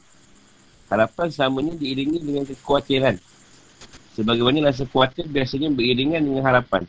[0.91, 3.15] Harapan samanya diiringi dengan kekhawatiran.
[4.19, 6.83] Sebagaimana rasa khawatir biasanya beriringan dengan harapan.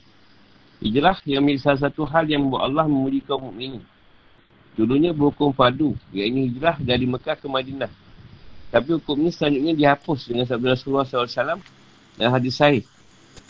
[0.83, 3.85] Hijrah yang menjadi salah satu hal yang membuat Allah memuji kaum mukminin.
[4.79, 7.91] Dulunya berhukum fardu, iaitu hijrah dari Mekah ke Madinah.
[8.71, 11.59] Tapi hukum ini selanjutnya dihapus dengan sabda Rasulullah SAW
[12.15, 12.87] dan hadis sahih.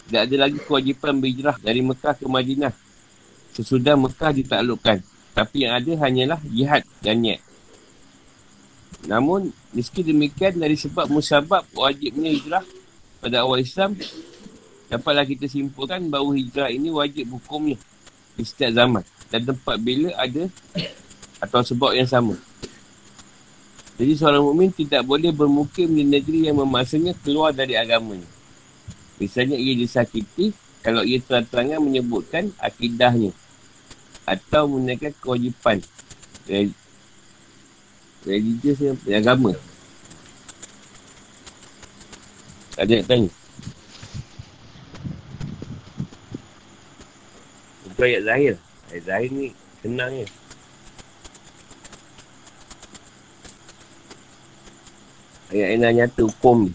[0.08, 2.72] Tidak ada lagi kewajipan berhijrah dari Mekah ke Madinah
[3.52, 5.04] sesudah Mekah ditaklukkan.
[5.30, 7.40] Tapi yang ada hanyalah jihad dan niat.
[9.06, 12.64] Namun, meski demikian dari sebab musabab wajibnya hijrah
[13.22, 13.96] pada awal Islam,
[14.90, 17.78] dapatlah kita simpulkan bahawa hijrah ini wajib hukumnya
[18.34, 20.50] di setiap zaman dan tempat bila ada
[21.40, 22.36] atau sebab yang sama.
[24.00, 28.28] Jadi seorang mukmin tidak boleh bermukim di negeri yang memaksanya keluar dari agamanya.
[29.20, 33.36] Misalnya ia disakiti kalau ia terang-terangan menyebutkan akidahnya
[34.24, 35.84] atau menaikkan kewajipan
[38.24, 39.52] religius yang agama.
[42.80, 43.30] Ada yang tanya?
[47.84, 48.54] Itu ayat zahir.
[48.88, 49.52] Ayat zahir ni
[49.84, 50.24] senang je.
[50.24, 50.39] Ayat
[55.50, 56.72] dah nyata hukum ni.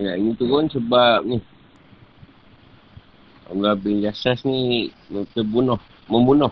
[0.00, 1.36] Ayat ini turun sebab ni
[3.52, 4.88] Allah bin Yassas ni
[5.36, 5.76] terbunuh,
[6.08, 6.48] membunuh.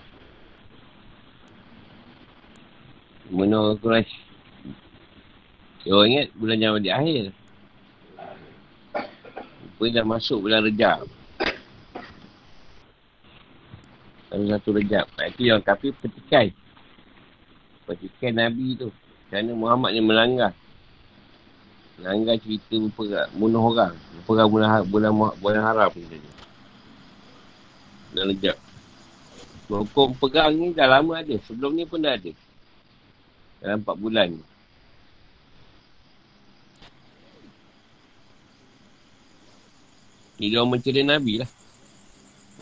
[3.32, 4.29] Membunuh Quraisy.
[5.84, 7.24] Dia orang ingat bulan yang di akhir.
[9.64, 11.08] Rupanya dah masuk bulan rejab.
[14.28, 15.06] Satu satu rejab.
[15.16, 16.52] Itu yang kafir petikai.
[17.88, 18.88] Petikai Nabi tu.
[19.32, 20.52] Kerana Muhammad ni melanggar.
[21.96, 22.76] Melanggar cerita
[23.32, 23.96] bunuh orang.
[24.28, 25.10] Perang bulan, bulan,
[25.40, 25.90] bulan haram.
[25.96, 26.20] Gitu
[28.14, 28.56] dah lejap.
[29.70, 31.36] Hukum pegang ni dah lama ada.
[31.46, 32.32] Sebelum ni pun dah ada.
[33.62, 34.42] Dalam 4 bulan ni.
[40.40, 41.50] Dia orang mencari Nabi lah.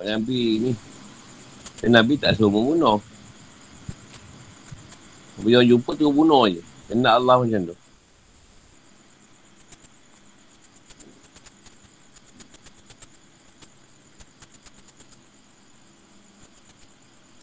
[0.03, 0.73] Nabi ni.
[1.87, 2.99] Nabi tak suruh membunuh.
[5.39, 6.59] Bila orang jumpa tu bunuh je.
[6.91, 7.77] Kena Allah macam tu.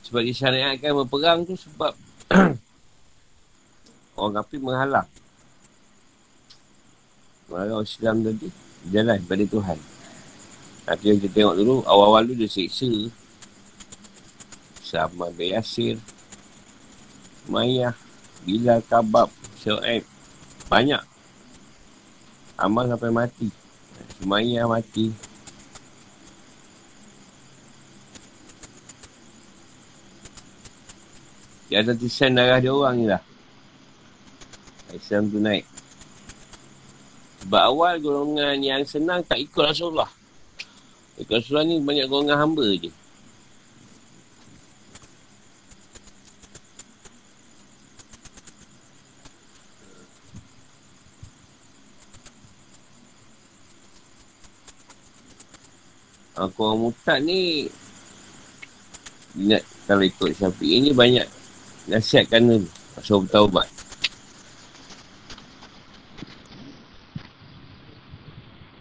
[0.03, 1.95] Sebab disyariatkan berperang tu sebab
[4.19, 5.07] orang kafir menghalang.
[7.47, 8.47] Menghalang Islam tadi
[8.91, 9.94] jalan pada Tuhan.
[10.85, 12.89] Nanti kita tengok dulu, awal-awal tu dia seksa.
[14.85, 15.97] Sama bin Yasir.
[17.49, 17.97] Mayah.
[18.45, 19.33] Bilal Kabab.
[19.57, 20.05] Syu'aib.
[20.69, 21.01] Banyak.
[22.61, 23.49] Amal sampai mati.
[24.21, 25.09] Mayah mati.
[31.65, 33.21] Dia ada tisan darah dia orang ni lah.
[34.93, 35.65] Islam tu naik.
[37.41, 40.07] Sebab awal golongan yang senang tak ikut Rasulullah.
[41.15, 42.91] Ikut Rasulullah ni banyak golongan hamba je.
[56.35, 57.71] Aku orang mutat ni
[59.39, 61.23] Ingat kalau ikut Syafi'i ni banyak
[61.87, 62.59] Nasihat kerana
[62.91, 63.67] Pasal bertaubat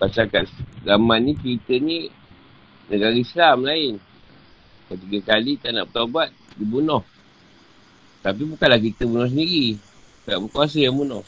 [0.03, 0.51] Pasal kat
[0.83, 2.11] zaman ni kita ni
[2.89, 3.95] Negara Islam lain.
[4.85, 6.29] Ketiga kali tak nak bertaubat
[6.61, 7.01] Dibunuh
[8.21, 9.81] Tapi bukanlah kita bunuh sendiri.
[10.29, 11.25] Tak berkuasa yang bunuh.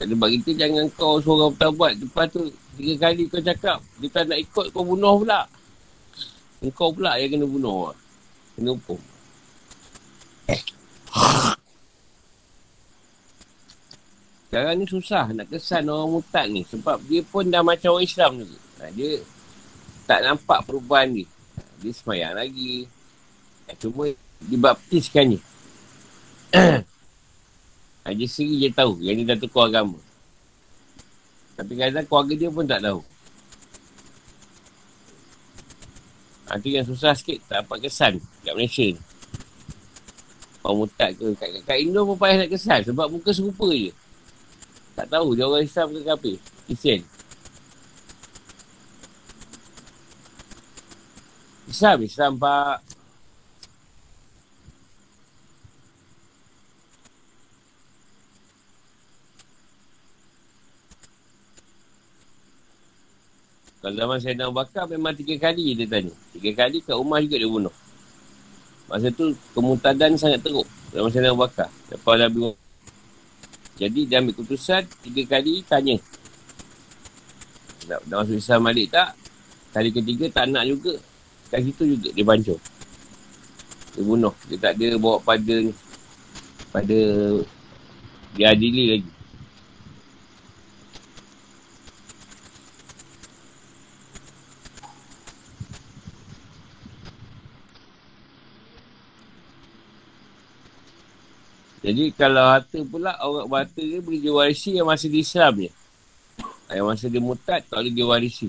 [0.00, 1.92] Sebab kita jangan kau seorang bertaubat.
[2.02, 5.46] Lepas tu tiga kali kau cakap Dia tak nak ikut kau bunuh pula.
[6.60, 7.94] Engkau pula yang kena bunuh
[8.58, 9.00] Kena hukum.
[14.50, 16.66] Sekarang ni susah nak kesan orang mutat ni.
[16.66, 19.22] Sebab dia pun dah macam orang Islam juga ha, Dia
[20.10, 21.24] tak nampak perubahan ni
[21.78, 22.90] Dia semayang lagi
[23.78, 24.10] Cuma
[24.42, 25.38] dibaptiskan ni
[26.58, 30.02] ha, Dia sendiri je tahu yang dia dah tukar agama
[31.54, 33.06] Tapi kadang keluarga dia pun tak tahu
[36.50, 37.38] Ha, tu yang susah sikit.
[37.46, 38.98] Tak dapat kesan kat Malaysia ni.
[40.66, 41.30] Orang mutat ke.
[41.38, 42.82] Kat, kat Indo pun payah nak kesan.
[42.82, 43.94] Sebab muka serupa je.
[44.98, 46.32] Tak tahu dia orang Islam ke apa.
[46.66, 47.06] Kristian.
[51.70, 52.82] Islam, Islam pak.
[63.80, 66.12] Kalau zaman saya nak bakar memang tiga kali dia tanya.
[66.36, 67.72] Tiga kali kat rumah juga dia bunuh.
[68.90, 70.68] Masa tu kemutadan sangat teruk.
[70.92, 71.70] Zaman saya nak bakar.
[71.88, 72.52] Lepas Nabi
[73.80, 75.96] Jadi dia ambil keputusan tiga kali tanya.
[77.88, 79.16] Nak, nak masuk Islam balik tak?
[79.72, 81.00] Kali ketiga tak nak juga.
[81.50, 82.58] Kat situ juga dia bancur.
[83.98, 84.34] Dia bunuh.
[84.46, 85.56] Dia tak ada bawa pada
[86.70, 86.98] pada
[88.38, 89.10] dia adili lagi.
[101.80, 105.70] Jadi kalau harta pula orang harta dia boleh diwarisi yang masih di Islam je.
[106.70, 108.46] Yang masa dia mutat tak boleh diwarisi.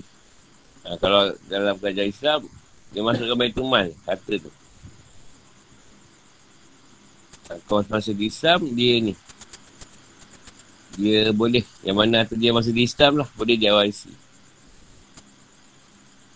[0.86, 2.46] Ha, kalau dalam kerajaan Islam
[2.92, 4.52] dia masuk ke Baitul Mal harta tu.
[7.48, 9.14] Ha, kalau masa di Islam dia ni.
[10.92, 14.12] Dia boleh yang mana harta dia masih di Islam lah boleh dia warisi.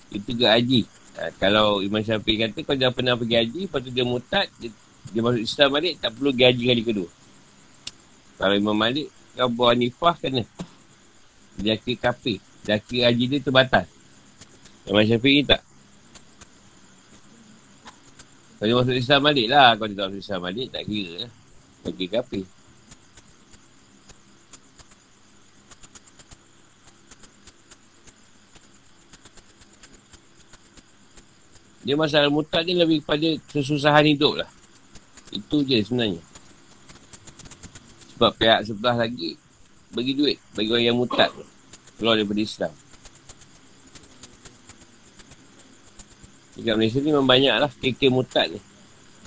[0.08, 0.88] Itu ke haji.
[1.20, 4.72] Ha, kalau Imam Syafi'i kata kau dah pernah pergi haji lepas tu dia mutat dia
[5.12, 7.08] dia masuk Islam balik, tak perlu gaji kali kedua.
[8.36, 10.42] Kalau Imam Malik, Abu Hanifah kena.
[11.56, 12.42] Dia kira kafir.
[12.66, 13.86] Dia kira haji dia terbatas.
[14.88, 15.62] Imam Syafiq ni tak.
[18.56, 19.68] Kalau dia masuk Islam balik lah.
[19.76, 21.30] Kalau dia tak masuk Islam balik, tak kira lah.
[21.84, 22.44] Dia kira kafir.
[31.86, 34.50] Dia masalah mutak ni lebih kepada kesusahan hidup lah.
[35.30, 36.18] Itu je sebenarnya.
[38.16, 39.38] Sebab pihak sebelah lagi
[39.94, 41.30] bagi duit bagi orang yang mutat
[42.00, 42.72] keluar daripada Islam.
[46.56, 48.60] Dekat Malaysia ni memang banyak lah KK mutat ni.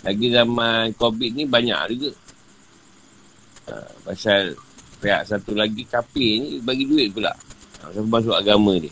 [0.02, 2.12] Lagi zaman COVID ni banyak juga.
[3.70, 3.74] Ha,
[4.10, 4.58] pasal
[5.00, 7.30] pihak satu lagi kapir ni bagi duit pula.
[7.86, 8.90] Ha, masuk agama dia.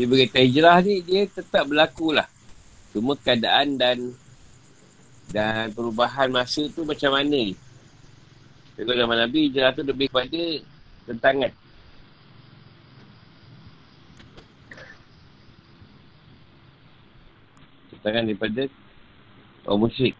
[0.00, 2.24] Dia berkata hijrah ni dia tetap berlaku lah.
[2.88, 4.16] Cuma keadaan dan
[5.28, 7.52] dan perubahan masa tu macam mana ni.
[8.80, 10.40] Kalau zaman Nabi hijrah tu lebih kepada
[11.04, 11.52] tentangan.
[17.92, 18.62] Tentangan daripada
[19.68, 20.16] orang musyrik.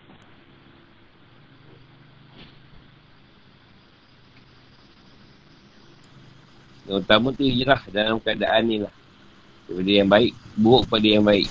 [6.84, 8.99] Yang utama tu hijrah dalam keadaan ni lah.
[9.70, 11.46] Daripada yang baik, buruk pada yang baik.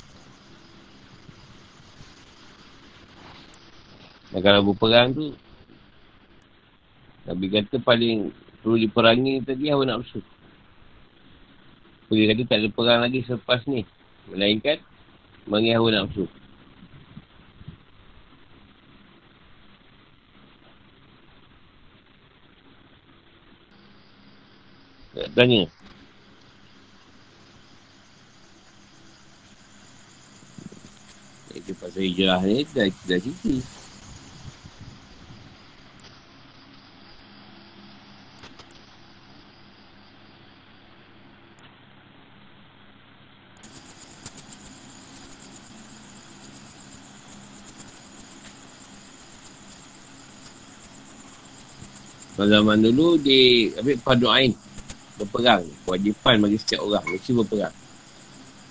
[4.28, 5.32] Dan kalau berperang tu,
[7.24, 8.28] Nabi kata paling
[8.60, 10.20] perlu diperangi tadi hawa nafsu.
[12.12, 13.88] Dia kata tak ada perang lagi selepas ni.
[14.28, 14.76] Melainkan,
[15.48, 16.28] mengi hawa nafsu.
[25.32, 25.64] Tanya.
[31.70, 33.62] cerita pasal hijrah ni dah, dah cerita
[52.40, 54.56] Pada zaman dulu di ambil paduain
[55.20, 55.60] berperang.
[55.84, 57.76] Kewajipan bagi setiap orang mesti berperang.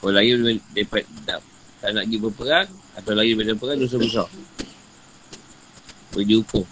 [0.01, 0.41] Kalau lahir
[0.73, 1.37] daripada
[1.79, 2.67] tak, nak pergi berperang,
[2.99, 4.27] atau lahir daripada perang, dosa besar.
[6.11, 6.65] Boleh dihukum.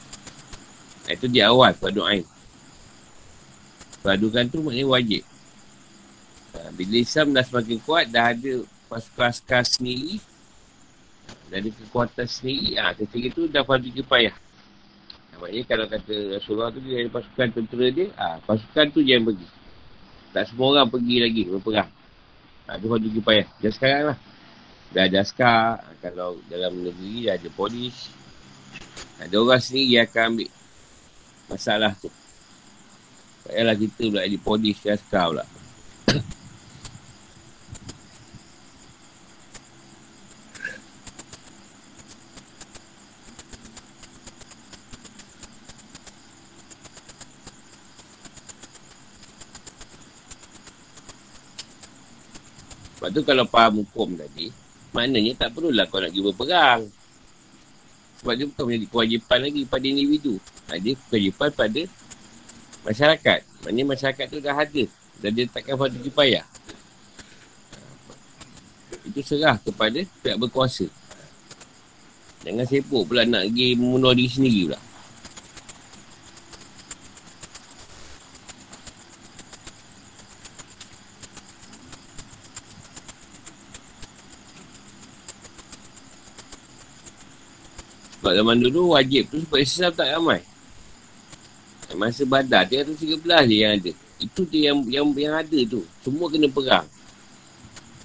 [1.07, 2.27] Itu di awal, padu'ain.
[4.03, 5.23] Padukan tu maknanya wajib.
[6.55, 8.53] Ha, bila Islam dah semakin kuat, dah ada
[8.91, 10.19] pasukan-pasukan sendiri,
[11.47, 14.35] dah ada kekuatan sendiri, ha, ketika tu dah fardu kipayah.
[14.35, 19.23] Ha, maknanya kalau kata Rasulullah tu, dia ada pasukan tentera dia, ha, pasukan tu yang
[19.23, 19.47] pergi.
[20.35, 21.89] Tak semua orang pergi lagi berperang.
[22.67, 23.47] Ha, tu fardu kipayah.
[23.63, 24.17] Dah sekarang lah.
[24.87, 28.09] Dah ada askar, kalau dalam negeri dah ada polis.
[29.19, 30.49] Ada orang sendiri yang akan ambil
[31.51, 32.09] masalah tu.
[33.43, 35.45] Tak payahlah kita pula jadi polis ke askar pula.
[52.97, 54.49] Sebab tu kalau faham hukum tadi,
[54.97, 56.81] maknanya tak perlulah kau nak pergi berperang.
[58.17, 60.41] Sebab dia bukan menjadi kewajipan lagi pada individu.
[60.81, 61.81] Dia kewajipan pada
[62.81, 63.39] masyarakat.
[63.61, 64.83] Maksudnya masyarakat tu dah ada.
[65.21, 66.45] Dan dia takkan pada payah.
[69.05, 70.89] Itu serah kepada pihak berkuasa.
[72.41, 74.79] Jangan sibuk pula nak pergi membunuh diri sendiri pula.
[88.27, 90.43] Sebab zaman dulu wajib tu sebab Islam tak ramai.
[91.95, 93.91] Masa badar, 313 je yang ada.
[94.19, 95.87] Itu dia yang, yang, yang ada tu.
[96.03, 96.83] Semua kena perang.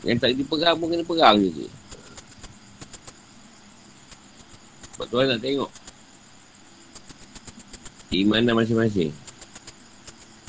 [0.07, 1.67] Yang tak ada perang pun kena perang je.
[4.95, 5.71] Sebab tuan nak tengok.
[8.07, 9.11] Di mana masing-masing.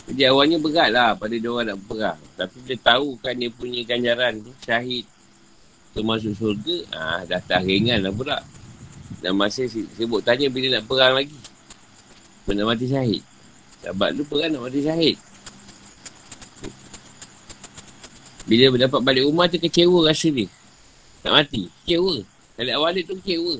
[0.06, 2.20] Jadi awalnya berat lah pada dia orang nak perang.
[2.38, 5.10] Tapi dia tahu kan dia punya ganjaran tu, syahid.
[5.98, 8.38] Termasuk surga, ah, dah tak ringan lah pula.
[9.24, 11.40] Dan masa sibuk tanya bila nak perang lagi.
[12.44, 13.24] Bila mati syahid.
[13.80, 15.16] Sahabat lu perang nak mati syahid.
[18.44, 20.52] Bila dapat balik rumah tu kecewa rasa dia.
[21.24, 21.72] Nak mati.
[21.88, 22.20] Kecewa.
[22.60, 23.56] Balik awal tu kecewa.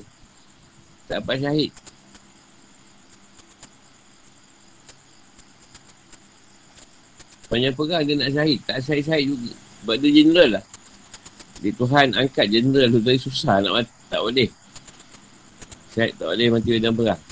[1.08, 1.72] Tak dapat syahid.
[7.48, 8.60] Banyak perang dia nak syahid.
[8.68, 9.52] Tak syahid-syahid juga.
[9.56, 10.64] Sebab dia general lah.
[11.64, 13.92] Dia Tuhan angkat general tu tadi susah nak mati.
[14.12, 14.52] Tak boleh.
[15.94, 17.22] Syahid tak boleh mati dalam perang.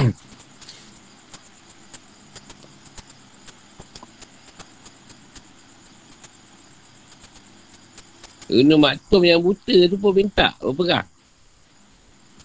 [8.48, 11.04] Rena maktum yang buta tu pun minta berperang.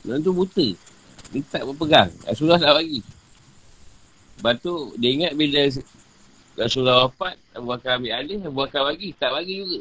[0.04, 0.68] Dan tu buta.
[1.32, 2.12] Minta berperang.
[2.28, 3.00] Rasulullah tak bagi.
[4.36, 5.64] Lepas tu dia ingat bila
[6.60, 9.16] Rasulullah wafat, Abu Bakar ambil alih, Abu Bakar bagi.
[9.16, 9.80] Tak bagi juga.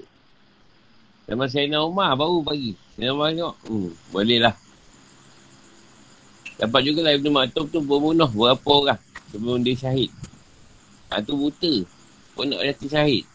[1.26, 2.83] Zaman Sayyidina Umar baru pagi.
[2.94, 4.54] Umar tengok, hmm, boleh lah.
[6.54, 9.00] Dapat juga lah Ibn Maktum tu berbunuh berapa orang
[9.34, 10.10] sebelum dia syahid.
[11.10, 11.82] Ha, tu buta.
[12.38, 13.26] Pun nak mati syahid.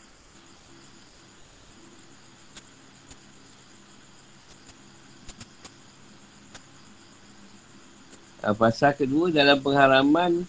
[8.40, 10.48] Ha, pasal kedua dalam pengharaman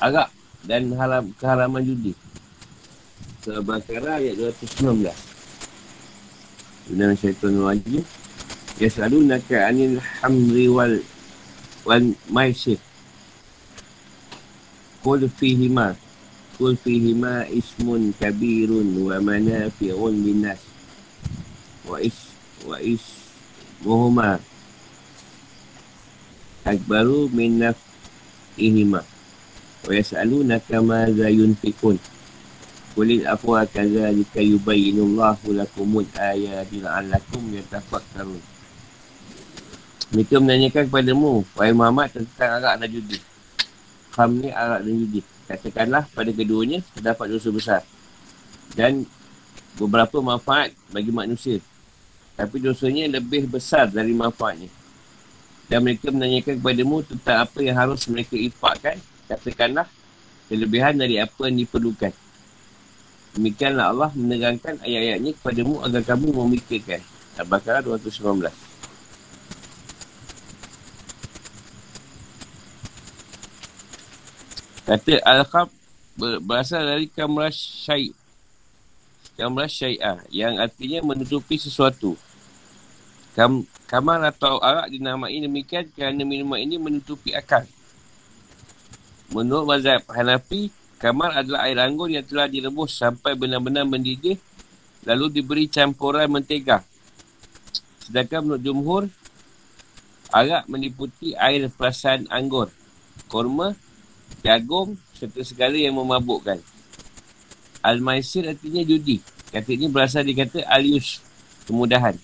[0.00, 0.32] Arab
[0.64, 2.16] dan haram, keharaman judi.
[3.44, 5.12] Surah Bakara ayat 219.
[6.88, 8.00] Bina syaitan wajib
[8.78, 11.02] Ya selalu anil hamri wal
[11.82, 12.78] Wal maisir.
[15.02, 15.98] Kul fihima
[16.54, 20.62] Kul fihima ismun kabirun Wa manafi'un binas
[21.90, 22.30] Wa is
[22.62, 23.02] Wa is
[23.82, 24.38] Muhuma
[26.62, 27.66] Akbaru min
[28.54, 29.02] ihima
[29.86, 31.98] Wa yasalu naka ma zayun fikun
[32.94, 38.57] Kulil afwa kaza lika yubayinullahu lakumul la'allakum yatafakkarun.
[40.08, 43.20] Mereka menanyakan kepadamu, wahai Muhammad tentang arak dan judi.
[44.16, 45.20] Kham ni arak dan judi.
[45.44, 47.80] Katakanlah pada keduanya terdapat dosa besar.
[48.72, 49.04] Dan
[49.76, 51.60] beberapa manfaat bagi manusia.
[52.40, 54.72] Tapi dosanya lebih besar dari manfaatnya.
[55.68, 58.96] Dan mereka menanyakan kepadamu tentang apa yang harus mereka ifakkan.
[59.28, 59.84] Katakanlah
[60.48, 62.16] kelebihan dari apa yang diperlukan.
[63.36, 67.04] Demikianlah Allah menerangkan ayat-ayatnya kepadamu agar kamu memikirkan.
[67.36, 68.67] Al-Baqarah 219.
[74.88, 75.68] Kata Al-Khab
[76.16, 78.16] berasal dari kamrah syai'
[79.36, 82.16] kamrah syai'ah yang artinya menutupi sesuatu.
[83.36, 87.62] Kam, kamar atau arak dinamai demikian kerana minuman ini menutupi akal.
[89.28, 94.40] menurut mazhab Hanafi, kamar adalah air anggur yang telah direbus sampai benar-benar mendidih
[95.06, 96.82] lalu diberi campuran mentega.
[98.02, 99.02] Sedangkan menurut jumhur,
[100.32, 102.72] arak meliputi air perasan anggur,
[103.30, 103.76] korma,
[104.42, 106.60] jagung serta segala yang memabukkan.
[107.82, 109.22] Al-Maisir artinya judi.
[109.48, 111.24] Kata ini berasal dari kata Alius,
[111.64, 112.18] kemudahan.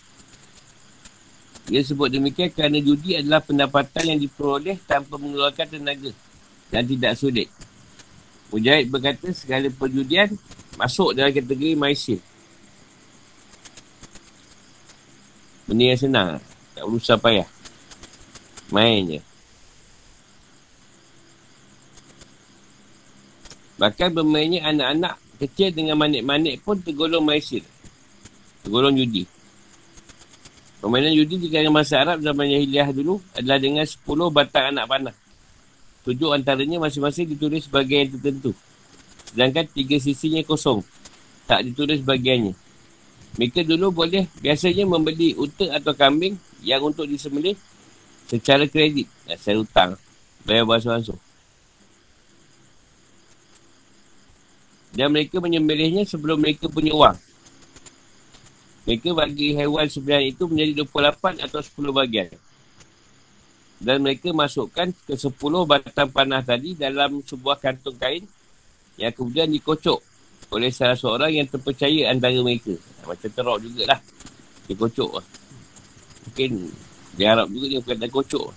[1.73, 6.13] Ia sebut demikian kerana judi adalah pendapatan yang diperoleh tanpa mengeluarkan tenaga
[6.69, 7.49] dan tidak sulit.
[8.53, 10.37] Mujahid berkata segala perjudian
[10.77, 12.21] masuk dalam kategori maisir.
[15.65, 16.31] Benda yang senang.
[16.77, 17.49] Tak berusaha payah.
[18.69, 19.34] Main je.
[23.79, 27.67] Bahkan bermainnya anak-anak kecil dengan manik-manik pun tergolong maisir.
[28.63, 29.27] Tergolong judi.
[30.85, 35.17] Permainan judi di kalangan masa Arab zaman Yahiliah dulu adalah dengan 10 batang anak panah.
[36.05, 38.53] Tujuh antaranya masing-masing ditulis bagian yang tertentu.
[39.25, 40.85] Sedangkan tiga sisinya kosong.
[41.49, 42.53] Tak ditulis bagiannya.
[43.41, 47.57] Mereka dulu boleh biasanya membeli unta atau kambing yang untuk disembelih
[48.29, 49.09] secara kredit.
[49.25, 49.91] Dan secara hutang.
[50.45, 51.17] Bayar basuh-basuh.
[54.95, 57.19] Dan mereka menyembelihnya sebelum mereka punya uang.
[58.87, 62.29] Mereka bagi haiwan sebenarnya itu menjadi 28 atau 10 bagian.
[63.83, 65.35] Dan mereka masukkan ke 10
[65.67, 68.23] batang panah tadi dalam sebuah kantung kain
[68.95, 69.99] yang kemudian dikocok
[70.55, 72.79] oleh salah seorang yang terpercaya antara mereka.
[73.03, 73.99] Macam terok jugalah.
[74.71, 75.27] Dia kocok lah.
[76.25, 76.51] Mungkin
[77.19, 78.49] di Arab juga dia bukan kocok.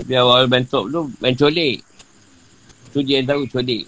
[0.00, 1.84] Tapi awal bentuk tu main colik.
[2.96, 3.84] Tu dia yang tahu colik.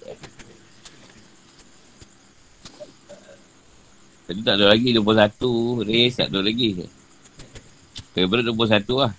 [4.29, 6.85] Tadi tak ada lagi 21 race tak ada lagi.
[8.13, 9.13] Favorite 21 lah.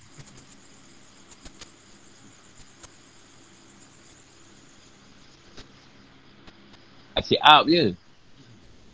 [7.18, 7.90] Asyik up je.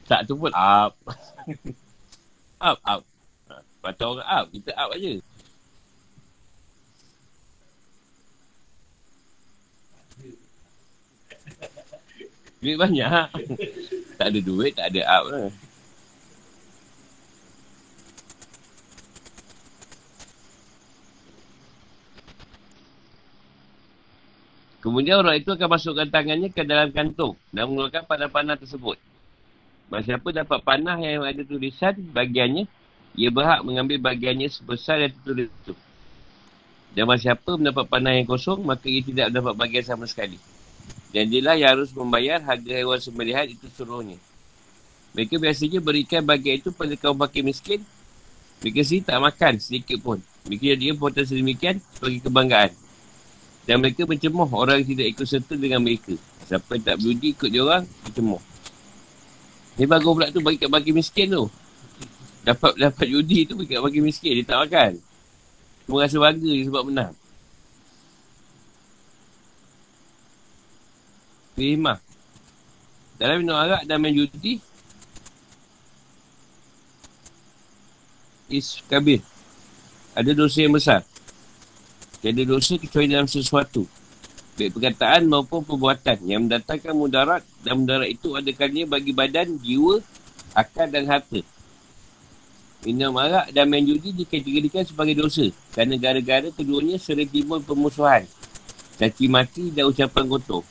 [0.08, 0.96] Tak tu pun up.
[2.68, 3.00] up, up.
[3.84, 5.12] Baca orang up, kita up aja.
[12.60, 13.08] Duit banyak.
[14.20, 15.48] tak ada duit, tak ada up lah.
[24.80, 28.96] Kemudian orang itu akan masukkan tangannya ke dalam kantung dan mengeluarkan panah-panah tersebut.
[29.92, 32.64] Masa siapa dapat panah yang ada tulisan bagiannya,
[33.12, 35.74] ia berhak mengambil bagiannya sebesar yang tertulis itu.
[36.96, 40.40] Dan masa siapa mendapat panah yang kosong, maka ia tidak mendapat bagian sama sekali.
[41.10, 44.18] Dan dia lah yang harus membayar harga hewan sembelihan itu seluruhnya.
[45.10, 47.82] Mereka biasanya berikan bagian itu pada kaum fakir miskin.
[48.62, 50.18] Mereka sendiri tak makan sedikit pun.
[50.46, 52.70] Mereka jadi potongan sedemikian sebagai kebanggaan.
[53.66, 56.14] Dan mereka mencemoh orang yang tidak ikut serta dengan mereka.
[56.46, 58.42] Siapa yang tak berjudi ikut dia orang, mencemoh.
[59.78, 61.44] Ni bagus pula tu bagi kat bagi miskin tu.
[62.44, 64.32] Dapat dapat judi tu bagi kat bagi miskin.
[64.40, 64.92] Dia tak makan.
[65.86, 67.12] Cuma rasa bangga sebab menang.
[71.60, 72.00] Fihimah.
[73.20, 74.64] Dalam minum arak dan main judi.
[78.48, 79.20] Is kabir.
[80.16, 81.04] Ada dosa yang besar.
[82.24, 83.84] Tiada dosa kecuali dalam sesuatu.
[84.56, 90.00] Baik perkataan maupun perbuatan yang mendatangkan mudarat dan mudarat itu ada kalanya bagi badan, jiwa,
[90.56, 91.44] akal dan harta.
[92.88, 98.24] Minum arak dan main judi dikategorikan sebagai dosa kerana gara-gara keduanya sering timbul permusuhan,
[98.96, 100.64] caci mati dan ucapan kotor.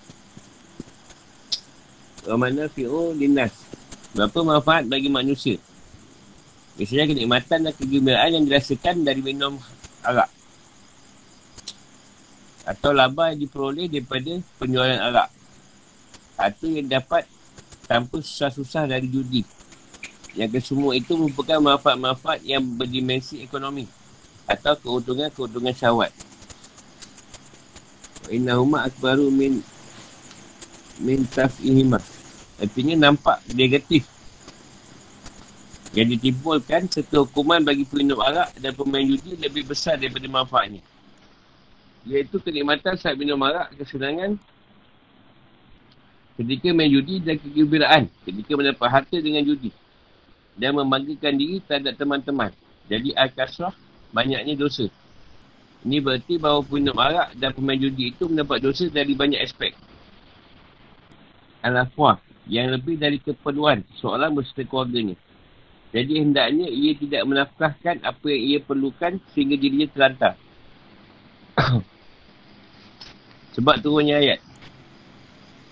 [2.38, 3.54] Mana fi'u linas.
[4.14, 5.58] Berapa manfaat bagi manusia?
[6.78, 9.58] Biasanya kenikmatan dan kegembiraan yang dirasakan dari minum
[10.06, 10.30] arak
[12.70, 15.30] atau laba yang diperoleh daripada penjualan arak.
[16.38, 17.26] Atau yang dapat
[17.90, 19.42] tanpa susah-susah dari judi.
[20.38, 23.90] Yang kesemua itu merupakan manfaat-manfaat yang berdimensi ekonomi
[24.46, 26.14] atau keuntungan-keuntungan syawat.
[28.30, 29.66] Inna huma akbaru min
[31.02, 32.19] min taf'ihimah.
[32.60, 34.04] Artinya nampak negatif
[35.96, 40.86] yang ditimbulkan serta hukuman bagi peminum arak dan pemain judi lebih besar daripada manfaatnya
[42.08, 44.40] iaitu kenikmatan saat minum arak, kesenangan
[46.40, 49.76] ketika main judi dan kegembiraan ketika mendapat harta dengan judi
[50.56, 52.52] dan membanggakan diri terhadap teman-teman.
[52.88, 53.76] Jadi Al-Kasrah
[54.12, 54.88] banyaknya dosa.
[55.84, 59.76] Ini berarti bahawa minum arak dan pemain judi itu mendapat dosa dari banyak aspek.
[61.64, 62.20] Al-Afwah
[62.50, 65.16] yang lebih dari keperluan seorang berserta keluarganya.
[65.90, 70.38] Jadi hendaknya ia tidak menafkahkan apa yang ia perlukan sehingga dirinya terlantar
[73.58, 74.40] Sebab turunnya ayat.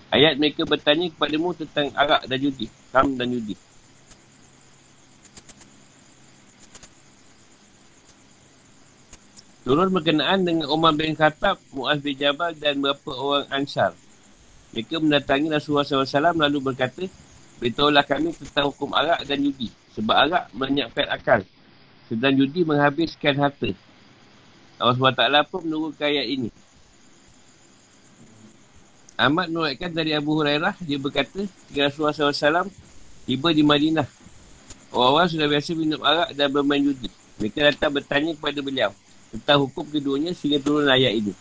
[0.08, 2.66] Ayat mereka bertanya kepadamu tentang arak dan judi.
[2.90, 3.54] Kam dan judi.
[9.68, 13.92] Turun berkenaan dengan Umar bin Khattab, Mu'az bin Jabal dan beberapa orang Ansar.
[14.78, 17.02] Mereka mendatangi Rasulullah SAW lalu berkata,
[17.58, 19.74] Beritahulah kami tentang hukum arak dan judi.
[19.98, 21.40] Sebab arak menyiapkan akal.
[22.06, 23.74] Sedang judi menghabiskan harta.
[24.78, 26.54] Allah SWT pun menurunkan ayat ini.
[29.18, 31.42] Ahmad menuatkan dari Abu Hurairah, dia berkata,
[31.74, 32.70] Rasulullah SAW
[33.26, 34.06] tiba di Madinah.
[34.94, 37.10] Orang-orang sudah biasa minum arak dan bermain judi.
[37.42, 38.94] Mereka datang bertanya kepada beliau
[39.34, 41.34] tentang hukum keduanya sehingga turun ayat ini.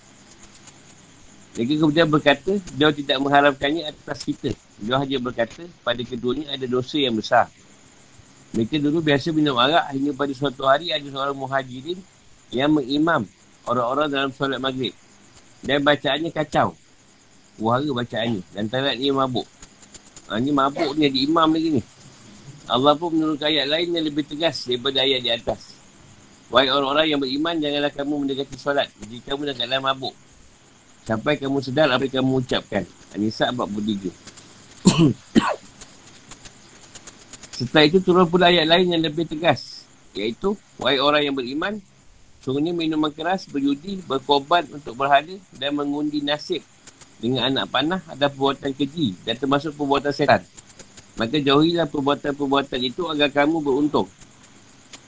[1.57, 4.53] Mereka kemudian berkata, dia tidak mengharapkannya atas kita.
[4.77, 7.49] Dia hanya berkata, pada keduanya ada dosa yang besar.
[8.53, 11.97] Mereka dulu biasa minum arak hingga pada suatu hari ada seorang muhajirin
[12.53, 13.25] yang mengimam
[13.65, 14.93] orang-orang dalam solat maghrib.
[15.65, 16.77] Dan bacaannya kacau.
[17.57, 18.45] Wahara bacaannya.
[18.53, 19.49] Dan tarat ni mabuk.
[20.29, 21.81] Ha, ni mabuk ni ada imam lagi ni.
[22.69, 25.73] Allah pun menurunkan ayat lain yang lebih tegas daripada ayat di atas.
[26.53, 28.87] Wahai orang-orang yang beriman, janganlah kamu mendekati solat.
[29.09, 30.26] Jika kamu dah dalam mabuk.
[31.07, 32.83] Sampai kamu sedar apa yang kamu ucapkan.
[33.15, 34.11] Anisa 43.
[37.63, 39.87] Setelah itu turun pula ayat lain yang lebih tegas.
[40.11, 41.79] Iaitu, wahai orang yang beriman,
[42.43, 46.59] sungguhnya minuman keras, berjudi, berkorban untuk berhala dan mengundi nasib
[47.23, 50.43] dengan anak panah ada perbuatan keji dan termasuk perbuatan setan.
[51.15, 54.11] Maka jauhilah perbuatan-perbuatan itu agar kamu beruntung.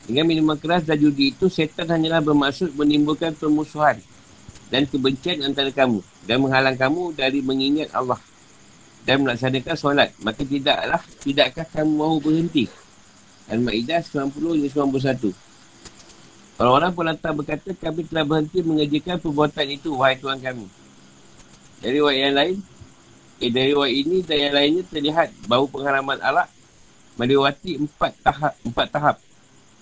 [0.08, 4.00] Dengan minuman keras dan judi itu, setan hanyalah bermaksud menimbulkan permusuhan
[4.70, 8.22] dan kebencian antara kamu dan menghalang kamu dari mengingat Allah
[9.04, 10.10] dan melaksanakan solat.
[10.22, 12.70] Maka tidaklah, tidakkah kamu mahu berhenti?
[13.50, 15.34] Al-Ma'idah 90 91.
[16.60, 20.68] Orang-orang pun datang berkata, kami telah berhenti mengerjakan perbuatan itu, wahai Tuhan kami.
[21.80, 22.58] Dari wahai yang lain,
[23.40, 26.48] eh, dari wahai ini dan yang lainnya terlihat bahawa pengharaman Allah
[27.16, 29.16] melewati empat tahap, empat tahap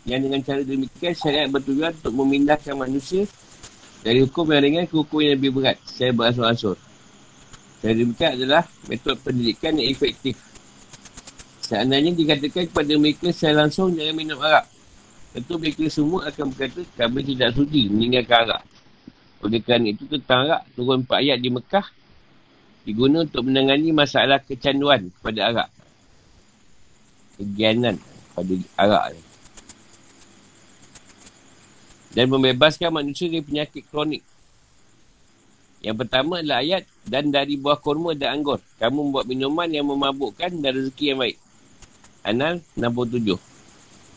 [0.08, 3.28] yang dengan cara demikian syariat bertujuan untuk memindahkan manusia
[4.02, 6.78] dari hukum yang ringan ke hukum yang lebih berat secara beransur-ansur.
[7.82, 10.38] Cara demikian adalah metod pendidikan yang efektif.
[11.62, 14.66] Seandainya dikatakan kepada mereka secara langsung jangan minum arak.
[15.36, 18.64] Tentu mereka semua akan berkata kami tidak sudi meninggalkan arak.
[19.44, 21.86] Oleh kerana itu tentang arak turun empat ayat di Mekah
[22.88, 25.70] digunakan untuk menangani masalah kecanduan pada arak.
[27.38, 28.02] Kegianan
[28.34, 29.27] pada arak ni
[32.18, 34.26] dan membebaskan manusia dari penyakit kronik.
[35.86, 38.58] Yang pertama adalah ayat dan dari buah kurma dan anggur.
[38.82, 41.38] Kamu membuat minuman yang memabukkan dan rezeki yang baik.
[42.26, 43.38] Anal 67.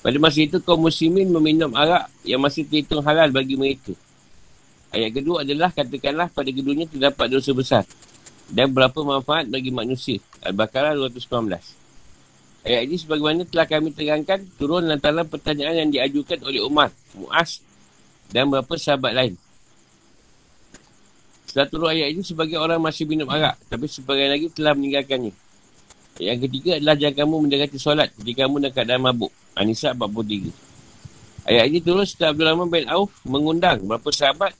[0.01, 3.93] Pada masa itu kaum muslimin meminum arak yang masih terhitung halal bagi mereka.
[4.97, 7.85] Ayat kedua adalah katakanlah pada keduanya terdapat dosa besar.
[8.48, 10.24] Dan berapa manfaat bagi manusia.
[10.40, 12.64] Al-Baqarah 219.
[12.64, 17.69] Ayat ini sebagaimana telah kami terangkan turun lantaran pertanyaan yang diajukan oleh Umar, Mu'az
[18.31, 19.35] dan beberapa sahabat lain.
[21.51, 23.59] Turun ayat ini, sebagai orang masih minum arak.
[23.66, 25.35] Tapi sebagai lagi telah meninggalkannya.
[26.23, 29.32] Yang ketiga adalah jangan kamu mendekati solat ketika kamu dalam mabuk.
[29.59, 30.52] Anisa 43.
[31.48, 34.55] Ayat ini turun setelah Abdul Rahman bin Auf mengundang beberapa sahabat.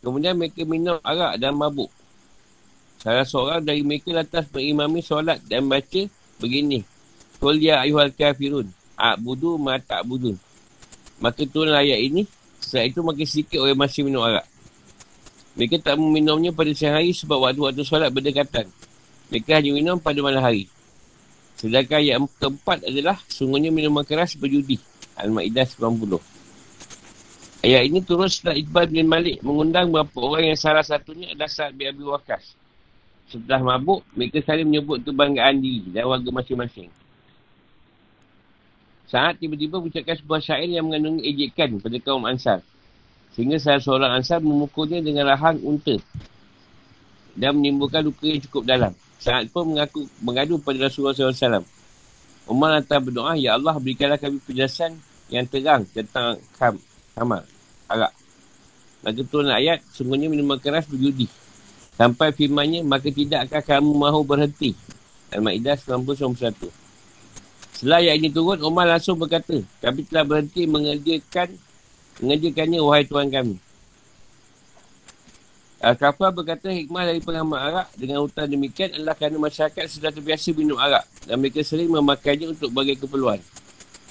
[0.00, 1.90] Kemudian mereka minum arak dan mabuk.
[3.02, 6.02] Salah seorang dari mereka lantas mengimami solat dan baca
[6.40, 6.80] begini.
[7.42, 8.70] Qul ya ayuhal kafirun.
[8.96, 10.38] A'budu ma ta'budun.
[11.20, 12.24] Maka turun ayat ini
[12.60, 14.46] setelah itu makin sedikit orang masih minum arak.
[15.56, 18.68] Mereka tak meminumnya pada siang hari sebab waktu-waktu solat berdekatan.
[19.32, 20.68] Mereka hanya minum pada malam hari.
[21.56, 24.76] Sedangkan yang keempat adalah sungguhnya minuman keras berjudi.
[25.16, 26.20] Al-Ma'idah 90.
[27.64, 31.72] Ayat ini turun setelah Iqbal bin Malik mengundang beberapa orang yang salah satunya adalah Sa'ad
[31.72, 32.52] bin Abi Waqas.
[33.26, 36.92] Setelah mabuk, mereka saling menyebut kebanggaan diri dan warga masing-masing.
[39.06, 42.58] Saat tiba-tiba mengucapkan sebuah syair yang mengandungi ejekan pada kaum Ansar.
[43.38, 45.94] Sehingga salah seorang Ansar memukulnya dengan rahang unta.
[47.38, 48.92] Dan menimbulkan luka yang cukup dalam.
[49.22, 51.62] Saat pun mengaku mengadu pada Rasulullah SAW.
[52.46, 54.98] Umar lantar berdoa, Ya Allah berikanlah kami penjelasan
[55.30, 56.78] yang terang tentang kam,
[57.18, 57.42] kamar,
[57.90, 58.14] arak.
[59.02, 61.26] Maka turun ayat, sungguhnya minuman keras berjudi.
[61.98, 64.74] Sampai firmannya, maka tidak akan kamu mahu berhenti.
[65.34, 66.85] Al-Ma'idah 91.
[67.76, 71.52] Setelah ayat ini turun, Umar langsung berkata, kami telah berhenti mengerjakan
[72.24, 73.56] mengerjakannya wahai Tuhan kami.
[75.76, 80.80] Al-Kafar berkata hikmah dari pengamal arak dengan hutan demikian adalah kerana masyarakat sudah terbiasa minum
[80.80, 83.44] arak dan mereka sering memakainya untuk bagai keperluan.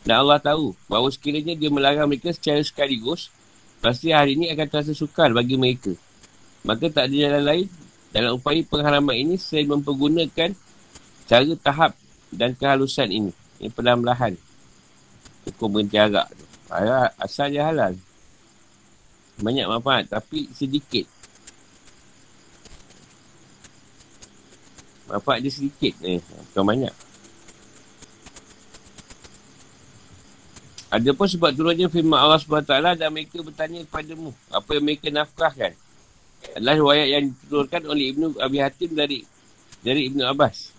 [0.05, 3.33] Dan Allah tahu bahawa sekiranya dia melarang mereka secara sekaligus,
[3.85, 5.93] Pasti hari ini akan terasa sukar bagi mereka.
[6.65, 7.67] Maka tak ada jalan lain
[8.09, 10.57] dalam upaya pengharaman ini selain mempergunakan
[11.29, 11.93] cara tahap
[12.33, 13.44] dan kehalusan ini.
[13.65, 14.37] Ini perlahan-lahan.
[15.49, 16.45] Hukum berhenti arak tu.
[17.17, 17.97] Asal dia halal.
[19.41, 21.09] Banyak manfaat tapi sedikit.
[25.09, 26.21] Manfaat dia sedikit ni.
[26.21, 26.21] Eh,
[26.53, 26.93] bukan banyak.
[30.93, 34.29] Ada pun sebab turunnya firman Allah SWT dan mereka bertanya kepadamu.
[34.53, 35.73] Apa yang mereka nafkahkan.
[36.53, 39.25] Adalah riwayat yang diturunkan oleh Ibnu Abi Hatim dari
[39.81, 40.74] dari Ibnu Abbas.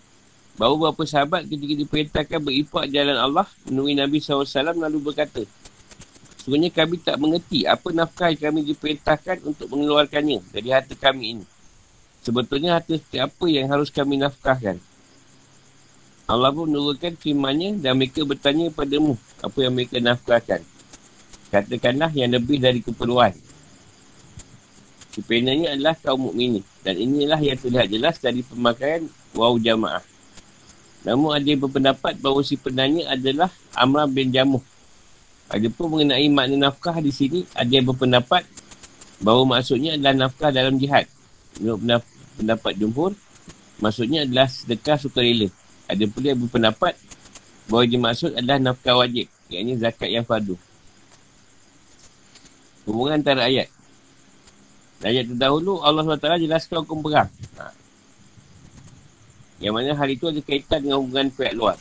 [0.57, 5.45] Bahawa beberapa sahabat ketika diperintahkan berimpak jalan Allah menemui Nabi SAW lalu berkata.
[6.41, 11.45] Sebenarnya kami tak mengerti apa nafkah yang kami diperintahkan untuk mengeluarkannya dari harta kami ini.
[12.24, 14.81] Sebetulnya harta setiap apa yang harus kami nafkahkan.
[16.27, 19.15] Allah pun menurunkan firmannya dan mereka bertanya padamu
[19.45, 20.62] apa yang mereka nafkahkan.
[21.53, 23.35] Katakanlah yang lebih dari keperluan.
[25.15, 30.16] Sebenarnya adalah kaum mukminin dan inilah yang terlihat jelas dari pemakaian waw jamaah.
[31.07, 34.61] Namun ada yang berpendapat bahawa si penanya adalah Amr bin Jamuh
[35.47, 38.43] ada pun mengenai makna nafkah di sini, ada yang berpendapat
[39.23, 41.07] bahawa maksudnya adalah nafkah dalam jihad.
[41.62, 42.03] Menurut
[42.35, 43.15] pendapat jumhur,
[43.78, 45.47] maksudnya adalah sedekah sukarela.
[45.87, 46.99] Ada pula yang berpendapat
[47.70, 50.59] bahawa yang maksud adalah nafkah wajib, iaitu zakat yang fardu.
[52.91, 53.70] Hubungan antara ayat.
[55.07, 57.31] Ayat terdahulu, Allah SWT jelaskan hukum perang.
[57.62, 57.70] Ha.
[59.57, 61.78] Yang mana hal itu ada kaitan dengan hubungan pihak luar.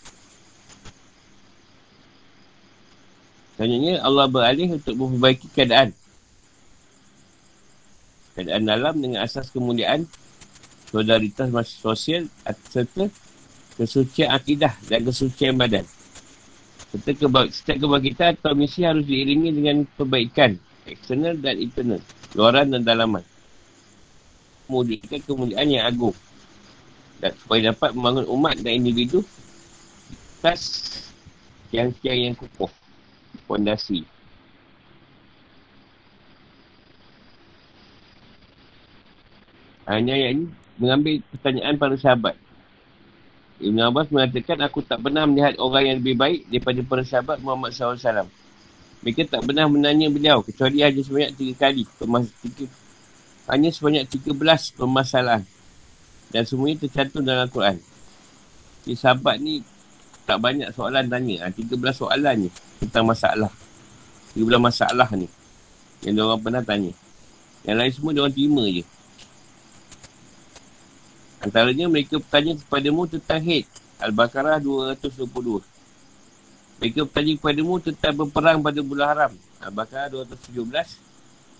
[3.55, 5.95] Selanjutnya Allah beralih untuk memperbaiki keadaan.
[8.35, 10.07] Keadaan dalam dengan asas kemuliaan,
[10.91, 12.27] solidaritas sosial
[12.67, 13.07] serta
[13.79, 15.87] kesucian akidah dan kesucian badan.
[16.91, 22.03] Serta keba- setiap kebangkitan atau misi harus diiringi dengan perbaikan eksternal dan internal,
[22.35, 23.23] luaran dan dalaman.
[24.67, 26.15] Mewujudkan kemuliaan yang agung
[27.23, 29.23] dan supaya dapat membangun umat dan individu
[30.45, 30.61] atas
[31.73, 32.69] yang-yang yang kukuh
[33.49, 34.05] fondasi.
[39.85, 40.45] Hanya ayat ini
[40.81, 42.35] mengambil pertanyaan para sahabat.
[43.55, 47.71] Ibn Abbas mengatakan, aku tak pernah melihat orang yang lebih baik daripada para sahabat Muhammad
[47.71, 48.27] SAW.
[48.99, 51.87] Mereka tak pernah menanya beliau, kecuali hanya sebanyak tiga kali.
[53.47, 55.45] Hanya sebanyak tiga belas permasalahan.
[56.35, 57.79] Dan semuanya tercantum dalam Al-Quran.
[58.83, 59.63] Si sahabat ni
[60.27, 61.47] tak banyak soalan tanya.
[61.47, 62.49] Ha, 13 soalan ni
[62.83, 63.47] tentang masalah.
[64.35, 65.31] 13 masalah ni.
[66.03, 66.91] Yang orang pernah tanya.
[67.63, 68.83] Yang lain semua orang terima je.
[71.39, 73.71] Antaranya mereka bertanya kepadamu tentang hate.
[74.03, 75.63] Al-Baqarah 222.
[76.83, 79.31] Mereka bertanya kepadamu tentang berperang pada bulan haram.
[79.63, 80.99] Al-Baqarah 217.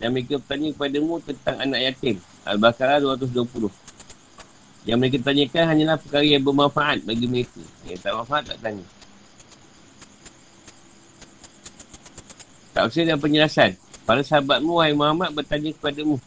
[0.03, 2.19] Dan mereka bertanya kepadamu tentang anak yatim.
[2.43, 3.84] Al-Baqarah 220.
[4.85, 7.61] Yang mereka tanyakan hanyalah perkara yang bermanfaat bagi mereka.
[7.89, 8.85] Yang tak bermanfaat tak tanya.
[12.75, 13.71] Usah dan penjelasan.
[14.05, 16.21] Para sahabatmu, wahai Muhammad, bertanya kepadamu.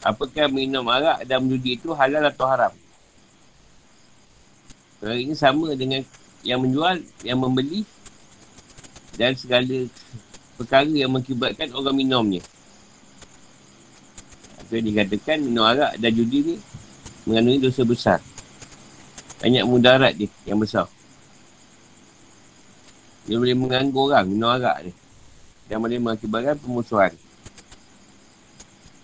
[0.00, 2.72] Apakah minum arak dan menjudi itu halal atau haram?
[4.96, 6.00] Perkara ini sama dengan
[6.40, 7.82] yang menjual, yang membeli
[9.20, 9.90] dan segala
[10.56, 12.40] perkara yang mengibatkan orang minumnya.
[14.64, 16.56] Itu dikatakan minum arak dan judi ni
[17.26, 18.18] mengandungi dosa besar.
[19.42, 20.86] Banyak mudarat dia yang besar.
[23.26, 24.92] Dia boleh mengganggu orang minum arak ni.
[25.66, 27.12] Dan boleh mengakibatkan pemusuhan.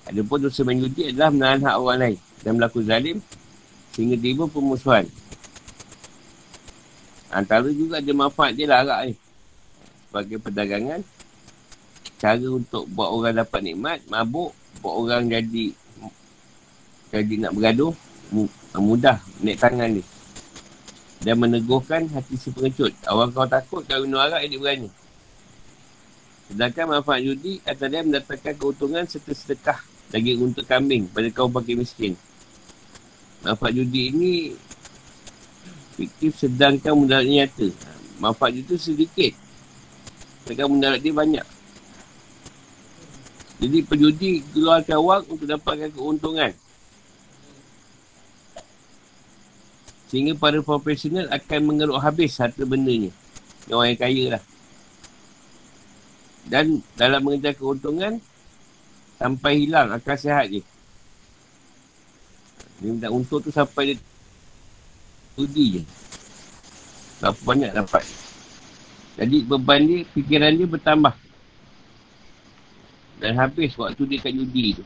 [0.06, 2.18] Ada pun dosa main adalah menahan hak orang lain.
[2.46, 3.18] Dan berlaku zalim
[3.92, 5.04] sehingga tiba pemusuhan.
[7.34, 9.14] Antara juga ada manfaat dia lah arak ni.
[10.08, 11.00] Sebagai perdagangan.
[12.22, 15.74] Cara untuk buat orang dapat nikmat, mabuk, buat orang jadi
[17.12, 17.92] jadi nak bergaduh,
[18.74, 20.02] mudah naik tangan ni.
[21.22, 22.90] Dan meneguhkan hati si pengecut.
[23.06, 24.90] Orang kau takut kalau minum arak dia berani.
[26.50, 29.78] Sedangkan manfaat judi atas dia mendatangkan keuntungan serta sedekah
[30.10, 32.18] daging untuk kambing pada kaum pakai miskin.
[33.46, 34.32] Manfaat judi ini
[35.94, 37.70] fiktif sedangkan mudarat nyata.
[38.18, 39.32] Manfaat judi sedikit.
[40.42, 41.46] Sedangkan mudarat dia banyak.
[43.62, 46.50] Jadi penjudi keluarkan wang untuk dapatkan keuntungan.
[50.12, 53.08] Sehingga para profesional akan mengeruk habis harta bendanya.
[53.64, 54.42] Yang orang yang kaya lah.
[56.44, 56.64] Dan
[57.00, 58.20] dalam mengejar keuntungan,
[59.16, 60.60] sampai hilang akal sihat je.
[62.84, 63.96] Dia minta untung tu sampai dia
[65.32, 65.82] studi je.
[67.24, 68.04] Berapa banyak dapat.
[69.16, 71.14] Jadi beban dia, fikiran dia bertambah.
[73.22, 74.84] dan habis waktu dia kat judi tu.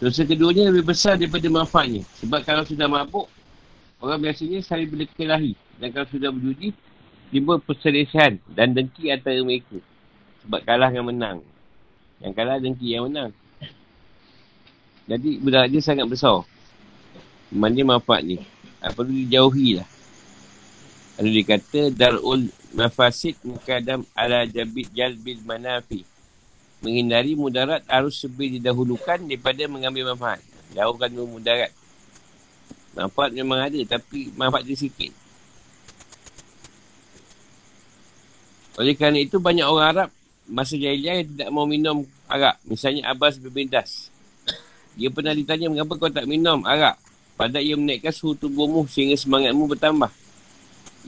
[0.00, 2.00] Dosa keduanya lebih besar daripada manfaatnya.
[2.24, 3.28] Sebab kalau sudah mabuk,
[4.00, 5.52] orang biasanya saling berkelahi.
[5.76, 6.72] Dan kalau sudah berjudi,
[7.28, 9.76] timbul perselisihan dan dengki antara mereka.
[10.48, 11.38] Sebab kalah dengan menang.
[12.24, 13.36] Yang kalah dengki yang menang.
[15.04, 16.48] Jadi budak dia sangat besar.
[17.52, 18.40] Mana manfaat ni?
[18.80, 19.88] Apa tu dijauhi lah.
[21.20, 26.08] Lalu dia kata, Dar'ul mafasid mukadam ala jabit jalbil manafi
[26.80, 30.40] menghindari mudarat harus lebih didahulukan daripada mengambil manfaat.
[30.72, 31.72] Jauhkan dulu mudarat.
[32.96, 35.12] Manfaat memang ada tapi manfaat dia sikit.
[38.80, 40.08] Oleh kerana itu banyak orang Arab
[40.50, 42.58] masa jahiliah yang tidak mau minum arak.
[42.66, 44.10] Misalnya Abbas bin Bindas.
[44.98, 46.98] Dia pernah ditanya mengapa kau tak minum arak.
[47.38, 50.12] Pada ia menaikkan suhu tubuhmu sehingga semangatmu bertambah.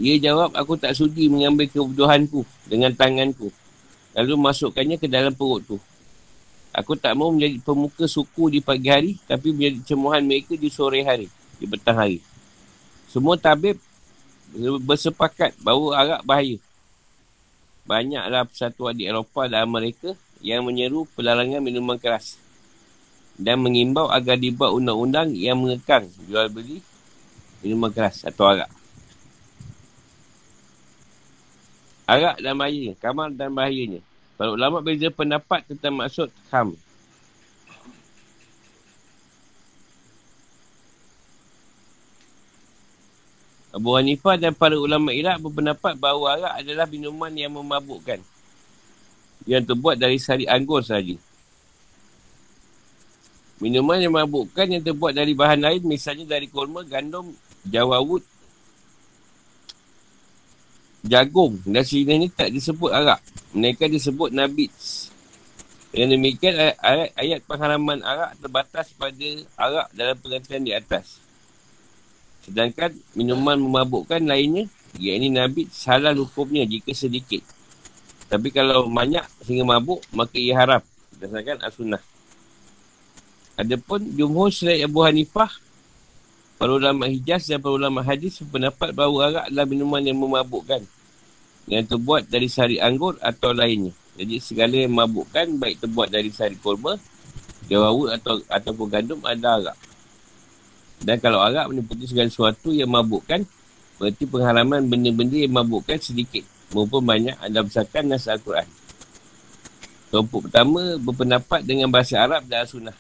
[0.01, 3.53] Ia jawab, aku tak sudi mengambil kebodohanku dengan tanganku.
[4.13, 5.77] Lalu masukkannya ke dalam perut tu.
[6.73, 11.05] Aku tak mau menjadi pemuka suku di pagi hari, tapi menjadi cemuhan mereka di sore
[11.05, 11.29] hari,
[11.61, 12.25] di petang hari.
[13.13, 13.77] Semua tabib
[14.85, 16.57] bersepakat bahawa arak bahaya.
[17.85, 22.41] Banyaklah persatuan di Eropah dan Amerika yang menyeru pelarangan minuman keras
[23.37, 26.85] dan mengimbau agar dibuat undang-undang yang mengekang jual beli
[27.61, 28.82] minuman keras atau arak.
[32.07, 32.95] Arak dan bahayanya.
[32.99, 34.01] Kamar dan bahayanya.
[34.35, 36.75] Para ulama beza pendapat tentang maksud kham.
[43.73, 48.21] Abu Hanifah dan para ulama Iraq berpendapat bahawa arak adalah minuman yang memabukkan.
[49.49, 51.17] Yang terbuat dari sari anggur saja.
[53.63, 57.33] Minuman yang memabukkan yang terbuat dari bahan lain misalnya dari kurma, gandum,
[57.65, 58.21] jawawut,
[61.03, 63.21] jagung dan sini ni tak disebut arak.
[63.53, 65.11] Mereka disebut nabits.
[65.93, 69.29] Yang demikian ayat, ayat pengharaman arak terbatas pada
[69.61, 71.21] arak dalam pengertian di atas.
[72.43, 74.67] Sedangkan minuman memabukkan lainnya,
[74.99, 77.45] ini nabit salah hukumnya jika sedikit.
[78.33, 80.83] Tapi kalau banyak sehingga mabuk, maka ia haram.
[81.13, 82.03] Berdasarkan as-sunnah.
[83.61, 85.53] Adapun jumhur selain Abu Hanifah,
[86.63, 90.87] Para ulama Hijaz dan para ulama hadis berpendapat bahawa arak adalah minuman yang memabukkan.
[91.67, 93.91] Yang terbuat dari sari anggur atau lainnya.
[94.15, 96.95] Jadi segala yang memabukkan baik terbuat dari sari kurma,
[97.67, 99.77] jawawut atau ataupun gandum ada arak.
[101.03, 103.43] Dan kalau arak meniputi segala sesuatu yang memabukkan,
[103.99, 106.47] berarti pengharaman benda-benda yang memabukkan sedikit.
[106.71, 108.71] Maupun banyak anda besarkan nasa Al-Quran.
[110.15, 112.95] Kelompok pertama berpendapat dengan bahasa Arab dan sunnah.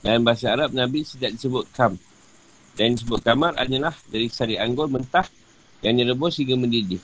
[0.00, 2.00] Dalam bahasa Arab, Nabi tidak disebut kam.
[2.72, 5.28] Dan disebut kamar adalah dari sari anggur mentah
[5.84, 7.02] yang direbus hingga mendidih.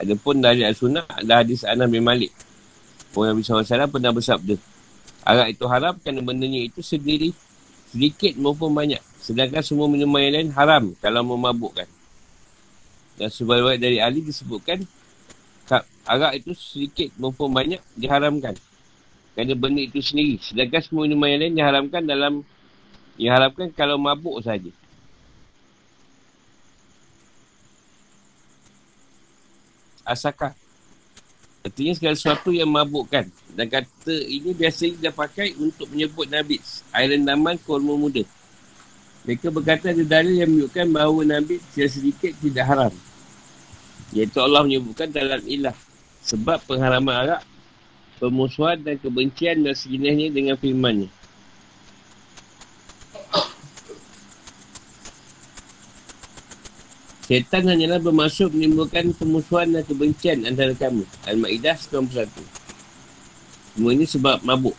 [0.00, 2.32] Adapun dari Al-Sunnah adalah hadis Anas bin Malik.
[3.12, 4.56] Puan Nabi SAW pernah bersabda.
[5.26, 7.36] Arak itu haram kerana bendanya itu sendiri
[7.92, 9.02] sedikit maupun banyak.
[9.20, 11.84] Sedangkan semua minuman yang lain haram kalau memabukkan.
[13.20, 14.80] Dan sebagai dari Ali disebutkan
[16.08, 18.56] arak itu sedikit maupun banyak diharamkan.
[19.36, 20.40] Kerana benda itu sendiri.
[20.40, 22.32] Sedangkan semua minuman yang lain diharamkan dalam
[23.20, 24.72] diharapkan kalau mabuk saja.
[30.04, 30.56] Asaka.
[31.60, 33.28] Artinya segala sesuatu yang mabukkan.
[33.52, 36.56] Dan kata ini biasanya dia pakai untuk menyebut Nabi
[36.96, 38.24] air rendaman kurma muda.
[39.28, 42.92] Mereka berkata ada dalil yang menunjukkan bahawa Nabi sedikit tidak haram.
[44.16, 45.76] Iaitu Allah menyebutkan dalam ilah.
[46.24, 47.42] Sebab pengharaman arak,
[48.16, 51.08] pemusuhan dan kebencian dan sejenisnya dengan firmannya.
[57.30, 61.06] Syaitan hanyalah bermaksud menimbulkan pemusuhan dan kebencian antara kamu.
[61.30, 62.26] Al-Ma'idah 91.
[63.70, 64.74] Semua ini sebab mabuk.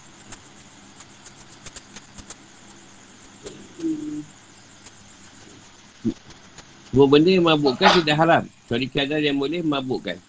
[6.91, 8.43] Semua benda yang mabukkan tidak haram.
[8.43, 10.19] Kecuali kadar yang boleh mabukkan.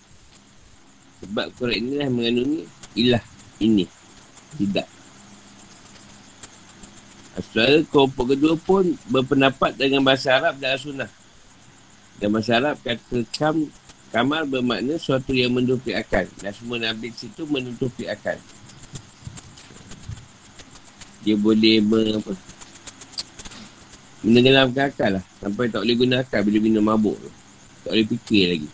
[1.27, 2.63] Sebab Quran inilah mengandungi
[3.03, 3.25] ilah
[3.59, 3.91] ini.
[4.63, 4.87] Tidak.
[7.51, 11.22] Setelah kelompok kedua pun berpendapat dengan bahasa Arab dan Sunnah.
[12.23, 13.67] Dan bahasa Arab kata kam,
[14.15, 16.23] kamar bermakna sesuatu yang menutupi akal.
[16.39, 18.39] Dan semua Nabi situ menutupi akal.
[21.27, 22.33] Dia boleh me, apa,
[24.23, 25.25] menenggelamkan akal lah.
[25.43, 27.31] Sampai tak boleh guna akal bila minum mabuk tu.
[27.83, 28.71] Tak boleh fikir lagi.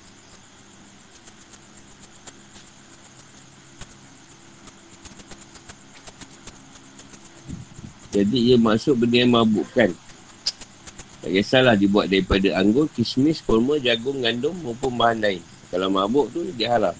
[8.12, 9.96] Jadi ia masuk benda yang mabukkan.
[11.18, 15.42] Tak kisahlah dibuat daripada anggur, kismis, kurma, jagung, gandum maupun bahan lain.
[15.68, 16.94] Kalau mabuk tu, dia haram.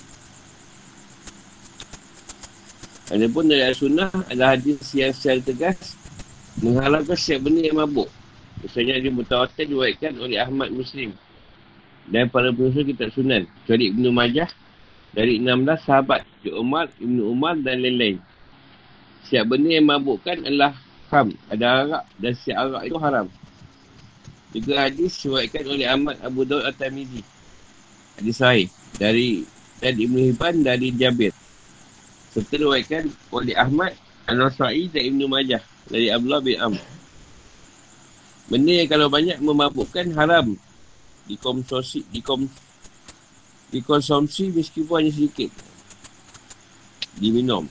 [3.09, 5.97] Adapun dari sunnah adalah hadis yang secara tegas
[6.61, 8.11] menghalalkan setiap benda yang mabuk.
[8.61, 11.15] Misalnya dia mutawatir diwaikan oleh Ahmad Muslim
[12.11, 13.47] dan para penulis kitab sunan.
[13.65, 14.51] Kecuali Ibn Majah
[15.13, 18.21] dari 16 sahabat Cik Umar, Ibn Umar dan lain-lain.
[19.25, 20.77] Setiap benda yang mabukkan adalah
[21.09, 21.33] ham.
[21.49, 23.27] Ada arak dan setiap arak itu haram.
[24.49, 27.21] Juga hadis diwaikan oleh Ahmad Abu Daud At-Tamizi.
[28.17, 28.67] Hadis sahih.
[28.97, 29.45] Dari
[29.79, 31.31] dan Ibn Hibban dari Jabir.
[32.35, 33.95] Serta diwaikan oleh Ahmad
[34.29, 36.75] Al-Nasra'i dan Ibn Majah dari Abdullah bin Am.
[38.49, 40.57] Benda yang kalau banyak memabukkan haram
[41.29, 42.49] dikonsumsi dikom,
[43.69, 45.53] dikonsumsi meskipun hanya sedikit.
[47.21, 47.69] Diminum.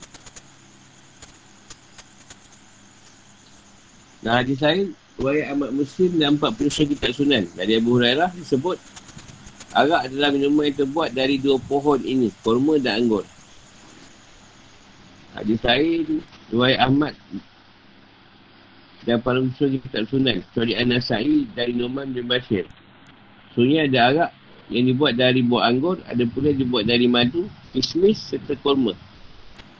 [4.22, 7.44] Nah, hadis lain, Wahai Ahmad Muslim dan empat penulis kitab sunan.
[7.58, 8.78] Dari Abu Hurairah disebut,
[9.74, 13.26] Arak adalah minuman yang terbuat dari dua pohon ini, kurma dan anggur.
[15.34, 16.22] Hadis lain,
[16.54, 17.18] Wahai Ahmad
[19.08, 22.68] dan para usul kitab sunan kecuali An-Nasai dari Numan bin Bashir.
[23.56, 24.30] Sebenarnya ada arak
[24.68, 28.92] yang dibuat dari buah anggur, ada pula dibuat dari madu, kismis serta kurma.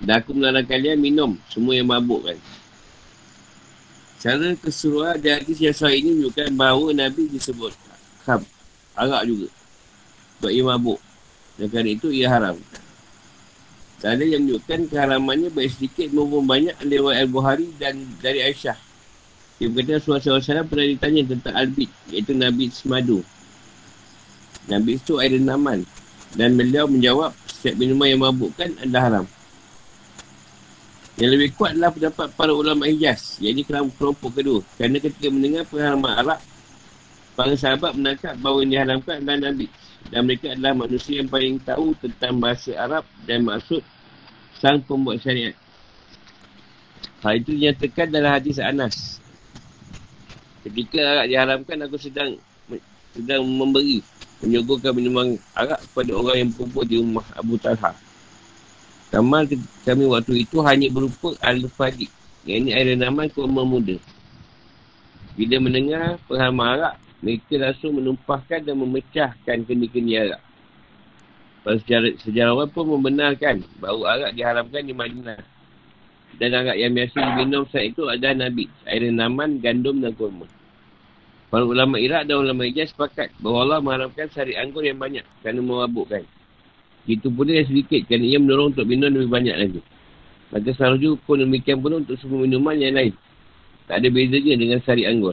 [0.00, 2.38] Dan aku melarang kalian minum semua yang mabuk kan.
[4.18, 7.70] Cara keseluruhan dan hadis yang ini menunjukkan bahawa Nabi disebut
[8.26, 8.42] kham,
[8.98, 9.48] arak juga.
[10.38, 10.98] Sebab ia mabuk.
[11.54, 12.58] Dan kerana itu ia haram.
[13.98, 18.78] Cara yang menunjukkan keharamannya baik sedikit maupun banyak lewat Al-Buhari dan dari Aisyah.
[19.58, 23.26] Dia berkata Rasulullah SAW pernah ditanya tentang Albit, iaitu Nabi Semadu.
[24.70, 25.82] Nabi itu air renaman.
[26.38, 29.26] Dan beliau menjawab, setiap minuman yang mabukkan adalah haram.
[31.18, 33.42] Yang lebih kuat adalah pendapat para ulama Hijaz.
[33.42, 33.62] Yang ini
[33.98, 34.62] kelompok kedua.
[34.78, 36.40] Kerana ketika mendengar pengharaman Arab,
[37.34, 39.66] para sahabat menangkap bahawa yang diharamkan adalah Nabi.
[40.14, 43.82] Dan mereka adalah manusia yang paling tahu tentang bahasa Arab dan maksud
[44.62, 45.58] sang pembuat syariat.
[47.18, 49.18] Hal itu dinyatakan dalam hadis Anas
[50.62, 52.34] Ketika arak diharamkan, aku sedang
[53.14, 54.04] sedang memberi,
[54.42, 58.07] menyuguhkan minuman arak kepada orang yang berkumpul di rumah Abu Talha.
[59.08, 59.48] Kamal
[59.88, 62.12] kami waktu itu hanya berupa Al-Fadiq.
[62.44, 63.96] Yang ini air renaman kurma muda.
[65.32, 66.94] Bila mendengar penghama arak,
[67.24, 70.42] mereka langsung menumpahkan dan memecahkan kendi-kendi arak.
[71.64, 75.40] Para sejarah, sejarawan pun membenarkan bahawa arak diharamkan di Madinah.
[76.36, 78.68] Dan arak yang biasa diminum saat itu adalah Nabi.
[78.84, 80.44] Air renaman, gandum dan kurma.
[81.48, 85.64] Para ulama Iraq dan ulama Ijaz sepakat bahawa Allah mengharapkan sari anggur yang banyak kerana
[85.64, 86.28] memabukkan.
[87.08, 89.80] Itu pun yang sedikit kerana ia mendorong untuk minum lebih banyak lagi.
[90.52, 93.12] Maka seharusnya pun demikian pun untuk semua minuman yang lain.
[93.88, 95.32] Tak ada bezanya dengan sari anggur.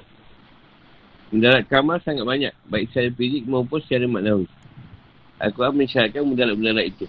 [1.35, 4.47] Mendarat kamar sangat banyak, baik secara fizik maupun secara maknawi.
[5.43, 7.05] Al-Quran mensyaratkan mendarat-mendarat itu.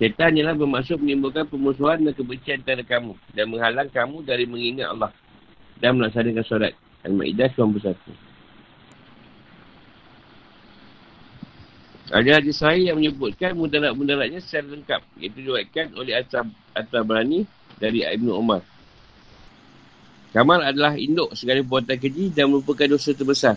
[0.00, 5.12] Syaitan hanyalah bermaksud menimbulkan pemusuhan dan kebencian antara kamu dan menghalang kamu dari mengingat Allah
[5.78, 6.72] dan melaksanakan solat.
[7.04, 8.33] Al-Ma'idah 91.
[12.12, 15.00] Ada hadis sahih yang menyebutkan mudarat-mudaratnya secara lengkap.
[15.24, 16.20] Itu diwakilkan oleh
[16.76, 17.48] At-Tabrani
[17.80, 18.60] dari Ibn Umar.
[20.34, 23.56] Kamar adalah induk segala perbuatan keji dan merupakan dosa terbesar.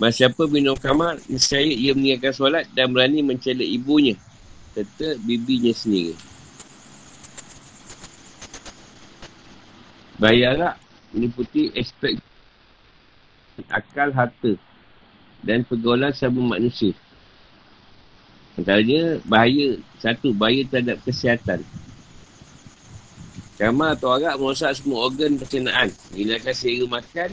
[0.00, 4.16] Masa siapa minum kamar, niscaya ia meninggalkan solat dan berani mencela ibunya
[4.72, 6.16] serta bibinya sendiri.
[10.16, 10.80] Bayarak
[11.12, 12.16] meliputi aspek
[13.68, 14.56] akal harta
[15.44, 16.96] dan pergaulan sama manusia.
[18.58, 21.64] Antaranya bahaya, satu, bahaya terhadap kesihatan.
[23.56, 25.94] Kamar atau arak merosak semua organ pencernaan.
[26.12, 27.30] Hilangkan selera makan,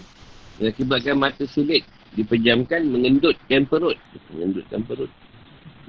[0.61, 1.83] mengakibatkan mata sulit,
[2.13, 3.97] dipejamkan, mengendutkan perut.
[4.31, 5.11] Mengendutkan perut.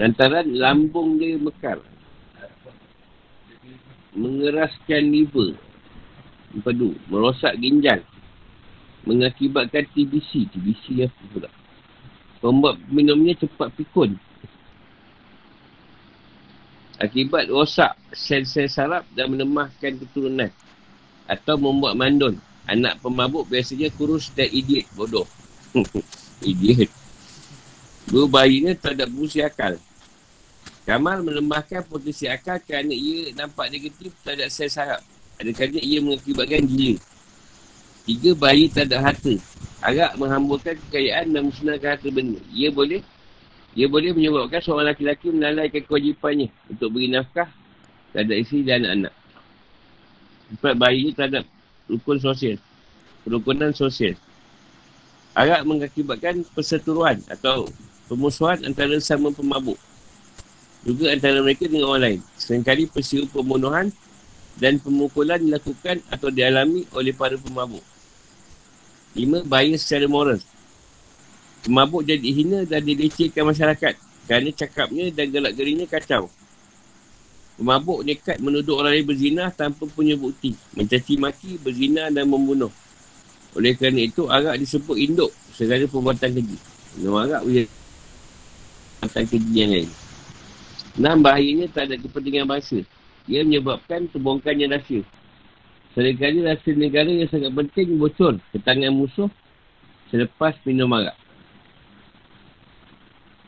[0.00, 1.78] Lantaran lambung dia mekar.
[4.16, 5.54] Mengeraskan liver.
[6.56, 6.96] Empedu.
[7.06, 8.02] Merosak ginjal
[9.04, 10.50] mengakibatkan TBC.
[10.52, 11.50] TBC apa pula?
[12.40, 14.16] Membuat minumnya cepat pikun.
[17.00, 20.52] Akibat rosak sel-sel sarap dan menemahkan keturunan.
[21.24, 22.36] Atau membuat mandun.
[22.68, 24.84] Anak pemabuk biasanya kurus dan idiot.
[24.92, 25.24] Bodoh.
[26.44, 26.92] idiot.
[28.04, 29.80] Dua bayinya terhadap fungsi akal.
[30.84, 35.00] Kamal melemahkan potensi akal kerana ia nampak negatif terhadap sel sarap.
[35.40, 37.00] Adakah ia mengakibatkan gila.
[38.04, 39.40] Tiga, bayi tak ada harta.
[39.80, 42.40] Agak menghamburkan kekayaan dan musnahkan harta benda.
[42.52, 43.00] Ia boleh
[43.78, 47.46] ia boleh menyebabkan seorang lelaki melalaikan kewajipannya untuk beri nafkah
[48.10, 49.14] terhadap isteri dan anak-anak.
[50.50, 51.44] Empat bayi terhadap
[51.86, 52.58] rukun sosial.
[53.22, 54.18] Kerukunan sosial.
[55.30, 57.70] Agak mengakibatkan perseturuan atau
[58.10, 59.78] pemusuhan antara sama pemabuk.
[60.82, 62.20] Juga antara mereka dengan orang lain.
[62.34, 63.94] Seringkali peristiwa pembunuhan
[64.58, 67.84] dan pemukulan dilakukan atau dialami oleh para pemabuk.
[69.14, 70.42] Lima, bahaya secara moral.
[71.60, 76.32] Pemabuk jadi hina dan dilecehkan masyarakat kerana cakapnya dan gelak gerinya kacau.
[77.60, 80.56] Pemabuk nekat menuduh orang lain berzina tanpa punya bukti.
[80.72, 82.72] Mencaci maki, berzina dan membunuh.
[83.52, 86.56] Oleh kerana itu, arak disebut induk segala perbuatan keji.
[86.96, 87.68] Minum arak boleh
[89.04, 89.90] perbuatan keji yang lain.
[90.96, 92.80] Enam, bahayanya tak ada kepentingan bangsa.
[93.28, 95.04] Ia menyebabkan terbongkarnya rahsia.
[95.92, 99.28] Seringkali rahsia negara yang sangat penting bocor ke tangan musuh
[100.08, 101.19] selepas minum arak.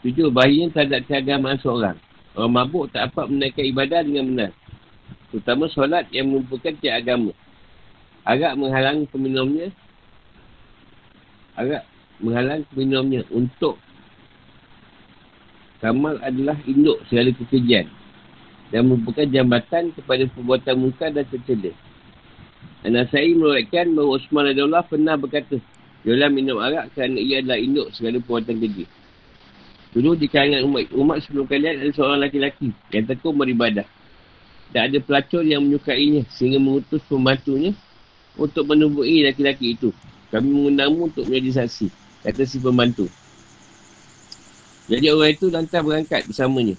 [0.03, 1.97] Tujuh, bahayanya terhadap keagamaan seorang.
[2.35, 4.51] Orang mabuk tak dapat menaikkan ibadah dengan benar.
[5.31, 7.33] Terutama solat yang merupakan tiap agama.
[8.27, 9.71] Arak menghalang peminumnya.
[11.55, 11.87] Arak
[12.19, 13.79] menghalang peminumnya untuk
[15.83, 17.91] kamal adalah induk segala kekejian
[18.71, 21.75] dan merupakan jambatan kepada perbuatan muka dan tercela.
[22.83, 25.61] Anasai meruatkan bahawa Osman Adullah pernah berkata,
[26.03, 28.85] Yolah minum arak kerana ia adalah induk segala perbuatan keji.
[29.93, 33.85] Dulu di kalangan umat, umat sebelum kalian ada seorang laki-laki yang tekun beribadah.
[34.73, 37.77] Dan ada pelacur yang menyukainya sehingga mengutus pembantunya
[38.41, 39.93] untuk menubui laki-laki itu.
[40.33, 41.93] Kami mengundangmu untuk menjadi saksi.
[42.25, 43.05] Kata si pembantu.
[44.89, 46.77] Jadi orang itu lantas berangkat bersamanya.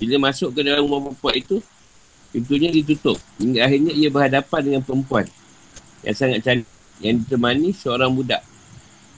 [0.00, 1.56] Bila masuk ke dalam rumah perempuan itu,
[2.32, 3.20] pintunya ditutup.
[3.36, 5.28] Hingga akhirnya ia berhadapan dengan perempuan
[6.00, 6.72] yang sangat cantik.
[6.96, 8.40] Yang ditemani seorang budak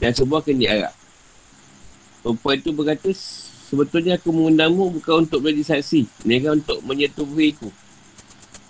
[0.02, 0.97] dan sebuah kendi arak.
[2.22, 3.10] Perempuan itu berkata,
[3.70, 6.26] sebetulnya aku mengundangmu bukan untuk menjadi saksi.
[6.26, 7.70] Mereka untuk menyetubuhiku.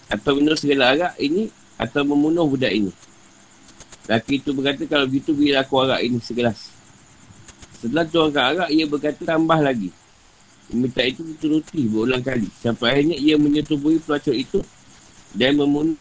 [0.08, 2.92] Atau minum segala arak ini atau membunuh budak ini.
[4.08, 6.72] Laki itu berkata, kalau begitu bila aku arak ini segelas.
[7.78, 9.92] Setelah tuangkan arak, ia berkata, tambah lagi.
[10.68, 12.48] Minta itu dituruti berulang kali.
[12.60, 14.60] Sampai akhirnya ia menyetubuhi pelacur itu
[15.32, 15.96] dan membunuh.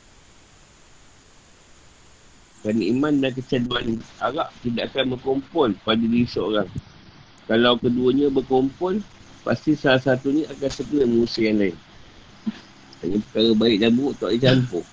[2.63, 3.85] Kerana iman dan kecanduan
[4.19, 6.67] arak tidak akan berkumpul pada diri seorang.
[7.47, 8.99] Kalau keduanya berkumpul,
[9.47, 11.77] pasti salah satunya akan segera mengusir yang lain.
[12.99, 14.83] Hanya perkara baik dan buruk tak dicampur.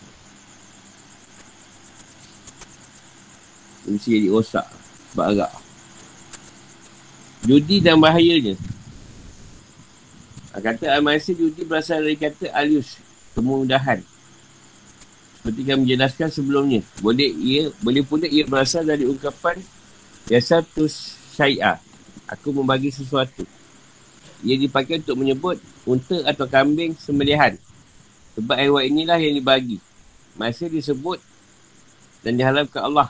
[3.84, 4.66] Mesti jadi rosak
[5.12, 5.52] sebab arak.
[7.44, 8.56] Judi dan bahayanya.
[10.54, 13.02] Kata Al-Masih judi berasal dari kata Alius,
[13.34, 14.00] kemudahan.
[15.42, 16.80] Seperti kami menjelaskan sebelumnya.
[17.04, 19.60] Boleh ia boleh pula ia berasal dari ungkapan
[20.24, 20.88] Yasa tu
[21.36, 21.76] syai'ah.
[22.28, 23.44] Aku membagi sesuatu.
[24.44, 27.56] Ia dipakai untuk menyebut unta atau kambing sembelihan.
[28.36, 29.78] Sebab hewan inilah yang dibagi.
[30.34, 31.22] Masih disebut
[32.24, 33.08] dan diharapkan Allah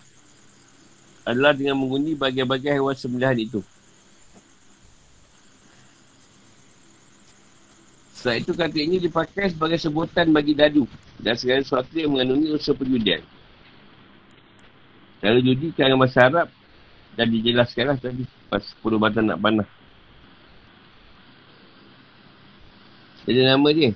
[1.24, 3.65] adalah dengan mengundi bagian-bagian hewan sembelihan itu.
[8.12, 10.85] Setelah itu kata ini dipakai sebagai sebutan bagi dadu
[11.20, 13.20] dan segala sesuatu yang mengandungi unsur perjudian.
[15.24, 16.49] Kalau judi masa Arab
[17.15, 19.69] dah dijelaskanlah tadi pas 10 batang nak panah.
[23.24, 23.93] Jadi nama dia.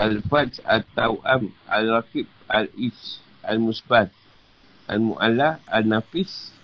[0.00, 4.08] Al-Faj Al-Taw'am Al-Raqib Al-Is Al-Musbad
[4.88, 6.56] Al-Mu'alla Al-Nafis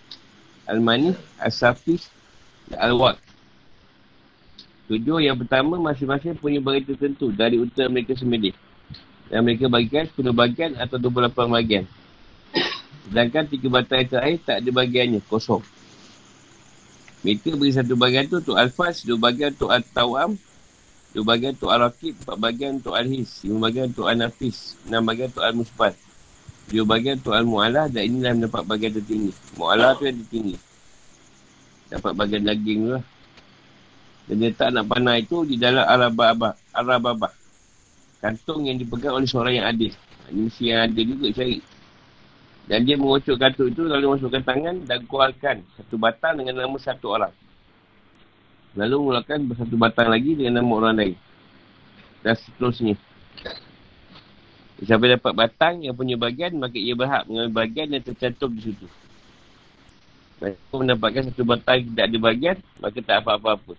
[0.64, 2.08] Al-Mani Al-Safis
[2.72, 3.20] Al-Waq
[4.86, 8.54] Tujuh yang pertama masing-masing punya bagian tertentu dari utara mereka sendiri.
[9.26, 11.84] Dan mereka bagikan 10 bagian atau 28 bagian.
[13.06, 15.62] Sedangkan tiga batang yang terakhir tak ada bagiannya, kosong.
[17.22, 20.38] Mereka beri satu bagian tu untuk Al-Fas, dua bagian untuk Al-Tawam,
[21.14, 25.44] dua bagian untuk Al-Raqib, empat bagian untuk Al-His, lima bagian untuk Al-Nafis, enam bagian untuk
[25.46, 25.94] Al-Musbat,
[26.70, 29.32] dua bagian untuk Al-Mu'alah dan inilah mendapat bagian tertinggi.
[29.58, 30.56] Mu'alah tu yang tertinggi.
[31.86, 33.04] Dapat bagian daging tu lah.
[34.26, 36.58] Dan dia tak nak panah itu di dalam Arababah.
[36.74, 37.30] Arababah.
[38.18, 39.94] Kantung yang dipegang oleh seorang yang adil.
[40.30, 41.62] Ini mesti yang adil juga cari.
[42.66, 47.14] Dan dia mengocok kantung itu lalu masukkan tangan dan keluarkan satu batang dengan nama satu
[47.14, 47.34] orang.
[48.74, 51.16] Lalu mengeluarkan satu batang lagi dengan nama orang lain.
[52.26, 52.94] Dan seterusnya.
[54.82, 58.86] Sampai dapat batang yang punya bagian, maka ia berhak mengambil bagian yang tercantum di situ.
[60.42, 63.72] Mereka mendapatkan satu batang tidak ada bagian, maka tak apa-apa-apa.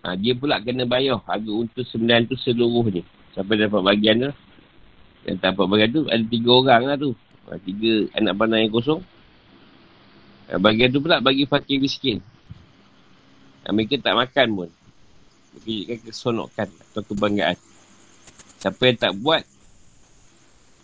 [0.00, 3.04] Ha, dia pula kena bayar harga untuk sembilan tu seluruhnya.
[3.36, 4.32] Sampai dapat bagian tu.
[5.28, 7.12] Yang tak dapat bagian tu, ada tiga orang lah tu.
[7.50, 9.02] Ha, tiga anak panah yang kosong.
[10.46, 12.22] Ha, bagian tu pula bagi fakir miskin.
[13.66, 14.70] Ha, mereka tak makan pun.
[15.66, 17.58] Mereka kesonokan atau kebanggaan.
[18.62, 19.42] Siapa yang tak buat,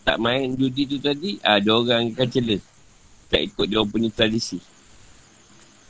[0.02, 2.58] tak main judi tu tadi, ha, ada orang akan cela.
[3.30, 4.58] Tak ikut dia punya tradisi.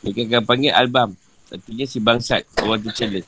[0.05, 1.17] Mereka akan panggil albam.
[1.47, 3.23] Artinya si bangsat Orang tercela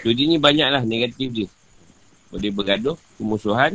[0.00, 1.48] Judi ni banyaklah negatif dia.
[2.30, 3.74] Boleh bergaduh, kemusuhan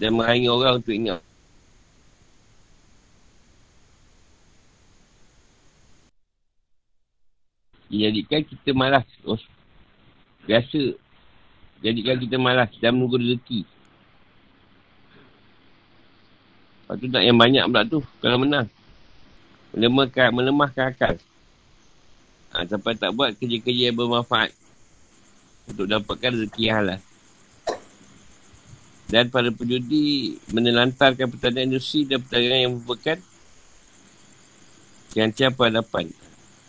[0.00, 1.20] dan menghalangi orang untuk ingat.
[7.92, 9.04] Jadikan kita malas.
[9.28, 9.36] Oh,
[10.48, 10.96] biasa.
[11.84, 13.68] Jadikan kita malas dan menunggu rezeki.
[16.86, 18.66] Lepas tu nak yang banyak pula tu kalau menang.
[19.76, 21.14] Melemahkan, melemahkan akal.
[22.50, 24.54] Ha, sampai tak buat kerja-kerja yang bermanfaat.
[25.68, 27.00] Untuk dapatkan rezeki halal.
[29.10, 33.18] Dan para penjudi menelantarkan pertanian industri dan pertanian yang merupakan
[35.18, 36.06] yang siapa hadapan.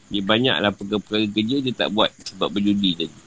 [0.09, 3.18] Dia banyaklah perkara-perkara kerja dia tak buat sebab berjudi tadi.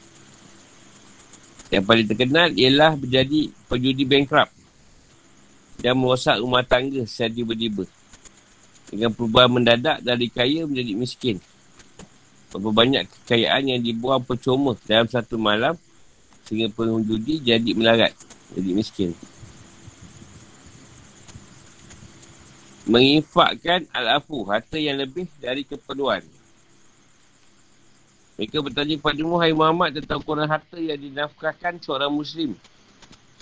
[1.70, 4.53] Yang paling terkenal ialah menjadi penjudi bankrupt.
[5.74, 7.86] Dan merosak rumah tangga secara tiba-tiba.
[8.91, 11.36] Dengan perubahan mendadak dari kaya menjadi miskin.
[12.51, 15.74] Berapa banyak kekayaan yang dibuang percuma dalam satu malam
[16.47, 18.12] sehingga penjudi jadi melarat,
[18.55, 19.11] jadi miskin.
[22.85, 26.21] Menginfakkan al-afu, harta yang lebih dari keperluan.
[28.35, 32.59] Mereka bertanya kepada Muhammad Muhammad tentang ukuran harta yang dinafkahkan seorang Muslim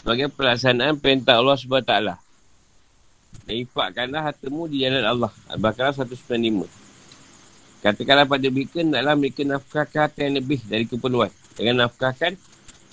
[0.03, 1.95] sebagai pelaksanaan perintah Allah SWT.
[3.43, 5.33] Dan infakkanlah hartamu di jalan Allah.
[5.51, 6.69] Al-Baqarah 195.
[7.83, 11.31] Katakanlah pada mereka, naklah mereka nafkahkan harta yang lebih dari keperluan.
[11.59, 12.39] Jangan nafkahkan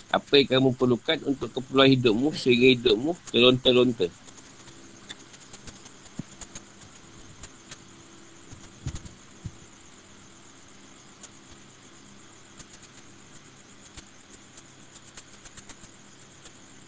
[0.09, 4.09] apa yang kamu perlukan untuk keperluan hidupmu sehingga hidupmu terlontar-lontar.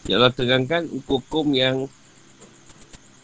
[0.09, 1.87] Ya Allah terangkan hukum yang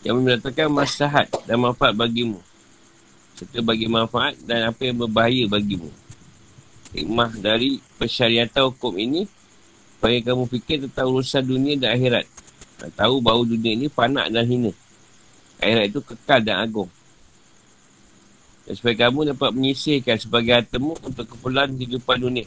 [0.06, 2.40] yang mendatangkan masahat dan manfaat bagimu
[3.38, 5.94] serta bagi manfaat dan apa yang berbahaya bagimu.
[6.98, 9.30] Hikmah dari persyariatan hukum ini
[9.98, 12.30] supaya kamu fikir tentang urusan dunia dan akhirat.
[12.78, 14.70] Dan tahu bahawa dunia ini panak dan hina.
[15.58, 16.86] Akhirat itu kekal dan agung.
[18.70, 22.46] Dan supaya kamu dapat menyisihkan sebagai hartamu untuk keperluan kehidupan dunia.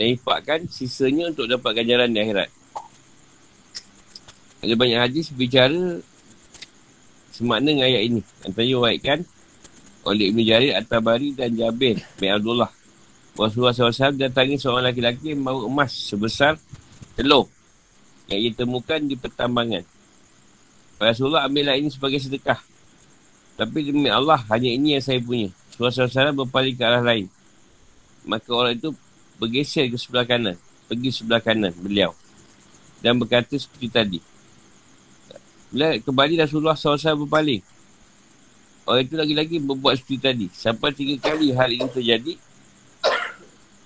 [0.00, 2.48] Dan infakkan sisanya untuk dapat ganjaran di akhirat.
[4.64, 6.00] Ada banyak hadis bicara
[7.36, 8.20] semakna dengan ayat ini.
[8.48, 9.18] Antara waitkan
[10.08, 12.72] oleh Ibn Jarir At-Tabari dan Jabir bin Abdullah.
[13.32, 16.60] Rasulullah SAW datangi seorang lelaki yang membawa emas sebesar
[17.16, 17.48] telur
[18.28, 19.84] yang ia temukan di pertambangan.
[21.00, 22.60] Rasulullah ambillah ini sebagai sedekah.
[23.58, 25.50] Tapi demi Allah, hanya ini yang saya punya.
[25.76, 27.26] Rasulullah SAW berpaling ke arah lain.
[28.22, 28.94] Maka orang itu
[29.36, 30.56] bergeser ke sebelah kanan.
[30.86, 32.14] Pergi sebelah kanan beliau.
[33.02, 34.18] Dan berkata seperti tadi.
[35.72, 37.64] Bila kembali Rasulullah SAW berpaling.
[38.86, 40.46] Orang itu lagi-lagi berbuat seperti tadi.
[40.54, 42.34] Sampai tiga kali hal ini terjadi.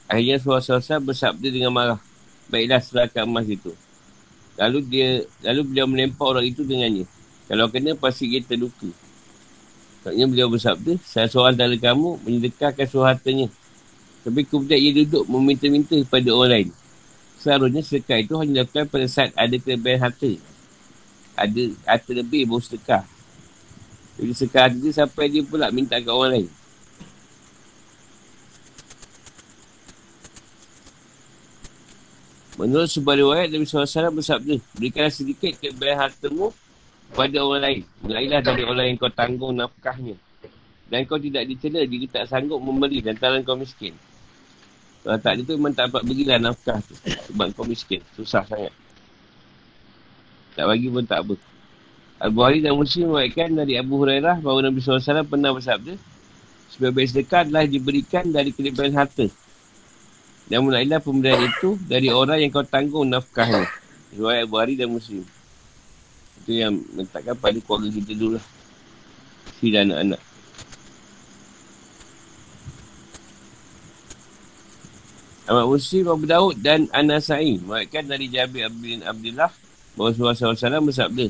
[0.06, 2.00] Akhirnya suara-suara bersabda dengan marah.
[2.46, 3.74] Baiklah serahkan emas itu.
[4.56, 5.08] Lalu dia,
[5.42, 7.04] lalu beliau melempar orang itu dengannya.
[7.46, 8.88] Kalau kena pasti dia terluka.
[10.06, 13.50] Maksudnya beliau bersabda, saya seorang antara kamu menyedekahkan suhartanya.
[14.22, 16.68] Tapi kemudian ia duduk meminta-minta kepada orang lain.
[17.42, 20.30] Seharusnya sedekah itu hanya dilakukan pada saat ada kelebihan harta.
[21.34, 23.02] Ada harta lebih baru sedekah.
[24.16, 26.48] Jadi sekarang dia sampai dia pula minta kat orang lain.
[32.56, 36.56] Menurut sebuah riwayat Nabi SAW bersabda, berikanlah sedikit kebaikan hartamu
[37.12, 37.80] kepada orang lain.
[38.00, 40.16] Mulailah dari orang yang kau tanggung nafkahnya.
[40.88, 43.92] Dan kau tidak dicela jika tak sanggup memberi lantaran kau miskin.
[45.04, 46.96] Kalau tak itu memang tak dapat berilah nafkah tu.
[47.30, 48.00] Sebab kau miskin.
[48.16, 48.72] Susah sangat.
[50.56, 51.34] Tak bagi pun tak apa.
[52.16, 56.00] Al-Bukhari dan Muslim mengatakan dari Abu Hurairah bahawa Nabi SAW pernah bersabda
[56.72, 59.28] sebaik-baik sedekah adalah diberikan dari kelebihan harta.
[60.46, 63.66] Dan mulailah pemberian itu dari orang yang kau tanggung nafkahnya.
[64.14, 65.26] Riwayat Abu Hari dan Muslim.
[66.42, 68.44] Itu yang menetapkan pada keluarga kita dulu lah.
[69.58, 70.22] Si dan anak-anak.
[75.46, 77.58] Ahmad Muslim, Abu Daud dan Anasai.
[77.58, 79.50] Mereka dari Jabir bin Abdullah
[79.94, 81.26] bahawa SAW bersabda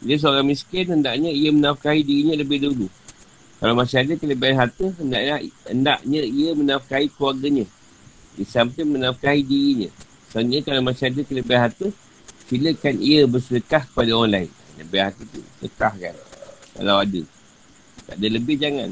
[0.00, 2.88] dia seorang miskin, hendaknya ia menafkahi dirinya lebih dulu.
[3.60, 5.34] Kalau masih ada kelebihan harta, hendaknya,
[5.68, 7.68] hendaknya ia menafkahi keluarganya.
[8.46, 9.90] Samping menafkahi dirinya.
[10.30, 11.86] Soalnya kalau masih ada kelebihan harta,
[12.46, 14.50] silakan ia bersedekah kepada orang lain.
[14.78, 16.16] Kelebihan harta tu, sedekah kan.
[16.78, 17.22] Kalau ada.
[18.06, 18.90] Tak ada lebih, jangan.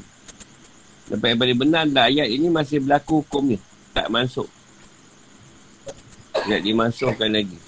[1.08, 3.58] Sampai yang paling benar adalah ayat ini masih berlaku hukumnya.
[3.96, 4.48] Tak masuk.
[6.44, 7.58] Tidak dimasukkan lagi.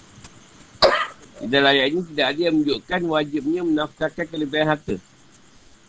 [1.40, 4.96] Di dalam ayat ini tidak ada yang menunjukkan wajibnya menafkahkan kelebihan harta.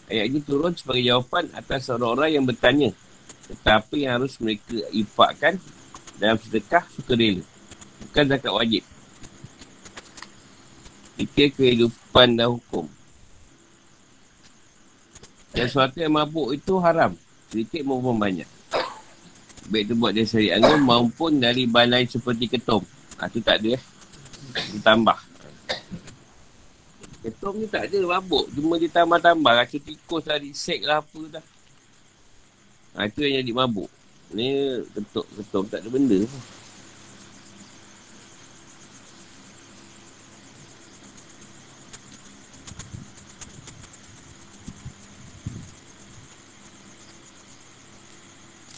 [0.08, 2.96] Ayat ini turun sebagai jawapan atas orang-orang yang bertanya
[3.52, 5.60] tentang apa yang harus mereka infakkan
[6.16, 7.44] dalam sedekah suka rela.
[8.08, 8.84] Bukan zakat wajib.
[11.20, 12.88] Fikir kehidupan dan hukum.
[15.52, 17.12] Dan sesuatu yang mabuk itu haram.
[17.52, 18.48] Sedikit maupun banyak.
[19.68, 22.82] Baik tu buat dari sari anggun maupun dari bahan lain seperti ketum.
[23.20, 23.84] Ha, tu tak ada eh.
[24.74, 25.18] Ditambah.
[27.22, 28.50] Ketum ni tak ada mabuk.
[28.56, 29.52] Cuma dia tambah-tambah.
[29.54, 31.46] Rasa tikus lah, disek lah apa dah.
[32.96, 33.90] Ha, itu yang jadi mabuk.
[34.32, 36.44] Ni ketuk ketum tak ada benda pun.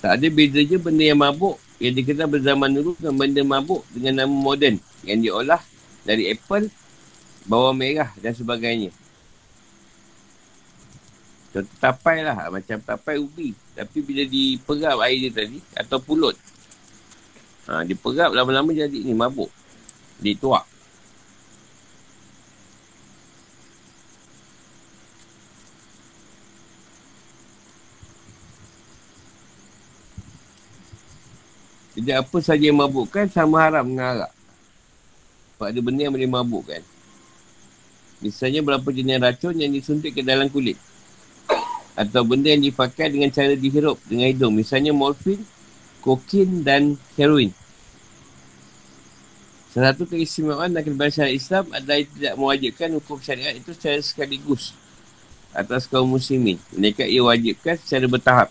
[0.03, 4.13] Tak ada beza je benda yang mabuk yang dikenal berzaman dulu dengan benda mabuk dengan
[4.23, 4.75] nama moden
[5.07, 5.63] yang diolah
[6.03, 6.67] dari apple,
[7.47, 8.91] bawang merah dan sebagainya.
[11.55, 13.62] Contoh tapai lah, macam tapai ubi.
[13.73, 16.37] Tapi bila diperap air dia tadi, atau pulut.
[17.65, 19.49] Ha, diperap lama-lama jadi ni mabuk.
[20.21, 20.69] Dituak.
[31.93, 34.31] Jadi apa saja yang mabukkan sama haram dengan arak.
[35.53, 36.81] Sebab ada benda yang boleh mabukkan.
[38.19, 40.75] Misalnya berapa jenis racun yang disuntik ke dalam kulit.
[41.93, 44.53] Atau benda yang dipakai dengan cara dihirup dengan hidung.
[44.57, 45.41] Misalnya morfin,
[46.01, 47.53] kokin dan heroin.
[49.73, 54.73] Salah satu keistimewaan dan kebebasan Islam adalah tidak mewajibkan hukum syariat itu secara sekaligus
[55.49, 56.61] atas kaum muslimin.
[56.73, 58.49] Mereka ia wajibkan secara bertahap.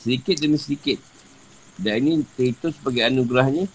[0.00, 1.00] Sedikit demi sedikit
[1.76, 3.68] dan ini terhitung sebagai anugerahnya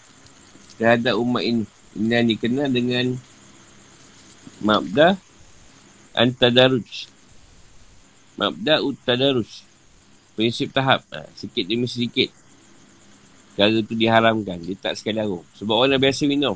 [0.81, 1.65] terhadap umat ini.
[1.93, 3.05] Ini yang dikenal dengan
[4.65, 5.17] Mabda
[6.17, 7.09] Antadaruj.
[8.39, 9.67] Mabda Uttadarus.
[10.39, 11.03] Prinsip tahap.
[11.11, 12.31] Ha, sikit demi sedikit.
[13.59, 14.55] Cara tu diharamkan.
[14.63, 15.43] Dia tak sekali harum.
[15.59, 16.55] Sebab orang biasa minum.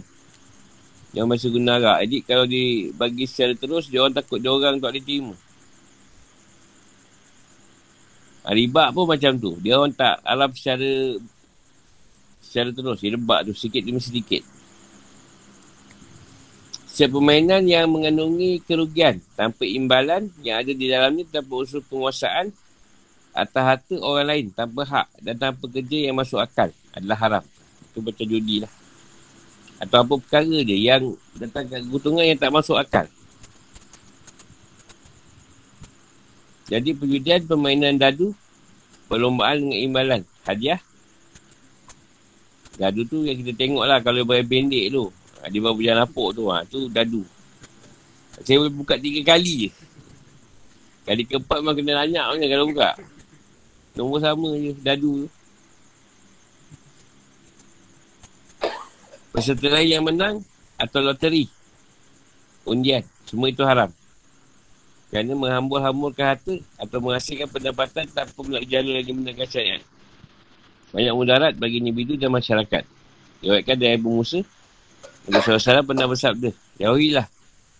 [1.11, 1.97] Yang biasa guna arak.
[2.07, 5.35] Jadi kalau dibagi secara terus, dia orang takut dia orang tak boleh terima.
[8.47, 9.51] Ha, ribat pun macam tu.
[9.59, 11.19] Dia orang tak alam secara
[12.39, 13.03] secara terus.
[13.03, 14.62] Dia lebak tu sikit demi sedikit.
[16.93, 22.53] Setiap permainan yang mengandungi kerugian tanpa imbalan yang ada di dalamnya tanpa usul penguasaan
[23.33, 27.43] atas harta orang lain tanpa hak dan tanpa kerja yang masuk akal adalah haram.
[27.89, 28.69] Itu macam judi lah.
[29.81, 33.09] Atau apa perkara dia yang datang ke keuntungan yang tak masuk akal.
[36.69, 38.37] Jadi perjudian permainan dadu
[39.09, 40.77] perlombaan dengan imbalan hadiah
[42.77, 45.09] Dadu tu yang kita tengok lah kalau bayar pendek tu.
[45.43, 46.43] Ha, dia baru berjalan lapuk tu.
[46.47, 47.21] Ha, tu dadu.
[48.39, 49.69] Saya boleh buka tiga kali je.
[51.03, 52.89] Kali keempat memang kena lanyak punya kalau buka.
[53.93, 55.27] Nombor sama je, dadu tu.
[59.35, 60.35] Peserta lain yang menang
[60.79, 61.49] atau loteri.
[62.63, 63.03] Undian.
[63.27, 63.91] Semua itu haram.
[65.11, 69.83] Kerana menghambur-hamburkan harta atau menghasilkan pendapatan tanpa melalui jalur lagi menegak syariat
[70.93, 72.85] banyak mudarat bagi individu dan masyarakat.
[73.41, 74.45] Diwakilkan dari Abu Musa,
[75.23, 77.27] Nabi SAW pernah bersabda, jauhilah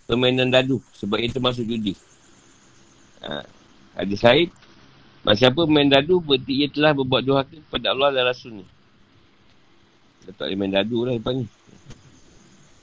[0.08, 1.92] permainan dadu sebab itu masuk judi.
[3.20, 3.44] Ha.
[4.00, 4.48] Hadis Said,
[5.36, 8.66] siapa main dadu berarti ia telah berbuat dua hati kepada Allah dan Rasulnya.
[10.24, 11.46] Dia tak boleh main dadu lah depan ni.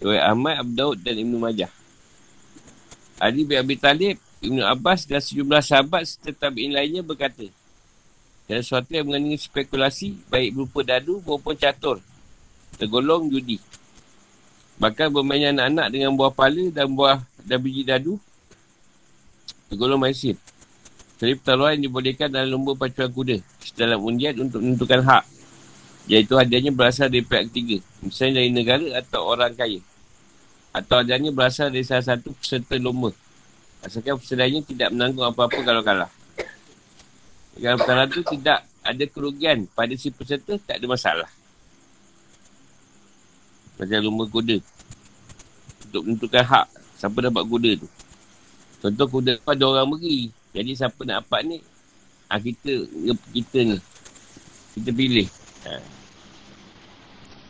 [0.01, 1.71] Riwayat Ahmad, Abu Daud dan Ibn Majah.
[3.21, 7.45] Ali bin Abi Talib, Ibn Abbas dan sejumlah sahabat serta tabi'in lainnya berkata,
[8.49, 12.01] dan sesuatu yang mengandungi spekulasi baik berupa dadu maupun catur.
[12.81, 13.61] Tergolong judi.
[14.81, 18.17] Bahkan bermain anak-anak dengan buah pala dan buah dan biji dadu.
[19.69, 20.33] Tergolong maisir.
[21.21, 23.37] Jadi pertaruhan yang dibolehkan dalam lomba pacuan kuda.
[23.77, 25.23] Dalam undian untuk menentukan hak.
[26.09, 27.77] Iaitu hadiahnya berasal dari pihak ketiga.
[28.01, 29.77] Misalnya dari negara atau orang kaya.
[30.73, 33.13] Atau hadiahnya berasal dari salah satu peserta lomba.
[33.85, 36.09] Asalkan pesertanya tidak menanggung apa-apa kalau kalah.
[37.61, 41.29] Yang perkara tu tidak ada kerugian pada si peserta, tak ada masalah.
[43.77, 44.57] Macam lumba kuda.
[45.91, 46.65] Untuk menentukan hak
[46.95, 47.87] siapa dapat kuda tu.
[48.79, 50.31] Contoh kuda tu ada orang beri.
[50.55, 51.57] Jadi siapa nak dapat ni,
[52.31, 52.87] ha, kita,
[53.35, 53.77] kita ni.
[54.79, 55.27] Kita pilih.
[55.67, 55.83] Ha.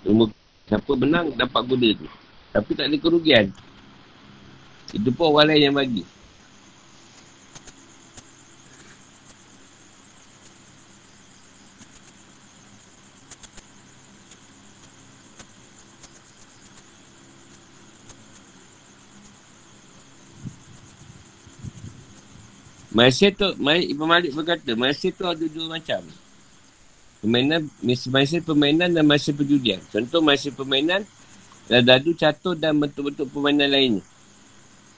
[0.10, 0.34] Lumba,
[0.66, 2.10] siapa menang dapat kuda tu.
[2.50, 3.54] Tapi tak ada kerugian.
[4.90, 6.02] Itu pun orang lain yang bagi.
[22.92, 26.04] Malaysia tu, Ibn Malik berkata, Malaysia tu ada dua macam.
[27.24, 29.80] Permainan, masa permainan dan masa perjudian.
[29.88, 31.08] Contoh masa permainan,
[31.70, 34.04] dadu catur dan bentuk-bentuk permainan lainnya.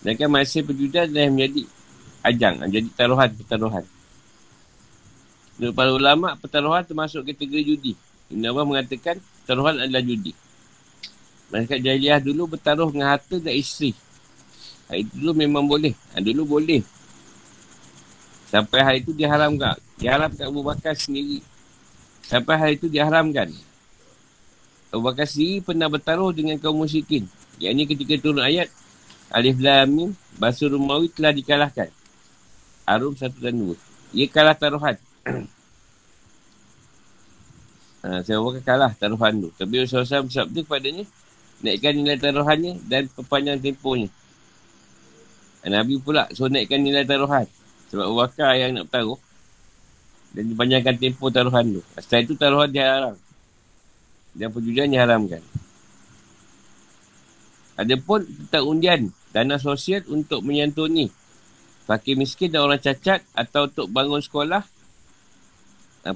[0.01, 1.63] Dan kan masa perjudian adalah menjadi
[2.23, 3.85] ajang, jadi taruhan, pertaruhan.
[5.59, 7.93] Menurut para ulama, pertaruhan termasuk kategori judi.
[8.33, 10.33] Ibn Allah mengatakan, pertaruhan adalah judi.
[11.53, 13.93] Masyarakat jahiliah dulu bertaruh dengan harta dan isteri.
[14.89, 15.93] Hari dulu memang boleh.
[16.17, 16.81] Ha, dulu boleh.
[18.53, 19.81] Sampai hari itu diharamkan.
[19.97, 21.41] Diharamkan Abu Bakar sendiri
[22.23, 23.51] Sampai hari itu diharamkan.
[24.93, 27.25] Abu Bakar sendiri pernah bertaruh dengan kaum musyrikin.
[27.57, 28.69] Yang ini ketika turun ayat
[29.33, 31.89] Alif Lam Mim Basur Rumawi telah dikalahkan.
[32.85, 33.75] Arum satu dan dua.
[34.13, 34.95] Ia kalah taruhan.
[38.05, 39.49] ha, saya Abu kalah taruhan tu.
[39.57, 41.05] Tapi Rasulullah bersabda kepadanya
[41.63, 44.09] naikkan nilai taruhannya dan perpanjang tempohnya.
[45.63, 47.47] Nabi pula suruh naikkan nilai taruhan.
[47.93, 49.21] Sebab Abu Bakar yang nak bertaruh
[50.33, 51.81] dan dipanjangkan tempoh taruhan tu.
[52.01, 53.15] Setelah itu taruhan diharam.
[54.33, 55.45] Dan perjudian diharamkan.
[57.77, 61.13] Ada pun tentang undian dana sosial untuk menyantuni
[61.85, 64.65] fakir miskin dan orang cacat atau untuk bangun sekolah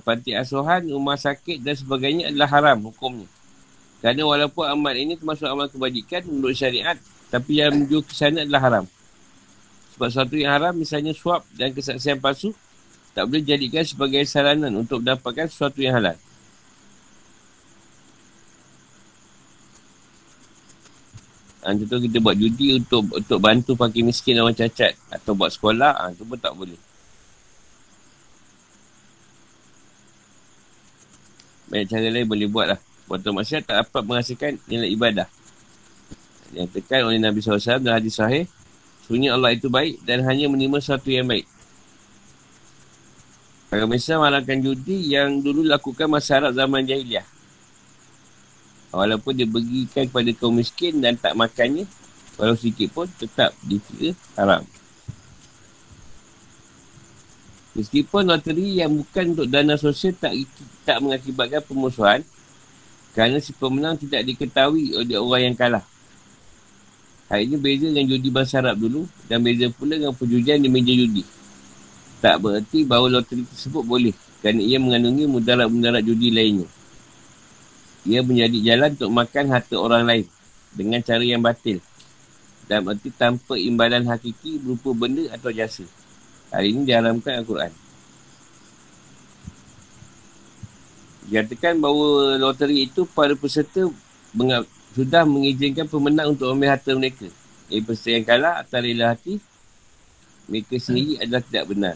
[0.02, 3.30] panti asuhan, rumah sakit dan sebagainya adalah haram hukumnya.
[4.02, 6.98] Kerana walaupun amal ini termasuk amal kebajikan menurut syariat
[7.30, 8.86] tapi yang menuju ke sana adalah haram.
[9.98, 12.54] Sebab sesuatu yang haram misalnya suap dan kesaksian palsu
[13.18, 16.14] tak boleh jadikan sebagai saranan untuk mendapatkan sesuatu yang halal.
[21.66, 25.98] Ha, contoh kita buat judi untuk untuk bantu pakai miskin orang cacat atau buat sekolah,
[25.98, 26.78] ha, tu pun tak boleh.
[31.74, 32.80] Banyak cara lain boleh buat lah.
[33.10, 35.28] Buat masyarakat tak dapat menghasilkan nilai ibadah.
[36.56, 38.48] Yang tekan oleh Nabi SAW dalam hadis sahih,
[39.08, 41.48] sunyi Allah itu baik dan hanya menerima sesuatu yang baik.
[43.68, 47.28] Agama Islam malangkan judi yang dulu lakukan masyarakat zaman jahiliah.
[48.92, 51.84] Walaupun dia bagikan kepada kaum miskin dan tak makannya,
[52.40, 54.64] walau sikit pun tetap dikira haram.
[57.76, 60.34] Meskipun loteri yang bukan untuk dana sosial tak
[60.82, 62.26] tak mengakibatkan pemusuhan
[63.14, 65.86] kerana si pemenang tidak diketahui oleh orang yang kalah.
[67.28, 70.96] Hal ini beza dengan judi bahasa Arab dulu dan beza pula dengan perjudian di meja
[70.96, 71.28] judi.
[72.24, 76.68] Tak berarti bahawa loteri tersebut boleh kerana ia mengandungi mudarat-mudarat judi lainnya.
[78.08, 80.26] Ia menjadi jalan untuk makan harta orang lain
[80.72, 81.84] dengan cara yang batil.
[82.72, 85.84] Dan berarti tanpa imbalan hakiki berupa benda atau jasa.
[86.56, 87.72] Hari ini diharamkan Al-Quran.
[91.28, 93.92] Dikatakan bahawa loteri itu para peserta
[94.98, 97.30] sudah mengizinkan pemenang untuk ambil harta mereka.
[97.70, 99.38] Eh, peserta yang kalah atas rela hati,
[100.50, 101.96] mereka sendiri adalah tidak benar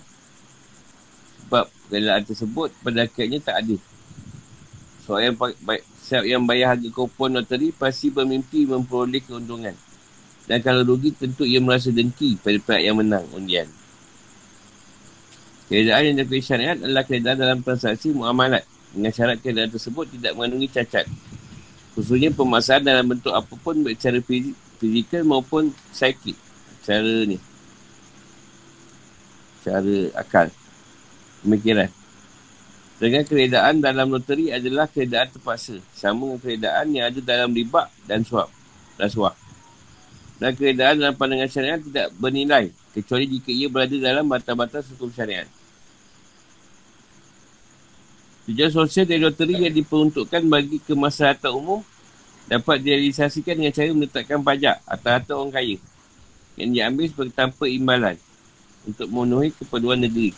[1.52, 3.76] sebab relaan tersebut pada akhirnya tak ada.
[5.04, 5.36] So yang,
[6.00, 9.76] siap yang bayar harga kupon loteri pasti bermimpi memperoleh keuntungan.
[10.48, 13.68] Dan kalau rugi tentu ia merasa dengki pada pihak yang menang undian.
[15.68, 18.64] Keadaan yang dilakukan syariat adalah keadaan dalam transaksi muamalat.
[18.96, 21.04] Dengan syarat keadaan tersebut tidak mengandungi cacat.
[21.92, 24.24] Khususnya pemaksaan dalam bentuk apapun baik secara
[24.80, 26.40] fizikal maupun psikik.
[26.88, 27.36] Cara ni.
[29.62, 30.48] Cara akal
[31.44, 31.92] pemikiran.
[33.02, 35.82] Dengan keredaan dalam loteri adalah keredaan terpaksa.
[35.92, 38.48] Sama dengan keredaan yang ada dalam riba dan suap.
[38.96, 39.36] Dan suap.
[40.38, 42.70] Dan keredaan dalam pandangan syariat tidak bernilai.
[42.94, 45.50] Kecuali jika ia berada dalam batas-batas hukum syariat.
[48.50, 51.86] Tujuan sosial dari loteri yang diperuntukkan bagi kemaslahatan umum
[52.50, 55.78] dapat direalisasikan dengan cara menetapkan pajak atas harta orang kaya
[56.58, 58.18] yang diambil sebagai tanpa imbalan
[58.84, 60.34] untuk memenuhi keperluan negeri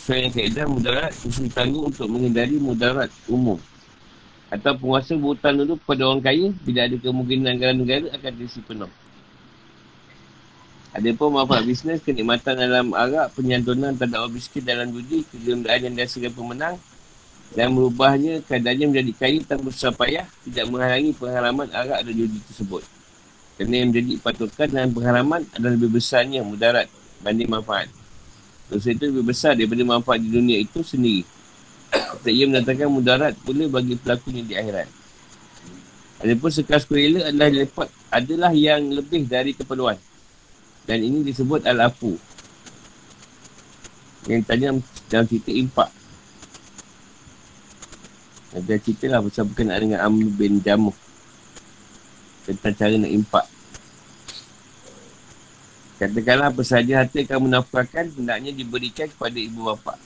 [0.00, 3.58] sesuai yang kaedah mudarat mesti ditanggung untuk menghindari mudarat umum.
[4.50, 8.90] Atau penguasa berhutang dulu kepada orang kaya bila ada kemungkinan negara-negara akan diisi penuh.
[10.90, 15.94] Ada pun manfaat bisnes, kenikmatan dalam arak, penyantunan terhadap orang miskin dalam judi, kegembiraan yang
[15.94, 16.74] dihasilkan pemenang
[17.50, 22.82] dan merubahnya keadaannya menjadi kaya tanpa susah payah tidak menghalangi pengharaman arak dan judi tersebut.
[23.58, 26.86] Kerana yang menjadi patukan dan pengharaman adalah lebih besarnya mudarat
[27.20, 27.90] banding manfaat.
[28.70, 31.26] Dosa itu lebih besar daripada manfaat di dunia itu sendiri.
[32.22, 34.88] Tak ia mendatangkan mudarat pula bagi pelakunya di akhirat.
[36.20, 39.96] Adapun sekas kurela adalah lepat adalah yang lebih dari keperluan.
[40.84, 42.14] Dan ini disebut al-afu.
[44.28, 44.68] Yang tanya
[45.08, 45.99] dalam cerita impak.
[48.50, 50.96] Ada cerita lah pasal berkenaan dengan Amr bin Jamuh.
[52.42, 53.46] Tentang cara nak impak.
[56.00, 60.00] Katakanlah apa sahaja harta yang kamu nafkahkan hendaknya diberikan kepada ibu bapa.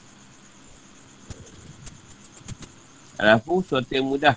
[3.15, 4.35] Alafu sesuatu yang mudah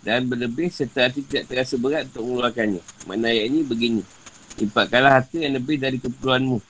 [0.00, 2.80] dan berlebih serta hati tidak terasa berat untuk mengeluarkannya.
[3.04, 4.02] Mana ayat ini begini.
[4.62, 6.62] Impakkanlah harta yang lebih dari keperluanmu.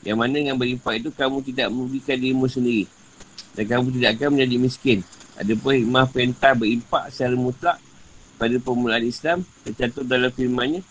[0.00, 2.88] Yang mana dengan berimpak itu kamu tidak merugikan dirimu sendiri.
[3.52, 4.98] Dan kamu tidak akan menjadi miskin.
[5.40, 7.80] Ada pun hikmah perintah berimpak secara mutlak
[8.36, 10.84] pada permulaan Islam tercatat dalam firmannya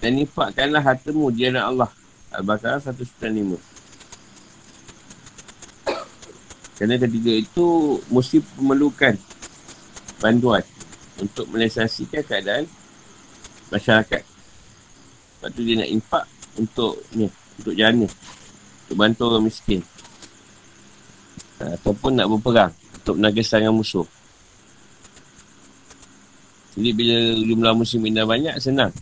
[0.00, 1.92] dan impakkanlah hartamu di jalan Allah.
[2.32, 3.60] Al-Baqarah 195.
[6.80, 9.12] Kerana ketiga itu mesti memerlukan
[10.24, 10.64] bantuan
[11.20, 12.64] untuk melesasikan keadaan
[13.68, 14.24] masyarakat.
[14.24, 16.24] Lepas tu dia nak impak
[16.56, 17.28] untuk ni,
[17.60, 18.08] untuk ni.
[18.88, 19.84] Untuk bantu orang miskin.
[21.60, 22.72] Ha, ataupun nak berperang
[23.02, 24.06] untuk menagaskan musuh.
[26.78, 28.94] Jadi bila jumlah muslimin dah banyak, senang.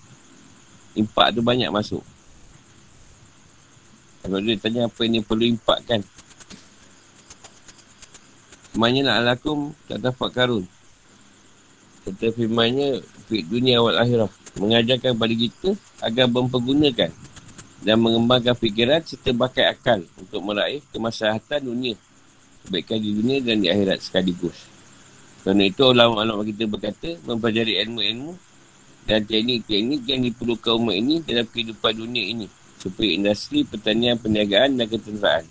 [0.99, 2.03] Impak tu banyak masuk.
[4.21, 6.01] Kalau dia tanya apa ini perlu impak kan?
[8.75, 10.65] Semuanya nak lakum tak dapat karun.
[12.05, 14.31] Kata firmannya, Fit dunia awal akhirah.
[14.59, 15.71] Mengajarkan kepada kita
[16.03, 17.11] agar mempergunakan
[17.81, 21.95] dan mengembangkan fikiran serta bakat akal untuk meraih kemaslahatan dunia.
[22.67, 24.57] Kebaikan di dunia dan di akhirat sekaligus.
[25.41, 28.37] Kerana itu ulama-ulama kita berkata mempelajari ilmu-ilmu
[29.09, 32.47] dan teknik-teknik yang diperlukan umat ini dalam kehidupan dunia ini
[32.77, 35.45] supaya industri pertanian, perniagaan dan ketenteraan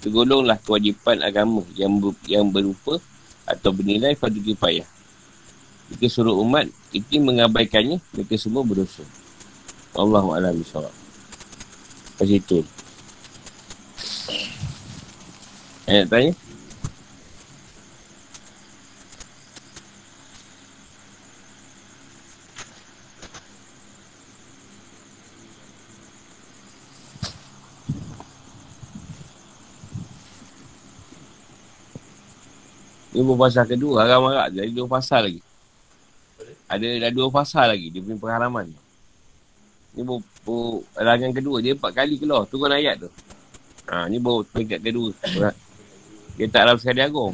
[0.00, 3.00] tergolonglah kewajipan agama yang ber, yang berupa
[3.42, 4.86] atau bernilai pada kifayah.
[5.90, 9.06] Jika suruh umat itu mengabaikannya, mereka semua berdosa.
[9.94, 10.94] Allahu a'lam bishawab.
[12.18, 12.42] Pasal
[15.86, 15.92] itu.
[15.94, 16.34] Ayat tanya?
[33.16, 34.52] Ini bukan pasal kedua, harap-harap.
[34.52, 35.40] Jadi dua pasal lagi.
[36.68, 38.68] Ada dah dua pasal lagi, dia punya pengharaman.
[39.96, 43.10] Ini bu, rangan kedua, dia empat kali keluar, turun ayat tu.
[43.88, 45.16] Ha, ni baru peringkat kedua.
[46.36, 47.32] Dia tak dalam sekali agung.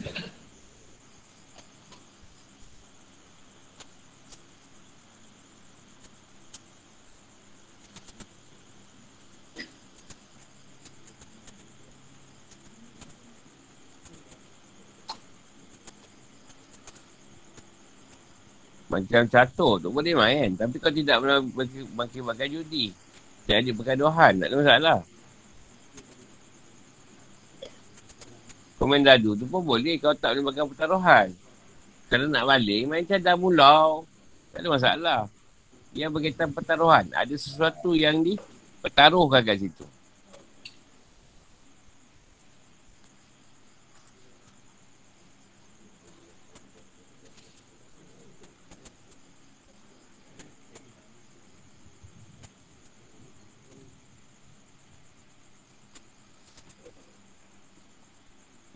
[18.92, 20.52] Macam catur tu boleh main.
[20.54, 21.40] Tapi kau tidak pernah
[21.96, 22.92] makin pakai judi.
[23.48, 24.36] Jadi pergaduhan.
[24.38, 24.98] Tak ada masalah.
[28.82, 29.94] Kau main dadu tu pun boleh.
[30.02, 31.30] Kau tak boleh makan pertaruhan.
[32.10, 34.02] Kalau nak balik, main cadar mulau.
[34.50, 35.20] Tak ada masalah.
[35.94, 37.06] Yang berkaitan pertaruhan.
[37.14, 38.34] Ada sesuatu yang di
[38.82, 39.86] pertaruhkan kat situ.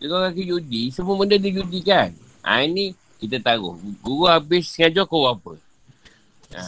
[0.07, 2.15] Dia kaki judi, semua benda dia judi kan.
[2.47, 3.75] Ha, ini kita taruh.
[3.99, 5.59] Guru habis sengaja kau apa.
[6.55, 6.63] Ha.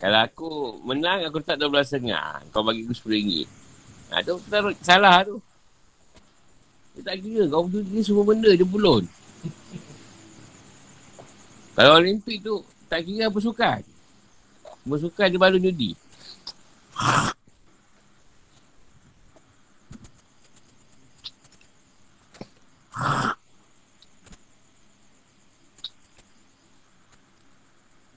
[0.00, 0.48] Kalau aku
[0.88, 2.48] menang, aku tak RM12.5.
[2.48, 3.44] Kau bagi aku RM10.
[4.08, 5.36] Ha, tu taruh, salah tu.
[6.96, 7.44] Dia tak kira.
[7.52, 9.04] Kau judi semua benda je pulun.
[11.76, 13.80] Kalau Olimpik tu, tak kira apa sukan.
[14.80, 15.92] Semua sukan dia baru judi.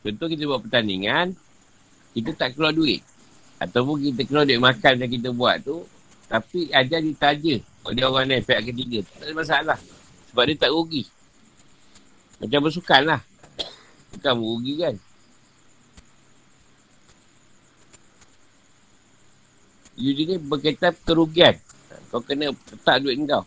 [0.04, 1.32] Contoh kita buat pertandingan,
[2.12, 3.00] kita tak keluar duit.
[3.64, 5.88] Ataupun kita keluar duit makan yang kita buat tu,
[6.28, 7.56] tapi ajar ditaja
[7.88, 9.00] oleh orang ni, pihak ketiga.
[9.08, 9.80] Tak ada masalah.
[10.32, 11.04] Sebab dia tak rugi.
[12.44, 13.22] Macam bersukan lah.
[14.12, 14.96] Bukan merugi kan.
[19.96, 21.56] Usually berkaitan kerugian.
[22.10, 23.46] Kau kena letak duit kau.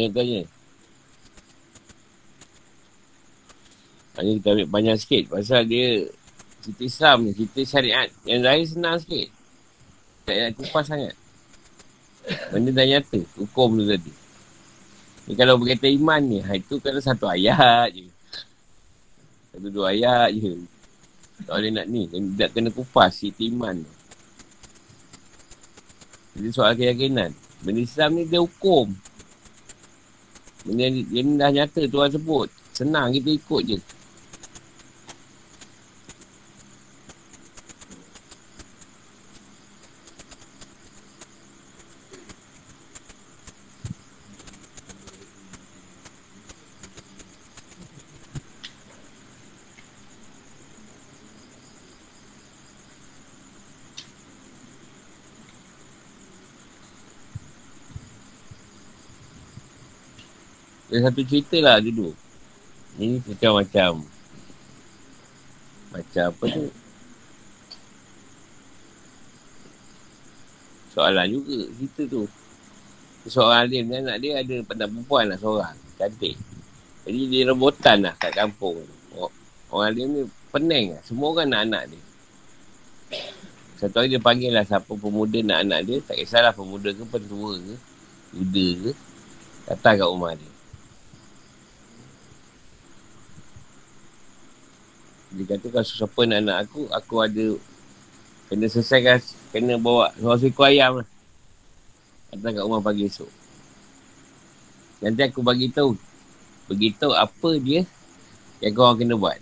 [0.00, 0.42] Tanya tanya.
[4.16, 6.08] Hanya kita ambil banyak sikit pasal dia
[6.64, 9.28] cerita Islam cerita syariat yang lain senang sikit.
[10.24, 11.12] Tak nak kupas sangat.
[12.48, 14.12] Benda dah nyata, hukum tu tadi.
[15.28, 18.08] Ni kalau berkaitan iman ni, ha, itu kalau satu ayat je.
[19.52, 20.64] Satu dua ayat je.
[21.44, 22.08] Tak boleh nak ni,
[22.40, 23.92] tak kena kupas cerita iman tu.
[26.40, 27.36] Jadi soal keyakinan.
[27.60, 28.92] Benda Islam ni dia hukum.
[30.64, 32.48] Benda yang dah nyata Tuhan sebut.
[32.76, 33.78] Senang kita ikut je.
[61.00, 62.12] Satu cerita lah dulu.
[63.00, 63.64] Ini macam
[65.90, 66.70] macam apa tu?
[70.94, 72.22] Soalan juga cerita tu.
[73.26, 75.76] Seorang alim ni anak dia ada pada perempuan lah seorang.
[75.96, 76.36] Cantik.
[77.06, 78.80] Jadi dia rebutan lah kat kampung.
[79.70, 81.02] Orang alim ni pening lah.
[81.06, 82.02] Semua orang nak anak dia.
[83.80, 85.96] Satu hari dia panggil lah siapa pemuda nak anak dia.
[86.04, 87.74] Tak kisahlah pemuda ke pentua ke.
[88.36, 88.90] Yuda ke.
[89.70, 90.50] Datang kat rumah dia.
[95.30, 97.46] Dia kata kalau siapa nak anak aku, aku ada
[98.50, 99.22] kena selesaikan,
[99.54, 101.08] kena bawa seorang seekor ayam lah.
[102.34, 103.30] Datang kat rumah pagi esok.
[105.06, 105.94] Nanti aku bagi tahu,
[106.66, 107.86] beritahu apa dia
[108.58, 109.38] yang kau kena buat.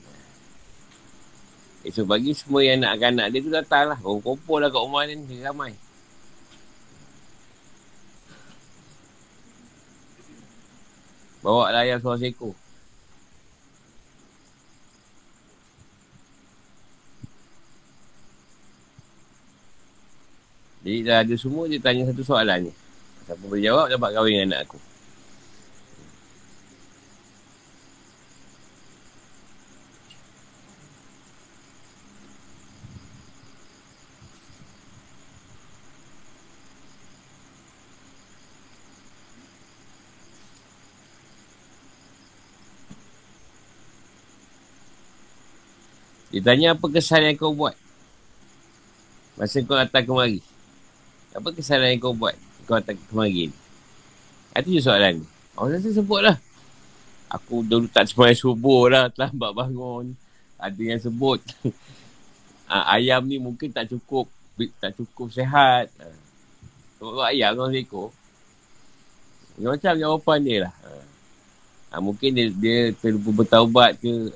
[1.89, 3.99] Esok pagi semua yang nak anak dia tu datang lah.
[4.05, 5.73] Orang kumpul lah kat rumah ni, ramai.
[11.41, 12.68] Bawa lah ayam seorang seekor.
[20.89, 22.73] Jadi dah ada semua dia tanya satu soalan ni.
[23.29, 24.81] Siapa boleh jawab dapat kahwin dengan anak aku.
[46.33, 47.77] Dia tanya apa kesan yang kau buat
[49.37, 50.48] Masa kau datang kemari
[51.35, 52.35] apa kesalahan yang kau buat?
[52.65, 53.53] Kau tak kemarin.
[54.57, 55.25] Itu je soalan.
[55.59, 56.37] Orang rasa sebut lah.
[57.29, 59.13] Aku dulu tak semua subuh lah.
[59.13, 60.17] Terlambat bangun.
[60.57, 61.41] Ada yang sebut.
[62.95, 64.29] ayam ni mungkin tak cukup.
[64.81, 65.93] Tak cukup sehat.
[66.99, 68.09] Sebab ayam kau seekor.
[69.59, 70.75] Macam jawapan dia lah.
[71.89, 74.29] Ha, mungkin dia, dia terlupa bertaubat ke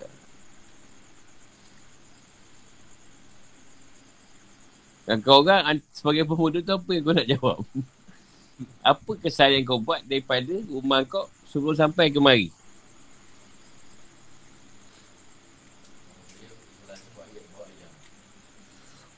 [5.02, 7.58] Dan kau orang sebagai pemuda tu apa yang kau nak jawab?
[8.94, 12.48] apa kesan yang kau buat daripada rumah kau sebelum sampai ke mari?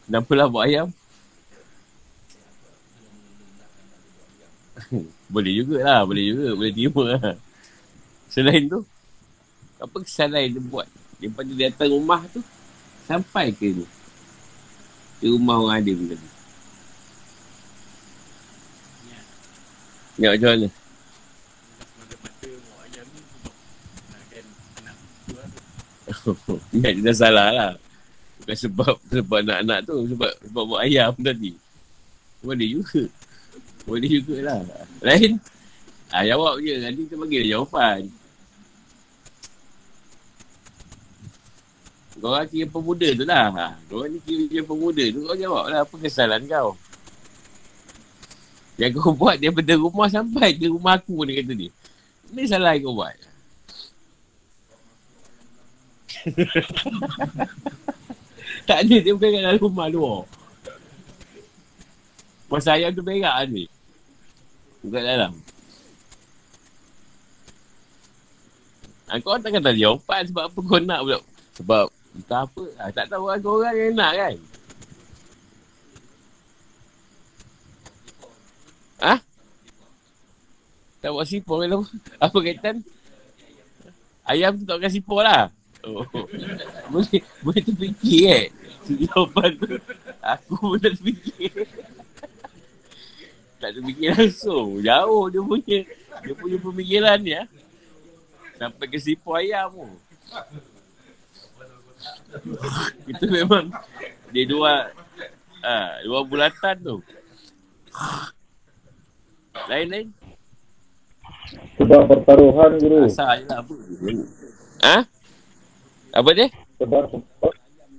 [0.05, 0.89] Kenapa lah buat ayam?
[5.33, 7.37] boleh jugalah, boleh juga, boleh terima lah.
[8.29, 8.85] Selain tu,
[9.81, 10.89] apa kesan lain dia buat?
[11.17, 12.45] Daripada dia datang rumah tu,
[13.09, 13.87] sampai ke ni?
[15.25, 16.29] Ke rumah orang ada pun tadi.
[20.21, 20.69] Ya, macam mana?
[26.77, 27.73] Ya, dia dah salah lah.
[28.45, 29.97] Bukan sebab sebab nak-nak tu.
[30.13, 31.57] Sebab, sebab buat ayam tadi.
[32.45, 33.09] Boleh juga.
[33.89, 34.61] Boleh jugalah.
[35.01, 35.41] Lain?
[36.13, 36.85] Ah, jawab je.
[36.85, 38.13] Nanti kita bagi jawapan.
[42.25, 43.53] Kau orang kira pemuda tu lah.
[43.53, 43.77] Ha.
[43.85, 45.29] Kau orang ni kira pemuda tu.
[45.29, 46.73] Kau jawab lah apa kesalahan kau.
[48.81, 51.69] Yang kau buat daripada rumah sampai ke rumah aku ni kata dia.
[52.33, 53.13] Ini salah yang kau buat.
[58.73, 58.97] tak ada.
[59.05, 60.25] Dia bukan dalam rumah luar.
[62.49, 63.69] Masa ayam tu berak ni.
[64.81, 65.37] Bukan dalam.
[69.13, 71.21] Ha, kau tak kata jawapan sebab apa kau nak pula.
[71.61, 72.65] Sebab Entah apa.
[72.79, 74.35] Ah, tak tahu ada orang yang nak kan.
[79.05, 79.15] Ha?
[81.05, 81.85] Tak buat sipur kan
[82.25, 82.81] Apa kaitan?
[84.25, 85.53] Ayam tu tak bukan sipur lah.
[85.85, 86.01] Oh.
[86.93, 88.47] boleh, boleh terfikir eh.
[88.89, 89.77] Jawapan tu.
[90.25, 91.53] Aku pun tak terfikir.
[93.61, 94.81] tak terfikir langsung.
[94.81, 95.79] Jauh dia punya.
[96.25, 97.45] Dia punya pemikiran ni ya.
[98.57, 99.85] Sampai ke sipur ayam tu.
[103.11, 103.71] Itu memang
[104.31, 104.91] dia dua
[105.61, 106.97] ah dua bulatan tu.
[109.71, 110.11] Lain-lain.
[111.79, 113.07] Sebab pertaruhan guru.
[113.07, 113.75] Asal je lah apa.
[114.85, 114.99] Ha?
[116.15, 116.47] Apa dia?
[116.79, 117.03] Sebab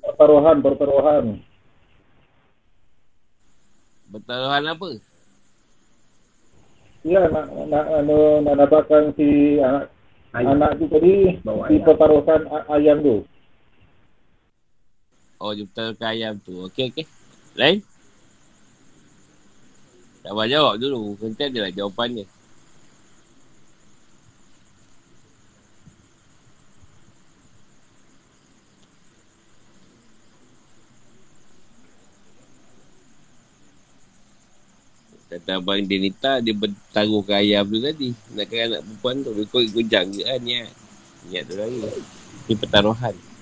[0.03, 1.23] pertaruhan, pertaruhan.
[4.05, 4.89] Pertaruhan apa?
[7.05, 9.93] Ya, nak nak nak, nak dapatkan si anak
[10.33, 10.57] Ayam.
[10.57, 11.85] anak tu tadi Bawa si ayam.
[11.85, 13.15] pertaruhan a- ayam tu.
[15.35, 16.63] Oh, dia betul ayam tu.
[16.71, 17.05] Okey, okey.
[17.59, 17.83] Lain?
[20.25, 21.13] Tak payah jawab dulu.
[21.21, 22.27] Nanti adalah jawapan dia.
[35.25, 38.15] Kata abang Denita, dia bertaruh ke ayam tu tadi.
[38.33, 39.31] Nakkan anak perempuan tu.
[39.35, 40.71] Dia ikut gujang ke kan niat.
[41.27, 41.79] Niat tu lagi.
[42.47, 43.34] Ini pertaruhan.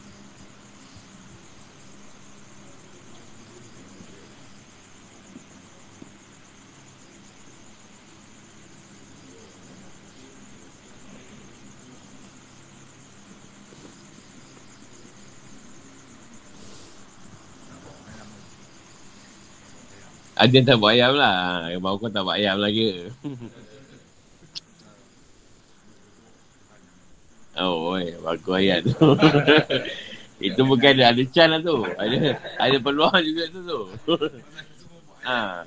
[20.44, 21.72] Ada yang tak buat ayam lah.
[21.80, 23.08] Baru kau tak buat ayam lagi.
[27.64, 28.92] oh, oi, bagus ayat tu.
[30.52, 31.88] Itu bukan ada, ada can lah tu.
[31.96, 33.82] Ada ada peluang juga tu tu.
[35.32, 35.64] ha.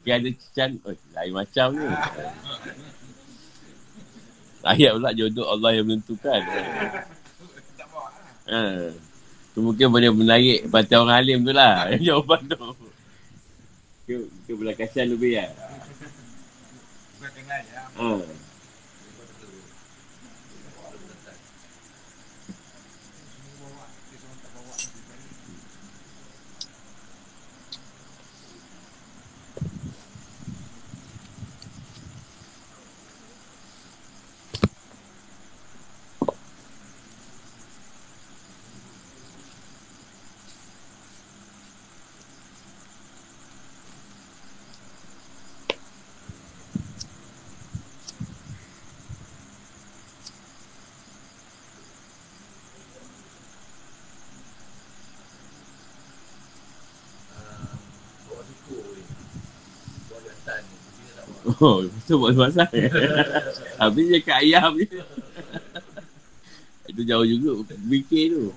[0.00, 0.80] Dia ada can.
[0.88, 1.88] Oh, lain macam ni.
[4.64, 6.40] Ayat pula jodoh Allah yang menentukan.
[8.48, 8.60] Ha.
[9.52, 11.92] Tu mungkin boleh menarik perhatian orang alim tu lah.
[12.08, 12.87] Jawapan tu.
[14.08, 15.52] Itu, belah kasihan lebih lah.
[18.00, 18.47] Ha.
[61.58, 62.70] Oh, tu buat masak.
[63.82, 65.02] Habis dia kat ayam je.
[66.86, 67.66] Itu jauh juga.
[67.66, 68.54] Fikir tu.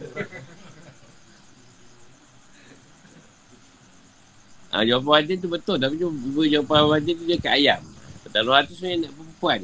[4.69, 5.81] Ha, jawapan Adin tu betul.
[5.81, 6.13] Tapi tu,
[6.45, 7.81] jawapan Adin tu dia kat ayam.
[8.21, 9.59] Pertaruhan tu sebenarnya nak perempuan.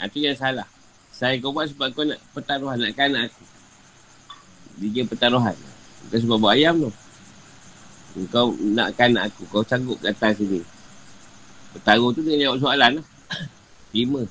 [0.00, 0.68] Ha, tu yang salah.
[1.12, 2.80] Saya kau buat sebab kau nak pertaruhan.
[2.80, 3.44] Nakkan anak aku.
[4.80, 5.56] Dia pertaruhan.
[6.08, 6.90] Bukan sebab buat ayam tu.
[8.32, 9.44] Kau nakkan anak aku.
[9.52, 10.79] Kau sanggup datang sini.
[11.74, 13.06] Bertaruh tu dia jawab soalan lah.
[13.94, 14.22] Lima.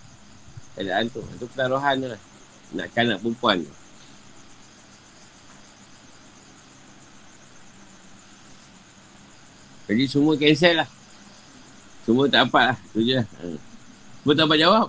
[0.75, 1.23] Keadaan tu.
[1.35, 2.21] Itu pertaruhan tu lah.
[2.75, 3.73] Nakkan anak perempuan tu.
[9.89, 10.89] Jadi semua cancel lah.
[12.05, 12.77] Semua tak dapat lah.
[12.93, 13.25] Tu je lah.
[13.25, 13.45] Ha.
[14.21, 14.87] Semua tak dapat jawab.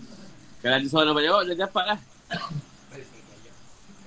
[0.64, 2.00] Kalau ada soalan dapat jawab, dah dapat lah.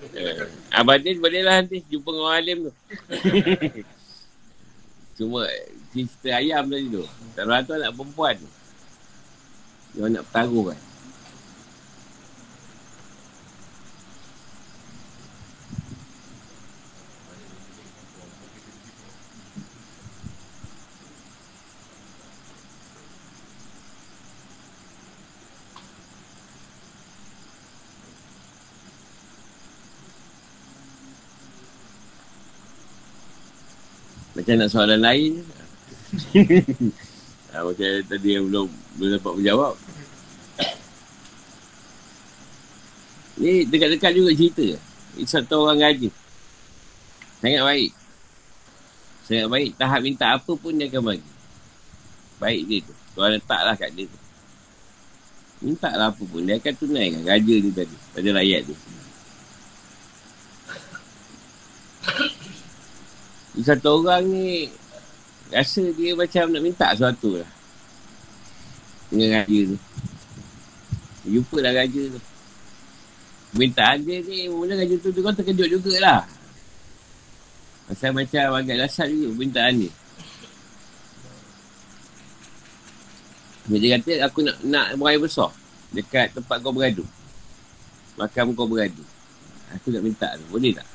[0.04, 0.36] Eh,
[0.76, 2.72] Abang Din boleh lah nanti jumpa dengan orang alim tu.
[5.14, 5.46] Cuma
[5.94, 7.04] cerita ayam tadi tu.
[7.38, 8.50] Taruhan tu anak perempuan tu.
[9.94, 10.80] Dia nak bertaruh kan.
[34.44, 35.40] Macam nak soalan lain
[37.56, 38.68] ha, macam tadi yang belum
[39.00, 39.74] belum dapat menjawab.
[43.40, 44.68] Ni dekat-dekat juga cerita.
[45.16, 46.12] Ini satu orang gaji.
[47.40, 47.92] Sangat baik.
[49.32, 49.72] Sangat baik.
[49.80, 51.32] Tahap minta apa pun dia akan bagi.
[52.38, 52.94] Baik dia tu.
[53.16, 54.20] Tuan letaklah kat dia tu.
[55.64, 56.44] Minta lah apa pun.
[56.44, 57.96] Dia akan tunaikan gaja dia tadi.
[58.12, 58.78] Pada rakyat dia.
[63.62, 64.66] Satu orang ni
[65.54, 67.50] rasa dia macam nak minta sesuatu lah.
[69.14, 69.78] Dengan raja tu.
[71.30, 72.22] Jumpa lah raja tu.
[73.54, 76.26] Permintaan dia ni, mula raja tu, kan terkejut jugalah.
[77.86, 79.94] Pasal macam agak dasar juga permintaan dia.
[83.70, 85.54] Dia kata, aku nak nak beraya besar
[85.94, 87.06] dekat tempat kau beradu.
[88.18, 89.06] Makam kau beradu.
[89.78, 90.46] Aku nak minta tu.
[90.50, 90.88] Boleh tak?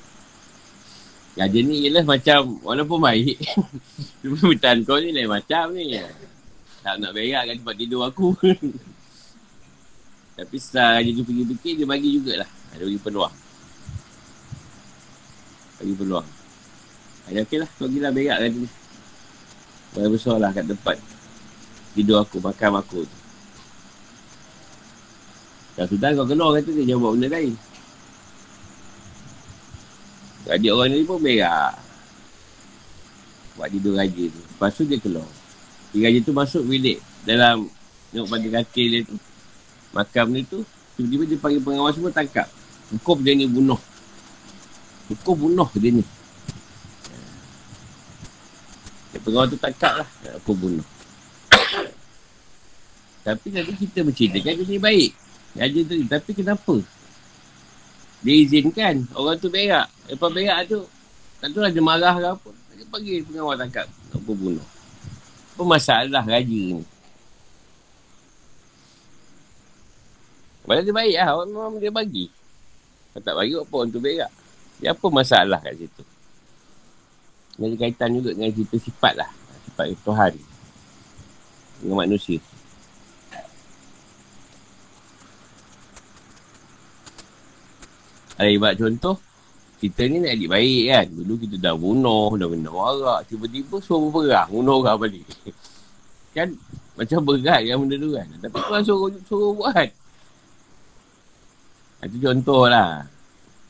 [1.39, 3.39] Raja ni ialah macam, walaupun baik,
[4.27, 5.95] cuma permintaan kau ni lain macam ni.
[6.83, 8.35] Tak nak berak kat tempat tidur aku.
[10.39, 12.51] Tapi setelah raja tu fikir-fikir, dia bagi jugalah.
[12.75, 13.35] Dia bagi peluang.
[15.79, 16.27] Bagi peluang.
[17.31, 18.69] Raja okey lah, kau pergilah berak kat sini.
[19.95, 20.97] Bayar besar lah kat tempat
[21.95, 23.17] tidur aku, makam aku tu.
[25.79, 27.55] Dah sudah kau keluar kata dia jawab benda lain.
[30.47, 31.75] Adik orang ni pun berak.
[33.59, 34.41] Buat tidur raja tu.
[34.41, 35.27] Lepas tu dia keluar.
[35.91, 37.67] Dia raja tu masuk bilik dalam
[38.15, 39.17] tengok pada katil dia tu.
[39.91, 40.63] Makam ni tu.
[40.95, 42.47] Tiba-tiba dia panggil pengawas semua tangkap.
[42.95, 43.79] Hukum dia ni bunuh.
[45.11, 46.05] Hukum bunuh dia ni.
[49.11, 50.09] Dia pengawal tu tangkap lah.
[50.43, 50.87] Hukum bunuh.
[53.27, 55.11] Tapi nanti kita berceritakan dia ni baik.
[55.59, 56.75] Raja tu Tapi kenapa?
[58.23, 59.87] Dia izinkan orang tu berak.
[60.11, 60.83] Lepas berak tu,
[61.39, 62.51] tak tahu lah dia marah ke apa.
[62.75, 63.87] Dia panggil pengawal tangkap.
[64.11, 64.67] Apa bunuh.
[65.55, 66.83] Apa masalah raja ni?
[70.67, 71.29] Padahal dia baik lah.
[71.39, 72.27] Orang memang dia bagi.
[73.15, 74.31] Kalau tak bagi, apa orang tu berak?
[74.79, 76.03] Dia apa masalah kat situ?
[77.59, 79.31] Ini ada kaitan juga dengan cerita sifat lah.
[79.67, 80.33] Sifat Tuhan.
[81.83, 82.39] Dengan manusia.
[88.39, 89.19] Ada ibarat contoh,
[89.83, 91.07] kita ni nak adik baik kan.
[91.11, 93.21] Dulu kita dah bunuh, dah benda warak.
[93.27, 95.27] Tiba-tiba suruh berperang, bunuh orang balik.
[96.37, 96.55] kan
[96.95, 98.27] macam berat kan benda tu kan.
[98.43, 99.89] Tapi tuan suruh, suruh buat.
[102.07, 103.07] Itu contoh lah.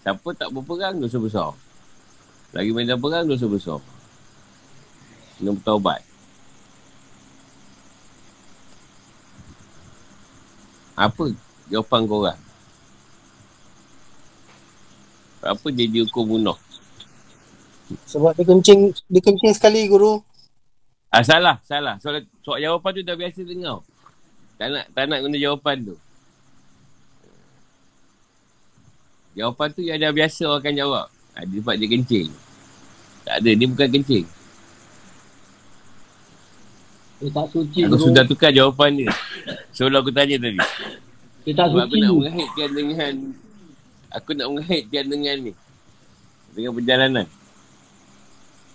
[0.05, 1.53] Siapa tak berperang, dosa besar.
[2.53, 3.81] Lagi main dalam perang, dosa besar.
[5.40, 6.01] Kena bertaubat.
[10.99, 11.31] Apa
[11.70, 12.40] jawapan korang?
[15.43, 16.59] Apa dia dihukum bunuh?
[18.05, 20.20] Sebab dia kencing, dia kencing sekali guru.
[21.09, 21.97] Ah salah, salah.
[22.05, 23.81] Soal, soal jawapan tu dah biasa dengar.
[24.60, 25.97] Tak nak, tak nak guna jawapan tu.
[29.39, 31.06] Jawapan tu yang dah biasa orang akan jawab.
[31.39, 32.28] Ha, dia sebab dia kencing.
[33.23, 34.27] Tak ada, dia bukan kencing.
[37.19, 39.10] Dia tak suci Aku sudah tukar jawapan dia.
[39.74, 40.59] Sebelum aku tanya tadi.
[41.47, 42.02] Dia tak Sebab aku suci.
[42.02, 43.12] nak mengaitkan dengan
[44.15, 45.53] Aku nak mengaitkan dengan ni.
[46.57, 47.27] Dengan perjalanan.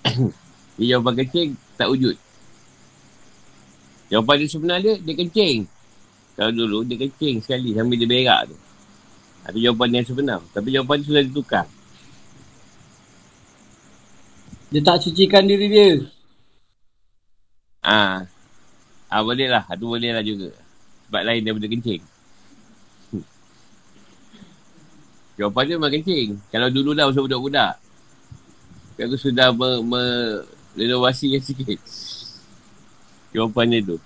[0.78, 2.18] Dia jawapan kencing Tak wujud.
[4.10, 5.70] Jawapan dia sebenarnya Dia kencing.
[6.34, 8.58] Kalau dulu dia kencing sekali Sambil dia berak tu.
[9.44, 10.40] Itu jawapan yang sebenar.
[10.56, 11.66] Tapi jawapan dia sudah ditukar.
[14.74, 15.88] Dia tak sucikan diri dia.
[17.84, 18.26] Ah,
[19.12, 19.68] ah boleh lah.
[19.70, 20.50] Itu boleh lah juga.
[21.12, 22.02] Sebab lain daripada kencing
[23.14, 23.26] Hmm.
[25.34, 27.74] Jawapan dia memang kencing Kalau dulu dah masa budak-budak
[28.94, 30.02] Tapi aku sudah me, me
[31.42, 31.80] sikit
[33.34, 33.98] Jawapannya tu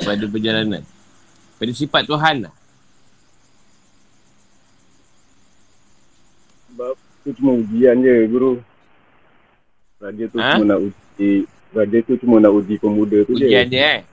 [0.00, 0.82] Pada perjalanan
[1.60, 2.54] Pada sifat Tuhan lah
[6.72, 8.52] Sebab tu cuma ujian je guru.
[10.00, 10.56] Raja tu Ha?
[10.58, 11.30] cuma nak uji
[11.70, 13.70] Raja tu cuma nak uji pemuda tu Ujian je.
[13.70, 14.11] dia eh.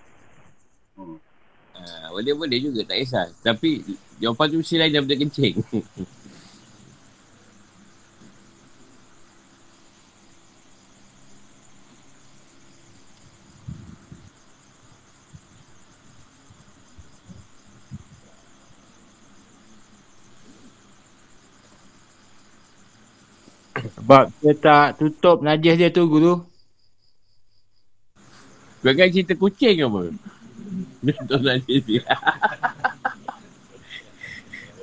[1.79, 3.83] Ah, Boleh-boleh juga tak kisah Tapi
[4.19, 5.55] jawapan tu mesti lain daripada kencing
[24.09, 26.41] Sebab dia tak tutup najis dia tu guru.
[28.79, 30.09] Kau kan cerita kucing apa?
[30.99, 32.03] Contoh nanti dia.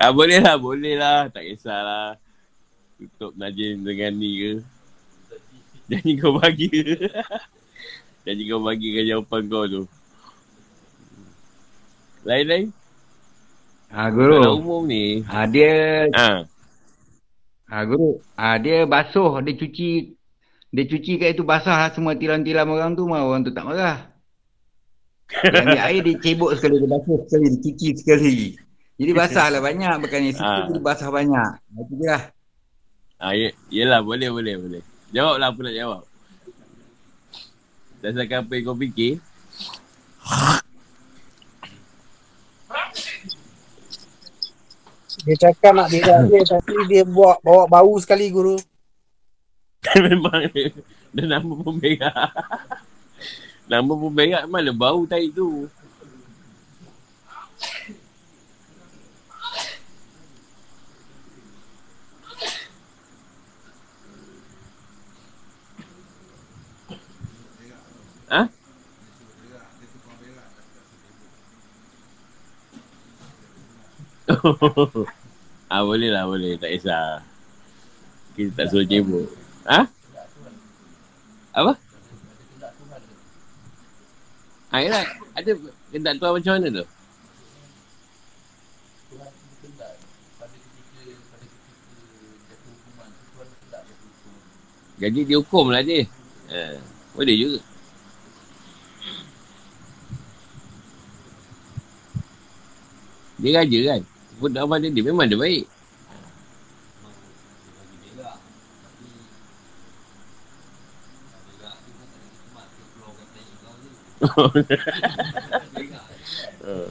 [0.03, 1.29] ah, boleh lah, boleh lah.
[1.29, 2.17] Tak kisahlah.
[2.97, 4.53] Tutup najis dengan ni ke.
[5.93, 6.69] Janji kau bagi.
[8.25, 9.83] Janji kau bagikan jawapan kau tu.
[12.27, 12.73] Lain-lain?
[13.93, 14.43] Ha guru.
[14.59, 15.23] umum ni.
[15.23, 16.43] Ha dia Ha.
[17.71, 18.19] ha guru.
[18.35, 20.17] Ha dia basuh, dia cuci
[20.75, 24.11] dia cuci kat itu basah lah semua tilam-tilam orang tu mah orang tu tak marah.
[25.27, 28.37] Dia ambil air dia cebok sekali dia basuh sekali dia cuci sekali.
[28.97, 30.69] Jadi basah lah banyak bukannya situ Ah.
[30.71, 31.51] dia basah banyak.
[31.77, 32.23] Itu je lah.
[33.17, 34.83] Ha, ye, yelah, boleh, boleh, boleh.
[35.09, 36.03] Jawab lah apa nak jawab.
[38.05, 39.17] Dasarkan apa yang kau fikir.
[45.27, 48.55] Dia cakap nak berak dia tapi dia bawa, bawa bau sekali guru.
[50.07, 52.31] Memang dia nama pun berak.
[53.67, 55.67] Nama pun berak mana bau tahi tu.
[68.27, 68.43] Ha?
[75.71, 77.23] ah boleh lah boleh tak kisah.
[78.35, 79.31] Kita tak suruh cebok.
[79.71, 79.87] Ha?
[81.55, 81.86] Apa?
[84.77, 85.51] Ah, Airat, ada
[85.89, 86.87] kendak tuan macam mana tu?
[95.01, 96.05] Jadi dia hukum lah dia.
[96.53, 96.77] Ha.
[97.17, 97.61] Boleh juga.
[103.41, 104.01] Dia raja kan?
[104.05, 105.65] Sebut nama dia, dia memang dia baik.
[116.67, 116.91] Uh.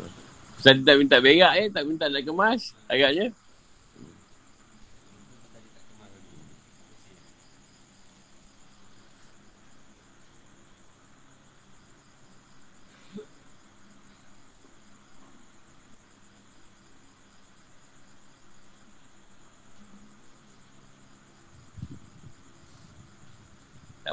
[0.55, 3.29] Pasal dia tak minta berak eh, tak minta nak kemas agaknya.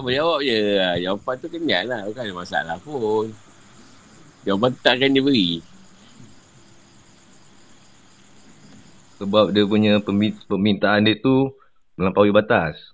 [0.02, 0.60] Boleh jawab je.
[1.06, 2.00] Jawapan tu kenyal lah.
[2.10, 3.26] Bukan ada masalah pun.
[4.42, 5.50] Jawapan tu tak akan dia beri.
[9.22, 11.54] Sebab dia punya permi- permintaan dia tu
[11.94, 12.92] melampaui batas.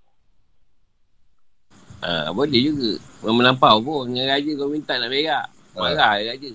[2.05, 2.93] Ha, boleh juga.
[3.25, 4.13] Melampau pun.
[4.13, 5.47] Dengan raja kau minta nak berak.
[5.73, 6.23] Marah ha.
[6.23, 6.51] raja.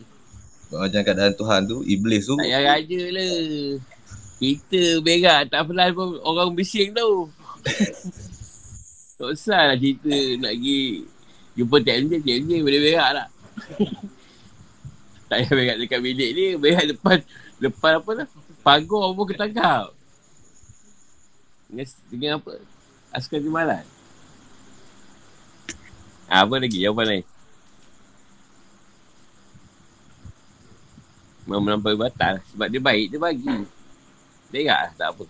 [0.74, 3.34] Macam keadaan Tuhan tu, iblis tu Tak payah raja lah.
[4.42, 7.30] Kita berak tak pelan pun orang bising tau.
[9.24, 10.12] tak usah lah cerita
[10.44, 11.08] nak pergi
[11.56, 13.30] jumpa TMJ, TMJ boleh berak tak?
[15.32, 17.18] tak payah berak dekat bilik ni, berak depan
[17.64, 18.28] depan apa lah?
[18.60, 19.96] Pagar pun ketangkap.
[21.72, 22.52] Dengan, dengan apa?
[23.16, 23.86] Askar Jumalan.
[26.28, 26.84] Ha, apa lagi?
[26.84, 27.26] Jawapan lain.
[31.48, 32.44] Memang melampaui batal.
[32.52, 33.58] Sebab dia baik, dia bagi.
[34.52, 35.26] Berak lah, tak apa.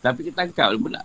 [0.00, 1.04] Tapi kita tangkap pula.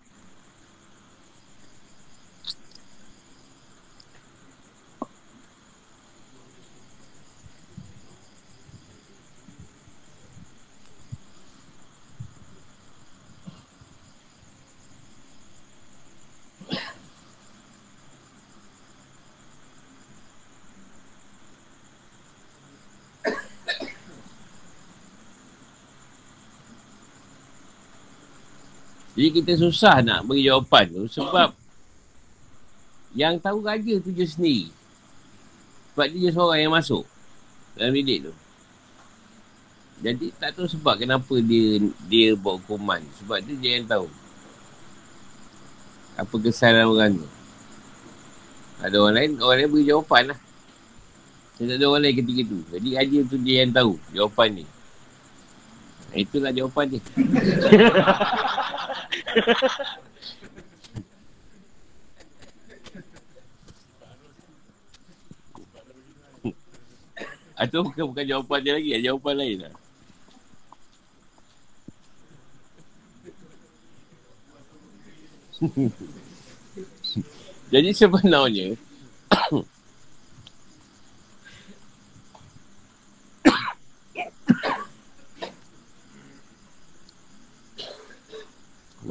[29.21, 31.53] Jadi kita susah nak beri jawapan tu sebab
[33.13, 34.73] yang tahu raja tu je sendiri.
[35.93, 37.05] Sebab dia je seorang yang masuk
[37.77, 38.33] dalam bilik tu.
[40.01, 41.77] Jadi tak tahu sebab kenapa dia
[42.09, 42.97] dia buat hukuman.
[43.21, 44.09] Sebab dia je yang tahu.
[46.17, 47.29] Apa kesalahan orang tu.
[48.81, 50.39] Ada orang lain, orang lain beri jawapan lah.
[51.61, 52.57] Dia tak ada orang lain ketika tu.
[52.73, 54.65] Jadi raja tu dia yang tahu jawapan ni.
[56.17, 57.01] Itulah jawapan dia.
[67.61, 69.75] Atau bukan, bukan jawapan dia lagi, jawapan lain lah.
[77.71, 78.73] Jadi sebenarnya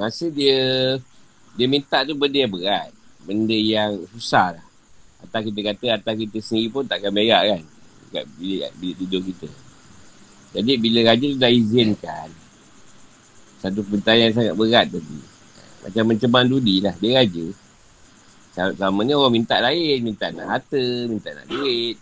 [0.01, 0.97] Masa dia
[1.61, 2.89] dia minta tu benda yang berat.
[3.29, 4.67] Benda yang susah lah.
[5.21, 7.63] Atau kita kata atas kita sendiri pun takkan berak kan.
[8.09, 9.49] Dekat bilik, bilik tidur kita.
[10.57, 12.33] Jadi bila raja tu dah izinkan
[13.61, 15.21] satu perintah yang sangat berat tadi.
[15.85, 16.97] Macam mencemang dudi lah.
[16.97, 17.47] Dia raja.
[18.57, 20.01] Selamanya orang minta lain.
[20.01, 22.01] Minta nak harta, minta nak duit.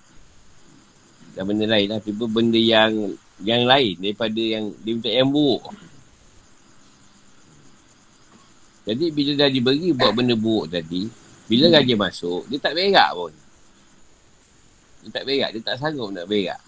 [1.34, 1.98] Dan benda lain lah.
[1.98, 2.94] Tiba benda yang
[3.42, 5.66] yang lain daripada yang dia minta yang buruk.
[8.88, 11.04] Jadi bila dah diberi buat benda buruk tadi,
[11.44, 13.32] bila raja masuk, dia tak berak pun.
[15.04, 16.60] Dia tak berak, dia tak sanggup nak berak.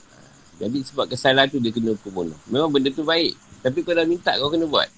[0.60, 2.38] Jadi sebab kesalahan tu dia kena hukum bunuh.
[2.52, 3.32] Memang benda tu baik.
[3.64, 4.88] Tapi kau dah minta kau kena buat.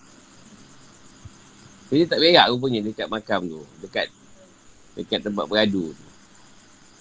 [1.95, 3.63] Jadi tak berak rupanya dekat makam tu.
[3.79, 4.11] Dekat
[4.99, 6.07] dekat tempat beradu tu.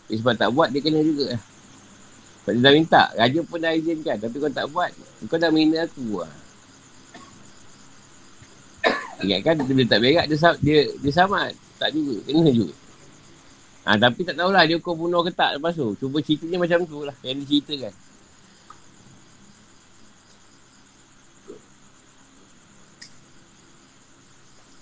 [0.06, 1.33] Jadi sebab tak buat, dia kena juga.
[2.45, 3.01] Sebab dia dah minta.
[3.17, 4.17] Raja pun dah izinkan.
[4.22, 4.93] Tapi kau tak buat,
[5.25, 6.33] kau dah menghina aku lah.
[9.22, 11.53] Ingatkan dia tak berak dia dia dia selamat.
[11.77, 12.16] Tak juga.
[12.25, 12.74] Kena juga.
[13.82, 15.98] Ha, tapi tak tahulah dia hukum bunuh ke tak lepas tu.
[15.98, 17.17] Cuba ceritanya macam tu lah.
[17.25, 17.93] Yang dia ceritakan.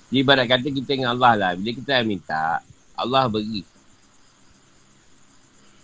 [0.09, 1.51] Jadi ibarat kata kita dengan Allah lah.
[1.53, 2.66] Bila kita minta,
[2.98, 3.61] Allah beri.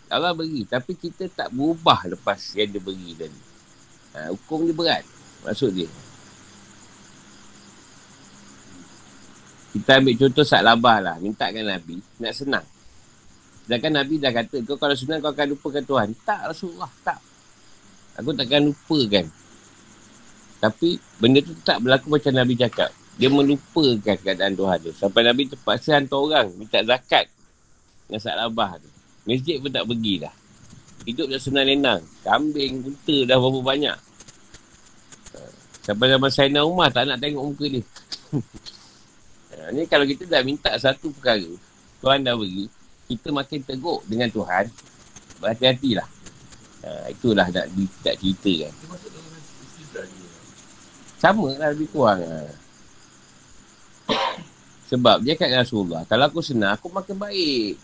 [0.09, 0.65] Allah beri.
[0.65, 3.41] Tapi kita tak berubah lepas yang dia beri tadi.
[4.17, 5.03] Ha, hukum dia berat.
[5.45, 5.87] Maksud dia.
[9.75, 11.15] Kita ambil contoh saat labah lah.
[11.19, 11.99] Mintakan Nabi.
[12.23, 12.63] Nak senang.
[13.67, 16.07] Sedangkan Nabi dah kata, kau kalau senang kau akan lupakan Tuhan.
[16.23, 17.19] Tak Rasulullah, tak.
[18.15, 19.27] Aku takkan lupakan.
[20.63, 22.87] Tapi benda tu tak berlaku macam Nabi cakap.
[23.19, 24.91] Dia melupakan keadaan Tuhan tu.
[24.95, 27.27] Sampai Nabi terpaksa hantar orang minta zakat
[28.07, 28.87] dengan Sa'labah tu.
[29.27, 30.35] Masjid pun tak pergi dah.
[31.03, 32.01] Hidup dah senang lenang.
[32.23, 33.97] Kambing, unta dah berapa banyak.
[35.83, 37.83] Sampai zaman Sayyidina Umar tak nak tengok muka dia.
[39.65, 41.49] ha, ni kalau kita dah minta satu perkara,
[41.99, 42.69] Tuhan dah beri,
[43.09, 44.69] kita makin teguk dengan Tuhan,
[45.41, 46.07] berhati-hatilah.
[46.85, 48.73] Ha, itulah nak, di, nak cerita kan.
[51.17, 52.21] Sama lah lebih kurang.
[52.21, 52.45] Ha.
[54.85, 57.81] Sebab dia kata Rasulullah, kalau aku senang, aku makin baik.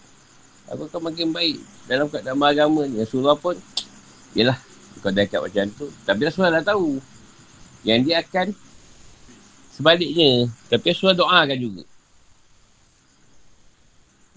[0.70, 1.58] Aku akan makin baik
[1.90, 3.02] dalam keadaan agama ni.
[3.02, 3.58] Rasulullah pun,
[4.38, 4.56] yelah,
[5.02, 5.90] kau dah kat macam tu.
[6.06, 7.02] Tapi Rasulullah dah tahu.
[7.82, 8.48] Yang dia akan
[9.82, 10.46] sebaliknya.
[10.70, 11.84] Tapi Rasulullah doakan juga.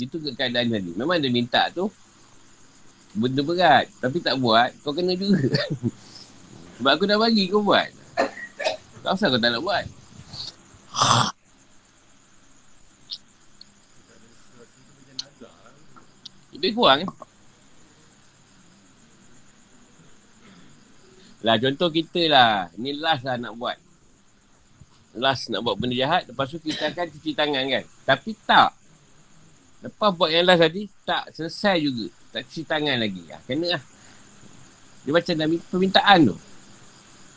[0.01, 0.91] Itu ke keadaan tadi.
[0.97, 1.93] Memang dia minta tu,
[3.13, 3.87] benda berat.
[4.01, 5.45] Tapi tak buat, kau kena juga.
[6.81, 7.93] Sebab aku dah bagi kau buat.
[9.05, 9.85] Kau asal kau tak nak buat?
[16.57, 17.11] Lebih kurang eh.
[21.45, 22.73] Lah contoh kita lah.
[22.81, 23.84] Ni last lah nak buat.
[25.15, 26.27] Last nak buat benda jahat.
[26.27, 27.85] Lepas tu kita akan cuci tangan kan.
[28.03, 28.75] Tapi tak.
[29.87, 30.91] Lepas buat yang last tadi.
[31.07, 32.07] Tak selesai juga.
[32.35, 33.23] Tak cuci tangan lagi.
[33.31, 33.83] Ha, kena lah.
[35.07, 36.37] Dia macam dah minta permintaan tu.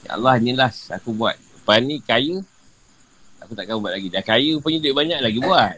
[0.08, 1.38] Ya Allah ni last aku buat.
[1.38, 2.42] Lepas ni kaya.
[3.46, 4.10] Aku takkan buat lagi.
[4.10, 5.78] Dah kaya punya duit banyak lagi buat.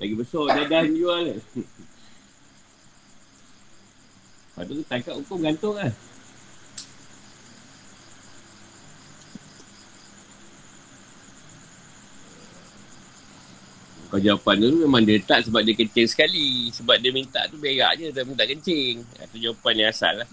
[0.00, 1.24] Lagi besar dadah ni jual.
[4.50, 5.92] Lepas tu tangkap hukum gantung lah.
[14.10, 16.66] Kau jawapan tu memang dia letak sebab dia kencing sekali.
[16.74, 19.06] Sebab dia minta tu berak je tak minta kencing.
[19.06, 20.28] Itu jawapan yang asal lah.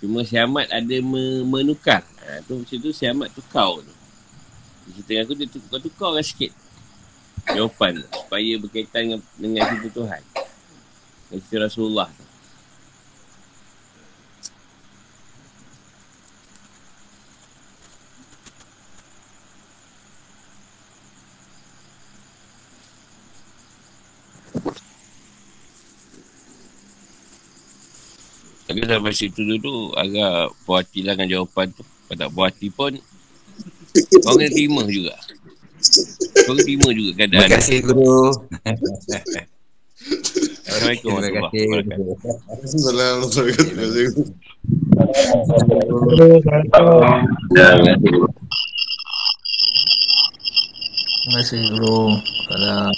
[0.00, 2.04] Cuma siamat ada me- menukar.
[2.24, 3.94] Ha, tu macam tu siamat tukar tu.
[4.88, 6.52] Di cerita dengan aku dia tukar-tukarkan sikit.
[7.48, 8.04] Jawapan.
[8.12, 10.22] Supaya berkaitan dengan, dengan cerita Tuhan.
[11.28, 12.29] Dengan cerita Rasulullah tu.
[28.70, 31.82] Tapi sampai situ dulu agak puas hati lah dengan jawapan tu.
[31.82, 32.94] Kalau tak puas hati pun
[34.22, 35.18] kau kena terima juga.
[36.46, 37.50] Kau kena terima juga keadaan.
[37.50, 38.30] Terima kasih guru.
[40.70, 41.66] Assalamualaikum Terima warahmatullahi kasih.
[41.66, 42.14] wabarakatuh.
[43.26, 44.30] Assalamualaikum.
[51.10, 52.14] Terima kasih guru.
[52.46, 52.94] Salam.